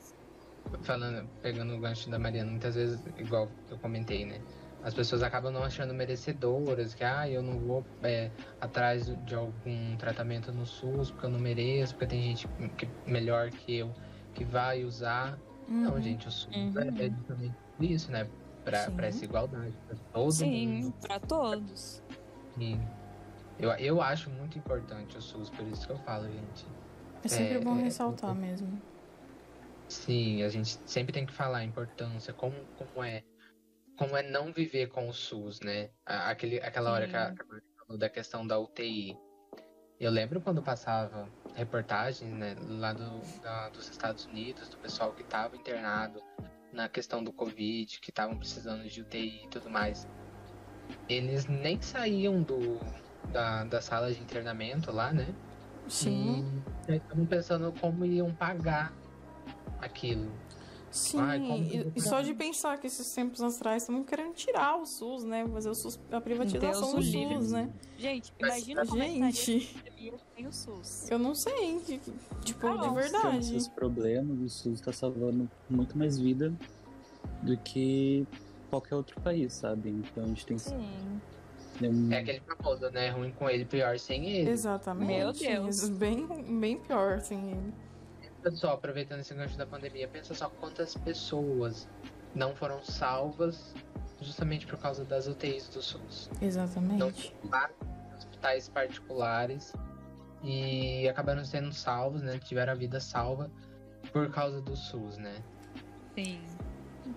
falando, 0.81 1.27
pegando 1.41 1.75
o 1.75 1.79
gancho 1.79 2.09
da 2.09 2.19
Mariana, 2.19 2.51
muitas 2.51 2.75
vezes, 2.75 2.99
igual 3.17 3.49
eu 3.69 3.77
comentei, 3.77 4.25
né? 4.25 4.41
As 4.83 4.93
pessoas 4.93 5.21
acabam 5.21 5.53
não 5.53 5.63
achando 5.63 5.93
merecedoras, 5.93 6.95
que 6.95 7.03
ah, 7.03 7.29
eu 7.29 7.43
não 7.43 7.59
vou 7.59 7.85
é, 8.01 8.31
atrás 8.59 9.05
de 9.25 9.35
algum 9.35 9.95
tratamento 9.97 10.51
no 10.51 10.65
SUS 10.65 11.11
porque 11.11 11.27
eu 11.27 11.29
não 11.29 11.39
mereço, 11.39 11.93
porque 11.93 12.07
tem 12.07 12.21
gente 12.23 12.47
que, 12.77 12.87
melhor 13.05 13.51
que 13.51 13.77
eu 13.77 13.93
que 14.33 14.43
vai 14.43 14.83
usar. 14.83 15.37
Uhum. 15.67 15.81
Não, 15.81 16.01
gente, 16.01 16.27
o 16.27 16.31
SUS 16.31 16.55
uhum. 16.55 16.73
é, 16.79 17.09
justamente 17.09 17.55
isso, 17.79 18.11
né? 18.11 18.27
Para 18.63 19.07
essa 19.07 19.25
igualdade, 19.25 19.73
para 19.87 19.97
todo 20.13 20.31
Sim, 20.31 20.67
mundo. 20.67 20.93
para 21.01 21.19
todos. 21.19 22.03
Sim. 22.57 22.79
Eu, 23.59 23.71
eu 23.71 24.01
acho 24.01 24.29
muito 24.29 24.57
importante 24.57 25.17
o 25.17 25.21
SUS, 25.21 25.49
por 25.49 25.65
isso 25.67 25.85
que 25.85 25.93
eu 25.93 25.97
falo, 25.99 26.25
gente. 26.25 26.65
É 27.23 27.27
sempre 27.27 27.57
é, 27.57 27.59
bom 27.59 27.77
é, 27.77 27.83
ressaltar 27.83 28.31
é, 28.31 28.33
mesmo. 28.33 28.81
Sim, 29.87 30.41
a 30.41 30.49
gente 30.49 30.79
sempre 30.85 31.11
tem 31.11 31.25
que 31.25 31.33
falar 31.33 31.59
a 31.59 31.63
importância, 31.63 32.33
como, 32.33 32.55
como 32.77 33.03
é 33.03 33.23
como 33.97 34.15
é 34.17 34.23
não 34.23 34.51
viver 34.51 34.88
com 34.89 35.08
o 35.08 35.13
SUS, 35.13 35.60
né? 35.62 35.89
Aquele, 36.06 36.60
aquela 36.60 36.91
hora 36.91 37.08
que 37.08 37.15
a, 37.15 37.32
que 37.34 37.41
a 37.41 37.45
falou 37.86 37.97
da 37.97 38.10
questão 38.10 38.45
da 38.45 38.60
UTI. 38.60 39.17
Eu 39.99 40.10
lembro 40.10 40.41
quando 40.41 40.63
passava 40.63 41.30
reportagens 41.54 42.32
né, 42.34 42.56
lá 42.67 42.93
do, 42.93 43.19
da, 43.41 43.69
dos 43.69 43.89
Estados 43.89 44.25
Unidos, 44.25 44.69
do 44.69 44.77
pessoal 44.77 45.13
que 45.13 45.21
estava 45.21 45.56
internado 45.56 46.21
na 46.73 46.88
questão 46.89 47.23
do 47.23 47.32
Covid, 47.32 47.99
que 47.99 48.10
estavam 48.10 48.38
precisando 48.38 48.84
de 48.88 49.01
UTI 49.01 49.43
e 49.43 49.47
tudo 49.49 49.69
mais. 49.69 50.08
Eles 51.08 51.45
nem 51.45 51.80
saíam 51.82 52.41
do, 52.41 52.80
da, 53.32 53.63
da 53.65 53.82
sala 53.82 54.12
de 54.12 54.21
internamento 54.21 54.91
lá, 54.91 55.12
né? 55.13 55.27
Sim. 55.88 56.63
E 56.88 56.93
estavam 56.93 57.25
pensando 57.25 57.73
como 57.80 58.06
iam 58.06 58.34
pagar 58.34 58.93
aquilo. 59.80 60.32
Sim, 60.91 61.19
Ai, 61.21 61.39
e, 61.39 61.91
e, 61.95 62.01
só 62.01 62.21
de 62.21 62.34
pensar 62.34 62.77
que 62.77 62.86
esses 62.86 63.13
tempos 63.13 63.41
atrás 63.41 63.84
estão 63.84 64.04
querendo 64.04 64.34
tirar 64.34 64.75
o 64.75 64.86
SUS, 64.86 65.23
né? 65.23 65.47
Fazer 65.47 65.69
o 65.69 65.73
SUS, 65.73 65.97
a 66.12 66.19
privatização 66.19 66.95
do 66.95 67.01
SUS, 67.01 67.51
né? 67.51 67.69
Gente, 67.97 68.34
imagina 68.38 68.86
como 68.86 69.01
gente, 69.01 69.82
é 69.86 69.89
que 69.95 70.45
o 70.45 70.51
SUS. 70.51 71.10
Eu 71.10 71.17
não 71.17 71.34
sei, 71.34 71.80
tipo, 72.43 72.67
ah, 72.67 72.75
de 72.75 72.93
verdade. 72.93 73.56
Esses 73.56 73.69
problemas, 73.69 74.38
o 74.39 74.49
SUS 74.49 74.80
está 74.80 74.91
salvando 74.91 75.49
muito 75.69 75.97
mais 75.97 76.19
vida 76.19 76.54
do 77.41 77.58
que 77.58 78.27
qualquer 78.69 78.95
outro 78.95 79.19
país, 79.21 79.54
sabe? 79.54 79.89
Então 79.89 80.25
a 80.25 80.27
gente 80.27 80.45
tem 80.45 80.58
Sim. 80.58 80.84
É 82.12 82.17
aquele 82.17 82.41
famoso, 82.41 82.89
né? 82.91 83.10
Ruim 83.10 83.32
com 83.32 83.49
ele, 83.49 83.65
pior 83.65 83.97
sem 83.97 84.30
ele. 84.30 84.49
Exatamente. 84.49 85.08
Meu 85.08 85.32
Deus. 85.32 85.89
Bem, 85.89 86.27
bem 86.60 86.77
pior 86.77 87.21
sem 87.21 87.51
ele. 87.51 87.73
Pessoal, 88.41 88.73
aproveitando 88.73 89.19
esse 89.19 89.34
gancho 89.34 89.58
da 89.58 89.65
pandemia, 89.65 90.08
pensa 90.08 90.34
só 90.34 90.49
quantas 90.49 90.95
pessoas 90.95 91.88
não 92.34 92.56
foram 92.56 92.84
salvas 92.84 93.73
justamente 94.19 94.65
por 94.65 94.77
causa 94.77 95.04
das 95.04 95.27
UTIs 95.27 95.67
do 95.69 95.82
SUS. 95.82 96.30
Exatamente. 96.41 96.97
Não 96.97 97.12
hospitais 98.17 98.69
particulares 98.69 99.73
e 100.43 101.08
acabaram 101.08 101.43
sendo 101.45 101.71
salvos, 101.71 102.21
né? 102.21 102.39
Tiveram 102.39 102.73
a 102.73 102.75
vida 102.75 102.99
salva 102.99 103.49
por 104.12 104.32
causa 104.32 104.62
do 104.62 104.75
SUS, 104.75 105.17
né? 105.17 105.43
Sim. 106.15 106.41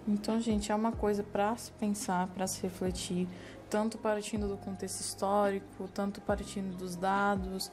Então, 0.07 0.41
gente, 0.41 0.71
é 0.71 0.75
uma 0.75 0.93
coisa 0.93 1.23
para 1.23 1.57
se 1.57 1.73
pensar, 1.73 2.27
para 2.29 2.47
se 2.47 2.63
refletir, 2.63 3.29
tanto 3.71 3.99
partindo 3.99 4.49
do 4.49 4.57
contexto 4.57 5.01
histórico, 5.01 5.89
tanto 5.93 6.21
partindo 6.21 6.77
dos 6.77 6.97
dados, 6.97 7.71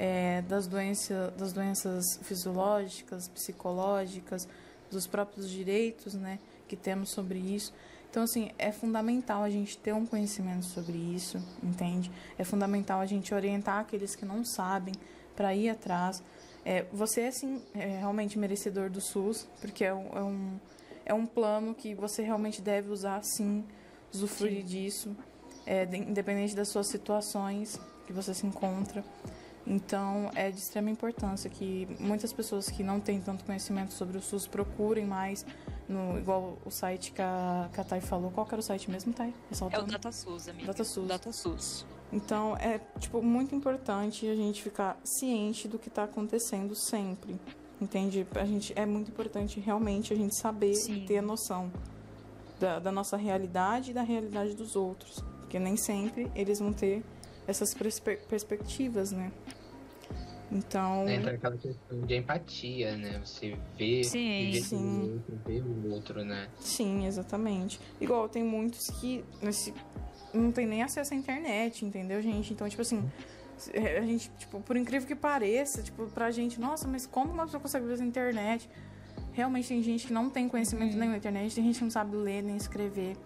é, 0.00 0.40
das, 0.48 0.66
doença, 0.66 1.30
das 1.36 1.52
doenças 1.52 2.18
fisiológicas, 2.22 3.28
psicológicas, 3.28 4.48
dos 4.90 5.06
próprios 5.06 5.50
direitos 5.50 6.14
né, 6.14 6.38
que 6.66 6.74
temos 6.74 7.10
sobre 7.10 7.38
isso. 7.38 7.70
Então, 8.10 8.22
assim, 8.22 8.50
é 8.58 8.72
fundamental 8.72 9.42
a 9.42 9.50
gente 9.50 9.76
ter 9.76 9.92
um 9.92 10.06
conhecimento 10.06 10.64
sobre 10.64 10.96
isso, 10.96 11.36
entende? 11.62 12.10
É 12.38 12.44
fundamental 12.44 12.98
a 12.98 13.04
gente 13.04 13.34
orientar 13.34 13.78
aqueles 13.78 14.16
que 14.16 14.24
não 14.24 14.42
sabem 14.42 14.94
para 15.36 15.54
ir 15.54 15.68
atrás. 15.68 16.22
É, 16.64 16.86
você, 16.90 17.24
assim, 17.24 17.62
é 17.74 17.98
realmente 17.98 18.38
merecedor 18.38 18.88
do 18.88 19.02
SUS, 19.02 19.46
porque 19.60 19.84
é 19.84 19.92
um, 19.92 20.08
é 20.14 20.22
um, 20.22 20.60
é 21.04 21.14
um 21.14 21.26
plano 21.26 21.74
que 21.74 21.94
você 21.94 22.22
realmente 22.22 22.62
deve 22.62 22.90
usar, 22.90 23.22
sim, 23.22 23.64
usufruir 24.12 24.62
sim. 24.62 24.66
disso, 24.66 25.16
é, 25.66 25.84
independente 25.94 26.56
das 26.56 26.68
suas 26.68 26.86
situações 26.88 27.78
que 28.06 28.14
você 28.14 28.32
se 28.32 28.46
encontra. 28.46 29.04
Então, 29.66 30.30
é 30.34 30.50
de 30.50 30.58
extrema 30.58 30.90
importância 30.90 31.48
que 31.48 31.86
muitas 31.98 32.32
pessoas 32.32 32.68
que 32.68 32.82
não 32.82 32.98
têm 32.98 33.20
tanto 33.20 33.44
conhecimento 33.44 33.92
sobre 33.92 34.16
o 34.16 34.22
SUS 34.22 34.46
procurem 34.46 35.06
mais, 35.06 35.44
no, 35.88 36.18
igual 36.18 36.58
o 36.64 36.70
site 36.70 37.12
que 37.12 37.22
a, 37.22 37.68
que 37.72 37.80
a 37.80 37.84
Thay 37.84 38.00
falou. 38.00 38.30
Qual 38.30 38.46
que 38.46 38.54
era 38.54 38.60
o 38.60 38.62
site 38.64 38.90
mesmo, 38.90 39.12
Thay? 39.12 39.34
É 39.50 39.78
o 39.78 39.82
DataSUS, 39.82 40.48
amiga. 40.48 40.66
DataSUS. 40.66 41.08
DataSUS. 41.08 41.86
Então, 42.12 42.56
é, 42.56 42.80
tipo, 42.98 43.22
muito 43.22 43.54
importante 43.54 44.28
a 44.28 44.34
gente 44.34 44.62
ficar 44.62 44.98
ciente 45.04 45.68
do 45.68 45.78
que 45.78 45.88
está 45.88 46.04
acontecendo 46.04 46.74
sempre. 46.74 47.38
Entende? 47.80 48.26
A 48.34 48.44
gente, 48.44 48.72
é 48.76 48.84
muito 48.84 49.10
importante 49.10 49.60
realmente 49.60 50.12
a 50.12 50.16
gente 50.16 50.36
saber 50.36 50.74
Sim. 50.74 50.96
e 50.96 51.06
ter 51.06 51.18
a 51.18 51.22
noção 51.22 51.72
da, 52.58 52.78
da 52.78 52.92
nossa 52.92 53.16
realidade 53.16 53.92
e 53.92 53.94
da 53.94 54.02
realidade 54.02 54.54
dos 54.54 54.76
outros. 54.76 55.24
Porque 55.40 55.58
nem 55.58 55.76
sempre 55.76 56.30
eles 56.34 56.58
vão 56.58 56.72
ter 56.72 57.02
essas 57.46 57.72
perspe 57.74 58.16
perspectivas, 58.28 59.12
né? 59.12 59.32
Então. 60.50 61.08
Entra 61.08 61.34
aquela 61.34 61.56
questão 61.56 62.00
de 62.00 62.16
empatia, 62.16 62.96
né? 62.96 63.20
Você 63.24 63.56
vê, 63.78 64.02
sim, 64.02 64.50
vê 64.50 64.60
sim. 64.60 64.76
o 64.76 65.12
outro, 65.12 65.40
vê 65.46 65.60
o 65.60 65.90
outro, 65.92 66.24
né? 66.24 66.48
Sim, 66.58 67.06
exatamente. 67.06 67.80
Igual 68.00 68.28
tem 68.28 68.42
muitos 68.42 68.90
que 69.00 69.24
nesse, 69.40 69.72
não 70.34 70.50
tem 70.50 70.66
nem 70.66 70.82
acesso 70.82 71.14
à 71.14 71.16
internet, 71.16 71.84
entendeu, 71.84 72.20
gente? 72.20 72.52
Então, 72.52 72.68
tipo 72.68 72.82
assim, 72.82 73.08
a 73.96 74.00
gente, 74.00 74.30
tipo, 74.38 74.60
por 74.60 74.76
incrível 74.76 75.06
que 75.06 75.14
pareça, 75.14 75.82
tipo, 75.82 76.06
pra 76.06 76.30
gente, 76.30 76.60
nossa, 76.60 76.88
mas 76.88 77.06
como 77.06 77.32
uma 77.32 77.44
pessoa 77.44 77.60
consegue 77.60 77.86
ver 77.86 77.98
na 77.98 78.06
internet? 78.06 78.68
Realmente 79.32 79.68
tem 79.68 79.82
gente 79.82 80.08
que 80.08 80.12
não 80.12 80.28
tem 80.28 80.48
conhecimento 80.48 80.96
hum. 80.96 80.98
nenhum 80.98 81.12
na 81.12 81.18
internet, 81.18 81.54
tem 81.54 81.64
gente 81.64 81.78
que 81.78 81.84
não 81.84 81.90
sabe 81.90 82.16
ler 82.16 82.42
nem 82.42 82.56
escrever. 82.56 83.16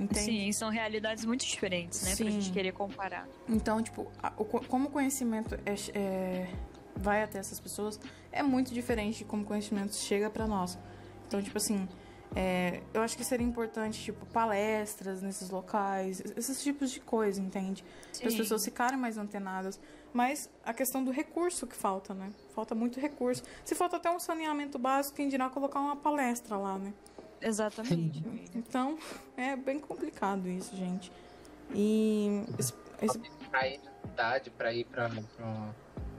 Entende? 0.00 0.24
Sim, 0.24 0.52
são 0.52 0.70
realidades 0.70 1.26
muito 1.26 1.44
diferentes, 1.44 2.02
né? 2.02 2.14
Sim. 2.14 2.24
Pra 2.24 2.32
gente 2.32 2.50
querer 2.50 2.72
comparar. 2.72 3.28
Então, 3.46 3.82
tipo, 3.82 4.10
a, 4.22 4.32
o, 4.38 4.44
como 4.46 4.88
o 4.88 4.90
conhecimento 4.90 5.54
é, 5.66 5.74
é, 5.94 6.48
vai 6.96 7.22
até 7.22 7.38
essas 7.38 7.60
pessoas, 7.60 8.00
é 8.32 8.42
muito 8.42 8.72
diferente 8.72 9.18
de 9.18 9.24
como 9.26 9.42
o 9.42 9.46
conhecimento 9.46 9.94
chega 9.94 10.30
para 10.30 10.46
nós. 10.46 10.78
Então, 11.26 11.42
tipo 11.42 11.58
assim, 11.58 11.86
é, 12.34 12.80
eu 12.94 13.02
acho 13.02 13.16
que 13.16 13.24
seria 13.24 13.46
importante, 13.46 14.02
tipo, 14.02 14.24
palestras 14.26 15.20
nesses 15.20 15.50
locais, 15.50 16.22
esses 16.34 16.62
tipos 16.62 16.90
de 16.90 17.00
coisa, 17.00 17.40
entende? 17.40 17.84
Para 18.18 18.28
as 18.28 18.34
pessoas 18.34 18.64
ficarem 18.64 18.98
mais 18.98 19.18
antenadas. 19.18 19.78
Mas 20.12 20.50
a 20.64 20.72
questão 20.72 21.04
do 21.04 21.10
recurso 21.10 21.66
que 21.66 21.76
falta, 21.76 22.12
né? 22.14 22.30
Falta 22.54 22.74
muito 22.74 22.98
recurso. 22.98 23.42
Se 23.64 23.74
falta 23.74 23.96
até 23.96 24.10
um 24.10 24.18
saneamento 24.18 24.78
básico, 24.78 25.16
quem 25.16 25.28
dirá 25.28 25.48
colocar 25.48 25.78
uma 25.78 25.96
palestra 25.96 26.56
lá, 26.56 26.78
né? 26.78 26.92
Exatamente. 27.40 28.22
então, 28.54 28.98
é 29.36 29.56
bem 29.56 29.78
complicado 29.78 30.48
isso, 30.48 30.76
gente. 30.76 31.10
E. 31.74 32.44
Esse, 32.58 32.74
esse... 33.00 33.18
Pra 33.50 33.68
ir 33.68 33.80
na 33.84 34.08
cidade, 34.08 34.50
pra 34.50 34.72
ir 34.72 34.84
pra, 34.84 35.08
pra 35.08 35.74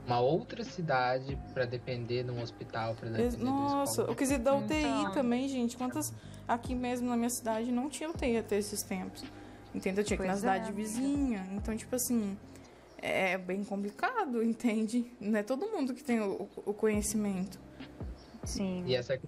uma 0.06 0.20
outra 0.20 0.64
cidade 0.64 1.38
para 1.54 1.64
depender 1.64 2.24
de 2.24 2.30
um 2.30 2.42
hospital. 2.42 2.94
Pra 2.94 3.08
depender 3.08 3.44
Nossa, 3.44 4.10
o 4.10 4.14
quesito 4.14 4.42
da 4.42 4.54
UTI 4.54 4.82
então... 4.82 5.12
também, 5.12 5.48
gente. 5.48 5.76
Quantas. 5.76 6.12
Aqui 6.46 6.74
mesmo 6.74 7.08
na 7.08 7.16
minha 7.16 7.30
cidade 7.30 7.70
não 7.70 7.88
tinha 7.88 8.10
UTI 8.10 8.38
até 8.38 8.58
esses 8.58 8.82
tempos. 8.82 9.24
Entendeu? 9.74 10.04
Tinha 10.04 10.18
que 10.18 10.26
na 10.26 10.36
cidade 10.36 10.68
é, 10.68 10.72
vizinha. 10.72 11.46
Então, 11.52 11.76
tipo 11.76 11.94
assim. 11.94 12.36
É 13.04 13.36
bem 13.36 13.64
complicado, 13.64 14.42
entende? 14.44 15.12
Não 15.20 15.36
é 15.38 15.42
todo 15.42 15.66
mundo 15.66 15.92
que 15.92 16.04
tem 16.04 16.20
o, 16.20 16.48
o 16.64 16.72
conhecimento. 16.72 17.58
Sim. 18.44 18.82
E 18.86 18.94
essa, 18.94 19.18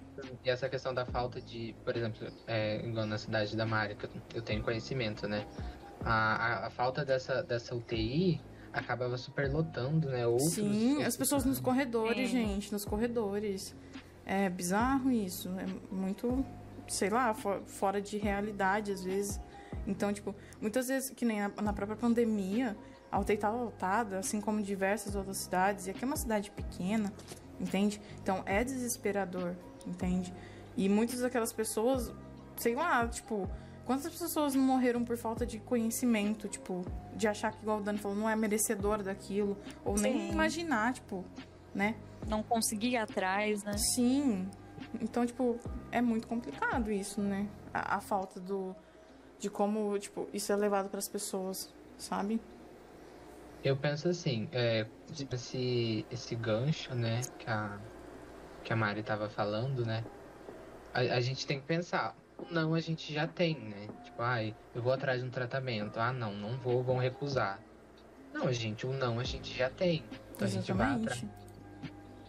e 0.45 0.51
essa 0.51 0.69
questão 0.69 0.93
da 0.93 1.07
falta 1.07 1.41
de, 1.41 1.75
por 1.85 1.97
exemplo, 1.97 2.27
é, 2.47 2.85
igual 2.85 3.07
na 3.07 3.19
cidade 3.19 3.57
da 3.57 3.65
Mari, 3.65 3.95
que 3.95 4.09
eu 4.35 4.43
tenho 4.43 4.63
conhecimento, 4.63 5.29
né? 5.29 5.47
A, 6.05 6.35
a, 6.35 6.67
a, 6.67 6.71
falta 6.71 7.05
dessa, 7.05 7.43
dessa 7.43 7.75
UTI 7.75 8.41
acabava 8.73 9.17
superlotando, 9.17 10.09
né? 10.09 10.27
Outros, 10.27 10.51
Sim, 10.51 10.91
outros 10.91 11.07
as 11.07 11.17
pessoas 11.17 11.45
nos 11.45 11.61
corredores, 11.61 12.29
é. 12.29 12.33
gente, 12.33 12.73
nos 12.73 12.85
corredores. 12.85 13.75
É 14.27 14.49
bizarro 14.49 15.11
isso. 15.11 15.49
É 15.59 15.95
muito, 15.95 16.45
sei 16.89 17.11
lá, 17.11 17.33
for, 17.35 17.63
fora 17.67 18.01
de 18.01 18.19
realidade 18.19 18.91
às 18.91 19.05
vezes. 19.05 19.41
Então, 19.87 20.13
tipo, 20.13 20.35
muitas 20.61 20.89
vezes, 20.89 21.11
que 21.11 21.25
nem 21.25 21.41
na, 21.41 21.51
na 21.63 21.73
própria 21.73 21.97
pandemia, 21.97 22.77
a 23.13 23.21
UTI 23.21 23.35
estava 23.35 23.57
lotada, 23.57 24.19
assim 24.19 24.41
como 24.41 24.61
diversas 24.61 25.15
outras 25.15 25.37
cidades, 25.37 25.87
e 25.87 25.91
aqui 25.91 26.03
é 26.03 26.07
uma 26.07 26.17
cidade 26.17 26.51
pequena 26.51 27.13
entende? 27.65 28.01
Então 28.23 28.43
é 28.47 28.63
desesperador, 28.63 29.55
entende? 29.87 30.33
E 30.77 30.89
muitas 30.89 31.21
daquelas 31.21 31.53
pessoas, 31.53 32.13
sei 32.57 32.75
lá, 32.75 33.07
tipo, 33.09 33.49
quantas 33.85 34.13
pessoas 34.13 34.55
não 34.55 34.63
morreram 34.63 35.05
por 35.05 35.17
falta 35.17 35.47
de 35.47 35.59
conhecimento, 35.59 36.49
tipo, 36.49 36.85
de 37.15 37.27
achar 37.27 37.53
que, 37.53 37.63
igual 37.63 37.79
o 37.79 37.83
Dani 37.83 37.99
falou, 37.99 38.17
não 38.17 38.29
é 38.29 38.37
merecedor 38.37 39.03
daquilo, 39.03 39.57
ou 39.85 39.97
Sim. 39.97 40.03
nem 40.03 40.31
imaginar, 40.31 40.93
tipo, 40.93 41.25
né? 41.75 41.97
Não 42.27 42.43
conseguir 42.43 42.91
ir 42.91 42.97
atrás, 42.97 43.63
né? 43.65 43.77
Sim. 43.77 44.49
Então, 45.01 45.25
tipo, 45.25 45.59
é 45.91 46.01
muito 46.01 46.27
complicado 46.27 46.91
isso, 46.91 47.21
né? 47.21 47.49
A, 47.73 47.97
a 47.97 48.01
falta 48.01 48.41
do 48.41 48.75
de 49.39 49.51
como, 49.51 49.99
tipo, 49.99 50.27
isso 50.33 50.51
é 50.53 50.57
levado 50.57 50.89
para 50.89 50.99
as 50.99 51.09
pessoas, 51.09 51.73
sabe? 51.99 52.41
Eu 53.65 53.79
penso 53.79 54.09
assim, 54.09 54.47
é, 54.53 54.87
esse, 55.33 56.05
esse 56.11 56.35
gancho, 56.37 56.95
né, 56.95 57.23
que 57.39 57.49
a, 57.49 57.79
que 58.63 58.71
a 58.71 58.77
Mari 58.77 59.03
tava 59.03 59.27
falando, 59.31 59.87
né? 59.87 60.05
A, 60.93 61.01
a 61.01 61.21
gente 61.21 61.47
tem 61.47 61.59
que 61.59 61.67
pensar, 61.67 62.15
o 62.37 62.53
não 62.53 62.75
a 62.75 62.81
gente 62.81 63.11
já 63.11 63.27
tem, 63.27 63.59
né? 63.59 63.89
Tipo, 64.05 64.21
ai, 64.21 64.55
eu 64.75 64.83
vou 64.83 64.93
atrás 64.93 65.23
de 65.23 65.27
um 65.27 65.31
tratamento. 65.31 65.99
Ah, 65.99 66.13
não, 66.13 66.35
não 66.35 66.59
vou, 66.59 66.83
vão 66.83 66.99
recusar. 66.99 67.59
Não, 68.35 68.53
gente, 68.53 68.87
o 68.87 68.93
não 68.93 69.19
a 69.19 69.25
gente 69.25 69.57
já 69.57 69.71
tem. 69.71 70.05
Então 70.35 70.47
Exatamente. 70.47 70.57
a 70.57 70.61
gente 70.61 70.73
vai 70.75 70.95
atrás 70.95 71.25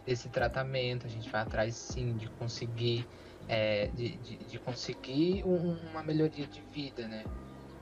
desse 0.06 0.28
tratamento, 0.30 1.06
a 1.06 1.10
gente 1.10 1.28
vai 1.28 1.42
atrás 1.42 1.74
sim 1.74 2.16
de 2.16 2.28
conseguir 2.30 3.06
é, 3.46 3.88
de, 3.88 4.16
de, 4.16 4.36
de, 4.36 4.58
conseguir 4.58 5.44
um, 5.44 5.76
uma 5.90 6.02
melhoria 6.02 6.46
de 6.46 6.62
vida, 6.72 7.06
né? 7.06 7.24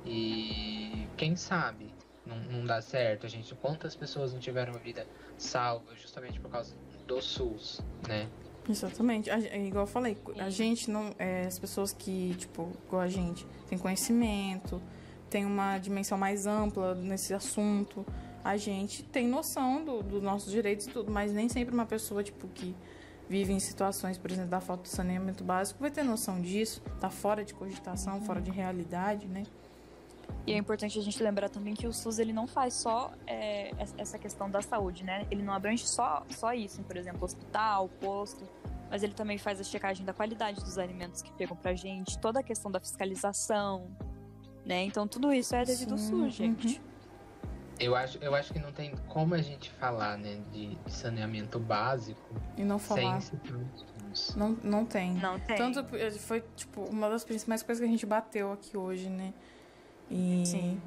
E 0.05 1.07
quem 1.17 1.37
sabe 1.37 1.95
não, 2.27 2.37
não 2.37 2.66
dá 2.66 2.81
certo, 2.81 3.27
a 3.27 3.29
gente 3.29 3.55
quantas 3.57 3.95
pessoas 3.95 4.33
não 4.33 4.41
tiveram 4.41 4.75
a 4.75 4.79
vida 4.79 5.07
salva 5.37 5.95
justamente 5.97 6.41
por 6.41 6.51
causa 6.51 6.75
do 7.07 7.20
SUS, 7.20 7.81
né? 8.09 8.29
Exatamente. 8.68 9.31
A, 9.31 9.39
igual 9.39 9.85
eu 9.85 9.87
falei, 9.87 10.16
a 10.39 10.49
gente 10.49 10.91
não. 10.91 11.14
É, 11.18 11.43
as 11.47 11.59
pessoas 11.59 11.93
que, 11.93 12.35
tipo, 12.37 12.72
igual 12.87 13.03
a 13.03 13.09
gente, 13.09 13.47
tem 13.68 13.79
conhecimento, 13.79 14.81
tem 15.29 15.45
uma 15.45 15.79
dimensão 15.79 16.16
mais 16.16 16.47
ampla 16.47 16.95
nesse 16.95 17.35
assunto. 17.35 18.07
A 18.43 18.57
gente 18.57 19.03
tem 19.05 19.27
noção 19.27 19.85
dos 19.85 20.05
do 20.05 20.20
nossos 20.20 20.51
direitos 20.51 20.87
e 20.87 20.91
tudo, 20.91 21.11
mas 21.11 21.33
nem 21.33 21.49
sempre 21.49 21.75
uma 21.75 21.87
pessoa, 21.87 22.22
tipo, 22.22 22.47
que 22.49 22.75
vive 23.29 23.53
em 23.53 23.61
situações, 23.61 24.18
por 24.18 24.31
exemplo, 24.31 24.51
da 24.51 24.61
falta 24.61 24.83
de 24.83 24.91
saneamento 24.91 25.43
básico, 25.43 25.81
vai 25.81 25.91
ter 25.91 26.03
noção 26.03 26.41
disso, 26.41 26.83
tá 27.01 27.09
fora 27.09 27.45
de 27.45 27.55
cogitação, 27.55 28.20
fora 28.20 28.41
de 28.41 28.51
realidade, 28.51 29.27
né? 29.27 29.45
E 30.47 30.53
é 30.53 30.57
importante 30.57 30.99
a 30.99 31.03
gente 31.03 31.22
lembrar 31.22 31.49
também 31.49 31.74
que 31.74 31.86
o 31.86 31.92
SUS 31.92 32.18
ele 32.18 32.32
não 32.32 32.47
faz 32.47 32.74
só 32.74 33.12
é, 33.26 33.70
essa 33.97 34.18
questão 34.18 34.51
da 34.51 34.61
saúde, 34.61 35.03
né? 35.03 35.26
Ele 35.30 35.42
não 35.42 35.55
abrange 35.55 35.86
só, 35.86 36.24
só 36.30 36.53
isso, 36.53 36.82
por 36.82 36.97
exemplo, 36.97 37.24
hospital, 37.24 37.88
posto, 38.01 38.47
mas 38.90 39.03
ele 39.03 39.14
também 39.14 39.38
faz 39.38 39.59
a 39.59 39.64
checagem 39.64 40.05
da 40.05 40.12
qualidade 40.12 40.61
dos 40.62 40.76
alimentos 40.76 41.22
que 41.22 41.32
pegam 41.32 41.57
pra 41.57 41.74
gente, 41.74 42.18
toda 42.18 42.40
a 42.40 42.42
questão 42.42 42.70
da 42.70 42.78
fiscalização, 42.78 43.90
né? 44.66 44.82
Então 44.84 45.09
tudo 45.09 45.32
isso 45.32 45.57
é 45.57 45.64
devido 45.64 45.97
Sim, 45.97 46.12
ao 46.12 46.26
SUS, 46.26 46.34
gente. 46.34 46.78
Uhum. 46.78 46.95
Eu 47.80 47.97
acho, 47.97 48.18
eu 48.18 48.34
acho 48.34 48.53
que 48.53 48.59
não 48.59 48.70
tem 48.70 48.95
como 49.09 49.34
a 49.34 49.42
gente 49.42 49.70
falar, 49.70 50.16
né, 50.16 50.40
de, 50.53 50.78
saneamento 50.86 51.59
básico 51.59 52.20
e 52.57 52.62
não 52.62 52.78
falar. 52.78 53.20
sem 53.20 53.40
não, 54.36 54.57
não 54.62 54.86
tem. 54.86 55.14
Não 55.14 55.40
tem. 55.40 55.57
Tanto 55.57 55.84
foi 56.20 56.45
tipo 56.55 56.82
uma 56.82 57.09
das 57.09 57.24
principais 57.24 57.64
coisas 57.64 57.82
que 57.82 57.88
a 57.88 57.90
gente 57.90 58.07
bateu 58.07 58.53
aqui 58.53 58.76
hoje, 58.76 59.09
né? 59.09 59.34
E 60.11 60.45
Sim. 60.47 60.81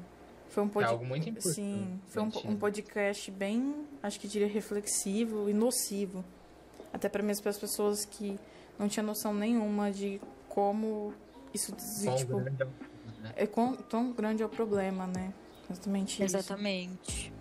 Foi 0.48 0.62
um 0.62 0.68
podcast. 0.68 0.90
É 0.90 0.92
algo 0.94 1.06
muito 1.06 1.28
importante. 1.28 1.54
Sim, 1.54 2.00
foi 2.08 2.22
um, 2.22 2.30
um, 2.46 2.56
podcast 2.56 3.30
bem, 3.30 3.86
acho 4.02 4.18
que 4.18 4.26
diria 4.26 4.48
reflexivo 4.48 5.48
e 5.48 5.52
nocivo. 5.52 6.24
Até 6.92 7.08
para 7.08 7.22
mesmo 7.22 7.42
para 7.42 7.50
as 7.50 7.58
pessoas 7.58 8.04
que 8.04 8.38
não 8.78 8.88
tinham 8.88 9.06
noção 9.06 9.34
nenhuma 9.34 9.92
de 9.92 10.20
como 10.48 11.12
isso 11.52 11.72
tipo, 12.16 12.38
grande 12.38 12.62
é, 12.62 12.66
né? 13.22 13.32
é 13.36 13.46
quão, 13.46 13.74
tão 13.74 14.12
grande 14.12 14.42
é 14.42 14.46
o 14.46 14.48
problema, 14.48 15.06
né? 15.06 15.32
Exatamente 15.70 16.24
isso. 16.24 16.36
Exatamente. 16.36 17.32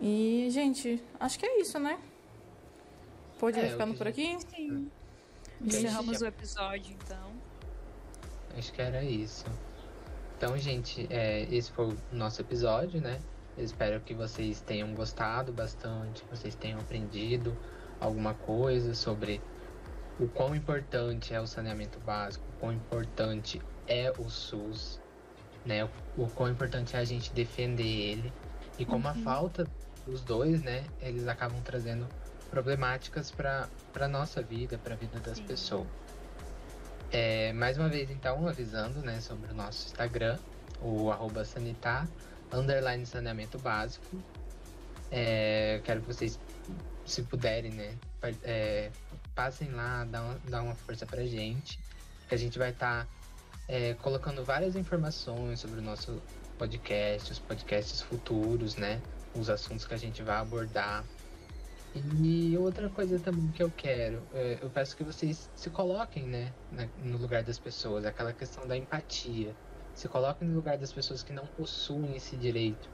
E, 0.00 0.48
gente, 0.50 1.02
acho 1.20 1.38
que 1.38 1.46
é 1.46 1.60
isso, 1.60 1.78
né? 1.78 1.98
Pode 3.38 3.60
é, 3.60 3.66
ir 3.66 3.70
ficando 3.70 3.94
por 3.96 4.08
aqui? 4.08 4.36
Sim. 4.54 4.90
Encerramos 5.60 6.20
o 6.20 6.26
episódio, 6.26 6.96
então. 7.00 7.30
Acho 8.58 8.72
que 8.72 8.82
era 8.82 9.04
isso. 9.04 9.44
Então, 10.42 10.58
gente, 10.58 11.06
é, 11.08 11.42
esse 11.54 11.70
foi 11.70 11.90
o 11.90 11.96
nosso 12.10 12.40
episódio, 12.40 13.00
né? 13.00 13.20
Eu 13.56 13.64
espero 13.64 14.00
que 14.00 14.12
vocês 14.12 14.60
tenham 14.60 14.92
gostado 14.92 15.52
bastante, 15.52 16.24
vocês 16.28 16.56
tenham 16.56 16.80
aprendido 16.80 17.56
alguma 18.00 18.34
coisa 18.34 18.92
sobre 18.92 19.40
o 20.18 20.26
quão 20.26 20.52
importante 20.52 21.32
é 21.32 21.40
o 21.40 21.46
saneamento 21.46 22.00
básico, 22.00 22.44
o 22.56 22.58
quão 22.58 22.72
importante 22.72 23.62
é 23.86 24.12
o 24.18 24.28
SUS, 24.28 25.00
né? 25.64 25.84
O, 25.84 25.90
o 26.24 26.28
quão 26.30 26.50
importante 26.50 26.96
é 26.96 26.98
a 26.98 27.04
gente 27.04 27.32
defender 27.32 27.84
ele 27.84 28.32
e 28.80 28.84
como 28.84 29.06
uhum. 29.06 29.12
a 29.12 29.14
falta 29.14 29.64
dos 30.04 30.22
dois, 30.22 30.60
né? 30.60 30.82
Eles 31.00 31.28
acabam 31.28 31.62
trazendo 31.62 32.04
problemáticas 32.50 33.30
para 33.30 33.68
para 33.92 34.08
nossa 34.08 34.42
vida, 34.42 34.76
para 34.76 34.94
a 34.94 34.96
vida 34.96 35.20
das 35.20 35.38
Sim. 35.38 35.44
pessoas. 35.44 35.86
É, 37.12 37.52
mais 37.52 37.76
uma 37.76 37.90
vez, 37.90 38.10
então, 38.10 38.48
avisando 38.48 39.00
né, 39.00 39.20
sobre 39.20 39.50
o 39.52 39.54
nosso 39.54 39.86
Instagram, 39.88 40.38
o 40.80 41.12
arroba 41.12 41.44
sanitar, 41.44 42.08
underline 42.50 43.04
saneamento 43.04 43.58
básico. 43.58 44.16
É, 45.10 45.82
quero 45.84 46.00
que 46.00 46.06
vocês, 46.06 46.40
se 47.04 47.22
puderem, 47.24 47.70
né, 47.70 47.94
é, 48.42 48.90
passem 49.34 49.70
lá, 49.72 50.06
dá 50.06 50.22
uma, 50.22 50.40
dá 50.48 50.62
uma 50.62 50.74
força 50.74 51.04
pra 51.04 51.22
gente, 51.26 51.78
que 52.26 52.34
a 52.34 52.38
gente 52.38 52.58
vai 52.58 52.70
estar 52.70 53.04
tá, 53.04 53.08
é, 53.68 53.92
colocando 53.92 54.42
várias 54.42 54.74
informações 54.74 55.60
sobre 55.60 55.80
o 55.80 55.82
nosso 55.82 56.22
podcast, 56.56 57.30
os 57.30 57.38
podcasts 57.38 58.00
futuros, 58.00 58.76
né, 58.76 59.02
os 59.34 59.50
assuntos 59.50 59.84
que 59.86 59.92
a 59.92 59.98
gente 59.98 60.22
vai 60.22 60.36
abordar. 60.36 61.04
E 61.94 62.56
outra 62.56 62.88
coisa 62.88 63.18
também 63.18 63.48
que 63.48 63.62
eu 63.62 63.70
quero, 63.76 64.22
é, 64.32 64.58
eu 64.62 64.70
peço 64.70 64.96
que 64.96 65.04
vocês 65.04 65.50
se 65.54 65.68
coloquem, 65.68 66.26
né, 66.26 66.52
no 67.04 67.18
lugar 67.18 67.42
das 67.42 67.58
pessoas, 67.58 68.06
aquela 68.06 68.32
questão 68.32 68.66
da 68.66 68.76
empatia. 68.76 69.54
Se 69.94 70.08
coloquem 70.08 70.48
no 70.48 70.54
lugar 70.54 70.78
das 70.78 70.90
pessoas 70.90 71.22
que 71.22 71.34
não 71.34 71.46
possuem 71.46 72.16
esse 72.16 72.34
direito 72.34 72.88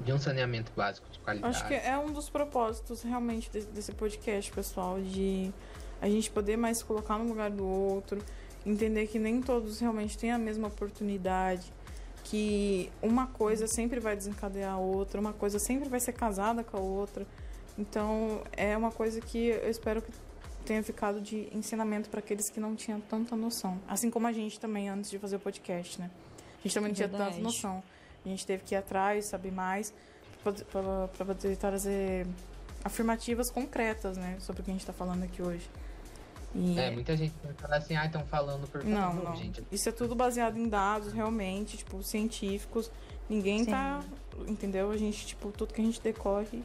de 0.00 0.12
um 0.12 0.18
saneamento 0.18 0.72
básico 0.74 1.08
de 1.08 1.20
qualidade. 1.20 1.56
Acho 1.56 1.68
que 1.68 1.74
é 1.74 1.96
um 1.96 2.12
dos 2.12 2.28
propósitos 2.28 3.02
realmente 3.02 3.48
desse 3.50 3.92
podcast, 3.92 4.50
pessoal, 4.50 5.00
de 5.00 5.52
a 6.00 6.08
gente 6.08 6.28
poder 6.30 6.56
mais 6.56 6.78
se 6.78 6.84
colocar 6.84 7.18
no 7.18 7.28
lugar 7.28 7.50
do 7.50 7.64
outro, 7.64 8.20
entender 8.66 9.06
que 9.06 9.20
nem 9.20 9.40
todos 9.40 9.78
realmente 9.78 10.18
têm 10.18 10.32
a 10.32 10.38
mesma 10.38 10.66
oportunidade, 10.66 11.72
que 12.24 12.90
uma 13.00 13.28
coisa 13.28 13.68
sempre 13.68 14.00
vai 14.00 14.16
desencadear 14.16 14.74
a 14.74 14.78
outra, 14.78 15.20
uma 15.20 15.32
coisa 15.32 15.60
sempre 15.60 15.88
vai 15.88 16.00
ser 16.00 16.12
casada 16.12 16.64
com 16.64 16.76
a 16.76 16.80
outra. 16.80 17.24
Então, 17.78 18.42
é 18.52 18.76
uma 18.76 18.90
coisa 18.90 19.20
que 19.20 19.48
eu 19.48 19.70
espero 19.70 20.02
que 20.02 20.12
tenha 20.64 20.82
ficado 20.82 21.20
de 21.20 21.48
ensinamento 21.52 22.08
para 22.08 22.20
aqueles 22.20 22.48
que 22.48 22.60
não 22.60 22.74
tinham 22.76 23.00
tanta 23.00 23.34
noção. 23.34 23.80
Assim 23.88 24.10
como 24.10 24.26
a 24.26 24.32
gente 24.32 24.60
também, 24.60 24.88
antes 24.88 25.10
de 25.10 25.18
fazer 25.18 25.36
o 25.36 25.40
podcast, 25.40 26.00
né? 26.00 26.10
A 26.58 26.62
gente 26.62 26.74
também 26.74 26.88
não 26.90 26.94
tinha 26.94 27.08
tanta 27.08 27.38
noção. 27.38 27.82
A 28.24 28.28
gente 28.28 28.46
teve 28.46 28.62
que 28.62 28.74
ir 28.74 28.78
atrás, 28.78 29.26
saber 29.26 29.50
mais, 29.50 29.92
para 30.42 31.24
poder 31.24 31.56
trazer 31.56 32.26
afirmativas 32.84 33.50
concretas, 33.50 34.16
né? 34.16 34.36
Sobre 34.40 34.62
o 34.62 34.64
que 34.64 34.70
a 34.70 34.74
gente 34.74 34.82
está 34.82 34.92
falando 34.92 35.24
aqui 35.24 35.42
hoje. 35.42 35.68
E... 36.54 36.78
É, 36.78 36.90
muita 36.90 37.16
gente 37.16 37.34
vai 37.42 37.54
falar 37.54 37.76
assim, 37.76 37.96
ah, 37.96 38.04
estão 38.04 38.24
falando 38.26 38.68
por 38.68 38.84
Não, 38.84 39.14
não. 39.14 39.36
Gente. 39.36 39.64
Isso 39.72 39.88
é 39.88 39.92
tudo 39.92 40.14
baseado 40.14 40.58
em 40.58 40.68
dados, 40.68 41.12
realmente, 41.12 41.78
tipo, 41.78 42.02
científicos. 42.02 42.90
Ninguém 43.28 43.64
Sim. 43.64 43.70
tá. 43.70 44.00
Entendeu? 44.46 44.90
A 44.90 44.96
gente, 44.96 45.26
tipo, 45.26 45.50
tudo 45.50 45.72
que 45.72 45.80
a 45.80 45.84
gente 45.84 46.00
decorre 46.00 46.62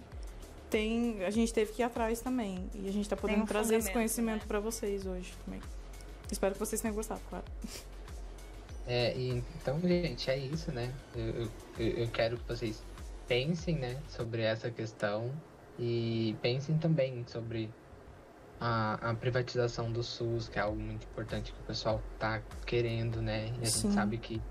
tem, 0.70 1.24
a 1.24 1.30
gente 1.30 1.54
teve 1.54 1.72
que 1.72 1.82
ir 1.82 1.86
atrás 1.86 2.22
também. 2.22 2.70
E 2.76 2.88
a 2.88 2.92
gente 2.92 3.04
está 3.04 3.16
podendo 3.16 3.44
um 3.44 3.46
trazer 3.46 3.76
esse 3.76 3.92
conhecimento 3.92 4.42
né? 4.42 4.48
para 4.48 4.60
vocês 4.60 5.06
hoje 5.06 5.34
também. 5.46 5.62
Espero 6.32 6.54
que 6.54 6.60
vocês 6.60 6.82
tenham 6.82 6.96
gostado, 6.96 7.22
claro. 7.30 7.46
É, 8.86 9.16
e, 9.18 9.44
então, 9.62 9.80
gente, 9.82 10.30
é 10.30 10.38
isso, 10.38 10.72
né? 10.72 10.94
Eu, 11.16 11.50
eu, 11.78 11.88
eu 11.88 12.08
quero 12.10 12.38
que 12.38 12.48
vocês 12.48 12.82
pensem, 13.28 13.76
né, 13.76 13.98
sobre 14.08 14.42
essa 14.42 14.72
questão 14.72 15.30
e 15.78 16.36
pensem 16.42 16.78
também 16.78 17.26
sobre 17.28 17.70
a, 18.60 19.10
a 19.10 19.14
privatização 19.14 19.92
do 19.92 20.02
SUS, 20.02 20.48
que 20.48 20.58
é 20.58 20.62
algo 20.62 20.80
muito 20.80 21.06
importante 21.06 21.52
que 21.52 21.60
o 21.60 21.64
pessoal 21.64 22.02
tá 22.18 22.42
querendo, 22.66 23.22
né? 23.22 23.54
E 23.60 23.64
a 23.64 23.66
Sim. 23.66 23.82
gente 23.82 23.94
sabe 23.94 24.18
que 24.18 24.42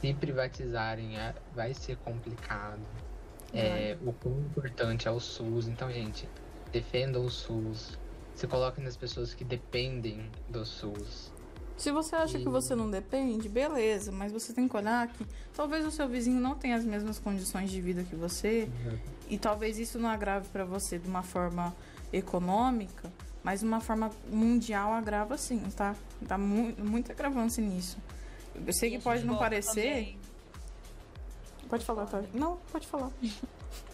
se 0.00 0.14
privatizarem 0.14 1.18
é, 1.18 1.34
vai 1.54 1.72
ser 1.74 1.96
complicado 1.98 2.80
é, 3.54 3.96
o 4.04 4.12
quão 4.12 4.38
importante 4.40 5.08
é 5.08 5.10
o 5.10 5.20
SUS. 5.20 5.68
Então, 5.68 5.90
gente, 5.90 6.28
defendam 6.72 7.24
o 7.24 7.30
SUS. 7.30 7.98
Se 8.34 8.46
coloquem 8.46 8.82
nas 8.82 8.96
pessoas 8.96 9.32
que 9.32 9.44
dependem 9.44 10.28
do 10.48 10.64
SUS. 10.64 11.32
Se 11.76 11.90
você 11.90 12.14
acha 12.14 12.38
e... 12.38 12.42
que 12.42 12.48
você 12.48 12.74
não 12.74 12.90
depende, 12.90 13.48
beleza, 13.48 14.12
mas 14.12 14.32
você 14.32 14.52
tem 14.52 14.68
que 14.68 14.76
olhar 14.76 15.08
que 15.08 15.26
talvez 15.52 15.84
o 15.84 15.90
seu 15.90 16.08
vizinho 16.08 16.40
não 16.40 16.54
tenha 16.54 16.76
as 16.76 16.84
mesmas 16.84 17.18
condições 17.18 17.70
de 17.70 17.80
vida 17.80 18.04
que 18.04 18.14
você 18.14 18.68
uhum. 18.84 18.98
e 19.28 19.38
talvez 19.38 19.78
isso 19.78 19.98
não 19.98 20.08
agrave 20.08 20.48
para 20.48 20.64
você 20.64 20.98
de 20.98 21.08
uma 21.08 21.22
forma 21.22 21.74
econômica, 22.12 23.12
mas 23.42 23.60
de 23.60 23.66
uma 23.66 23.80
forma 23.80 24.10
mundial 24.30 24.92
agrava 24.92 25.36
sim, 25.36 25.58
tá? 25.76 25.96
Dá 26.22 26.38
mu 26.38 26.72
muito 26.78 27.10
agravante 27.10 27.60
nisso. 27.60 27.98
Eu 28.54 28.72
sei 28.72 28.90
que 28.90 29.00
pode 29.00 29.24
não 29.24 29.36
parecer. 29.36 29.82
Também. 29.82 30.18
Pode 31.74 31.84
falar, 31.84 32.06
tá? 32.06 32.22
Não, 32.32 32.56
pode 32.70 32.86
falar. 32.86 33.10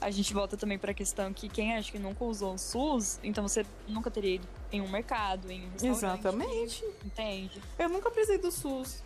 a 0.02 0.10
gente 0.10 0.34
volta 0.34 0.54
também 0.54 0.78
para 0.78 0.90
a 0.90 0.94
questão 0.94 1.32
que 1.32 1.48
quem 1.48 1.74
acha 1.74 1.90
que 1.90 1.98
nunca 1.98 2.22
usou 2.24 2.52
o 2.52 2.58
SUS, 2.58 3.18
então 3.22 3.48
você 3.48 3.64
nunca 3.88 4.10
teria 4.10 4.34
ido 4.34 4.46
em 4.70 4.82
um 4.82 4.88
mercado, 4.90 5.50
em 5.50 5.64
um 5.66 5.70
restaurante. 5.70 5.96
Exatamente. 6.20 6.84
Entende? 7.02 7.62
Eu 7.78 7.88
nunca 7.88 8.10
precisei 8.10 8.36
do 8.36 8.52
SUS. 8.52 9.02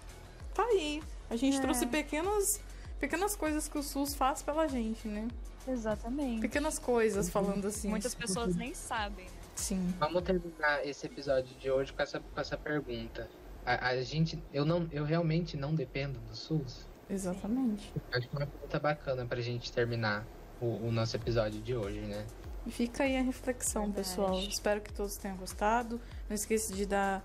Tá 0.52 0.64
aí. 0.64 1.00
A 1.30 1.36
gente 1.36 1.58
É. 1.58 1.60
trouxe 1.60 1.86
pequenas, 1.86 2.60
pequenas 2.98 3.36
coisas 3.36 3.68
que 3.68 3.78
o 3.78 3.82
SUS 3.82 4.12
faz 4.12 4.42
pela 4.42 4.66
gente, 4.66 5.06
né? 5.06 5.28
Exatamente. 5.68 6.40
Pequenas 6.40 6.76
coisas, 6.76 7.30
falando 7.30 7.68
assim. 7.68 7.88
Muitas 7.88 8.12
pessoas 8.12 8.56
nem 8.56 8.74
sabem, 8.74 9.26
né? 9.26 9.32
Sim. 9.54 9.94
Vamos 10.00 10.20
terminar 10.24 10.84
esse 10.84 11.06
episódio 11.06 11.54
de 11.60 11.70
hoje 11.70 11.92
com 11.92 12.02
essa, 12.02 12.18
com 12.18 12.40
essa 12.40 12.56
pergunta. 12.58 13.30
A, 13.64 13.90
a 13.90 14.02
gente, 14.02 14.42
eu 14.52 14.64
não, 14.64 14.88
eu 14.90 15.04
realmente 15.04 15.56
não 15.56 15.72
dependo 15.72 16.18
do 16.18 16.34
SUS. 16.34 16.92
Exatamente. 17.08 17.92
Acho 18.12 18.28
que 18.28 18.36
é 18.36 18.38
uma 18.38 18.46
pergunta 18.46 18.78
bacana 18.80 19.26
pra 19.26 19.40
gente 19.40 19.72
terminar 19.72 20.24
o, 20.60 20.86
o 20.88 20.92
nosso 20.92 21.16
episódio 21.16 21.60
de 21.60 21.74
hoje, 21.74 22.00
né? 22.00 22.24
E 22.66 22.70
Fica 22.70 23.04
aí 23.04 23.16
a 23.16 23.22
reflexão, 23.22 23.84
Verdade. 23.84 24.08
pessoal. 24.08 24.38
Espero 24.40 24.80
que 24.80 24.92
todos 24.92 25.16
tenham 25.16 25.36
gostado. 25.36 26.00
Não 26.28 26.34
esqueça 26.34 26.74
de 26.74 26.86
dar. 26.86 27.22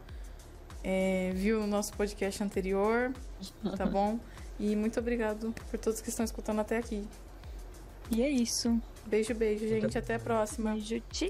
É, 0.84 1.32
viu 1.34 1.62
o 1.62 1.68
nosso 1.68 1.94
podcast 1.94 2.42
anterior, 2.44 3.14
tá 3.78 3.86
bom? 3.88 4.20
E 4.60 4.76
muito 4.76 5.00
obrigado 5.00 5.54
por 5.70 5.80
todos 5.80 6.02
que 6.02 6.10
estão 6.10 6.26
escutando 6.26 6.60
até 6.60 6.78
aqui. 6.78 7.08
E 8.12 8.22
é 8.22 8.30
isso. 8.30 8.82
Beijo, 9.06 9.34
beijo, 9.34 9.68
gente. 9.68 9.98
Até 9.98 10.16
a 10.16 10.20
próxima. 10.20 10.72
Beijo, 10.72 11.00
tchau. 11.12 11.30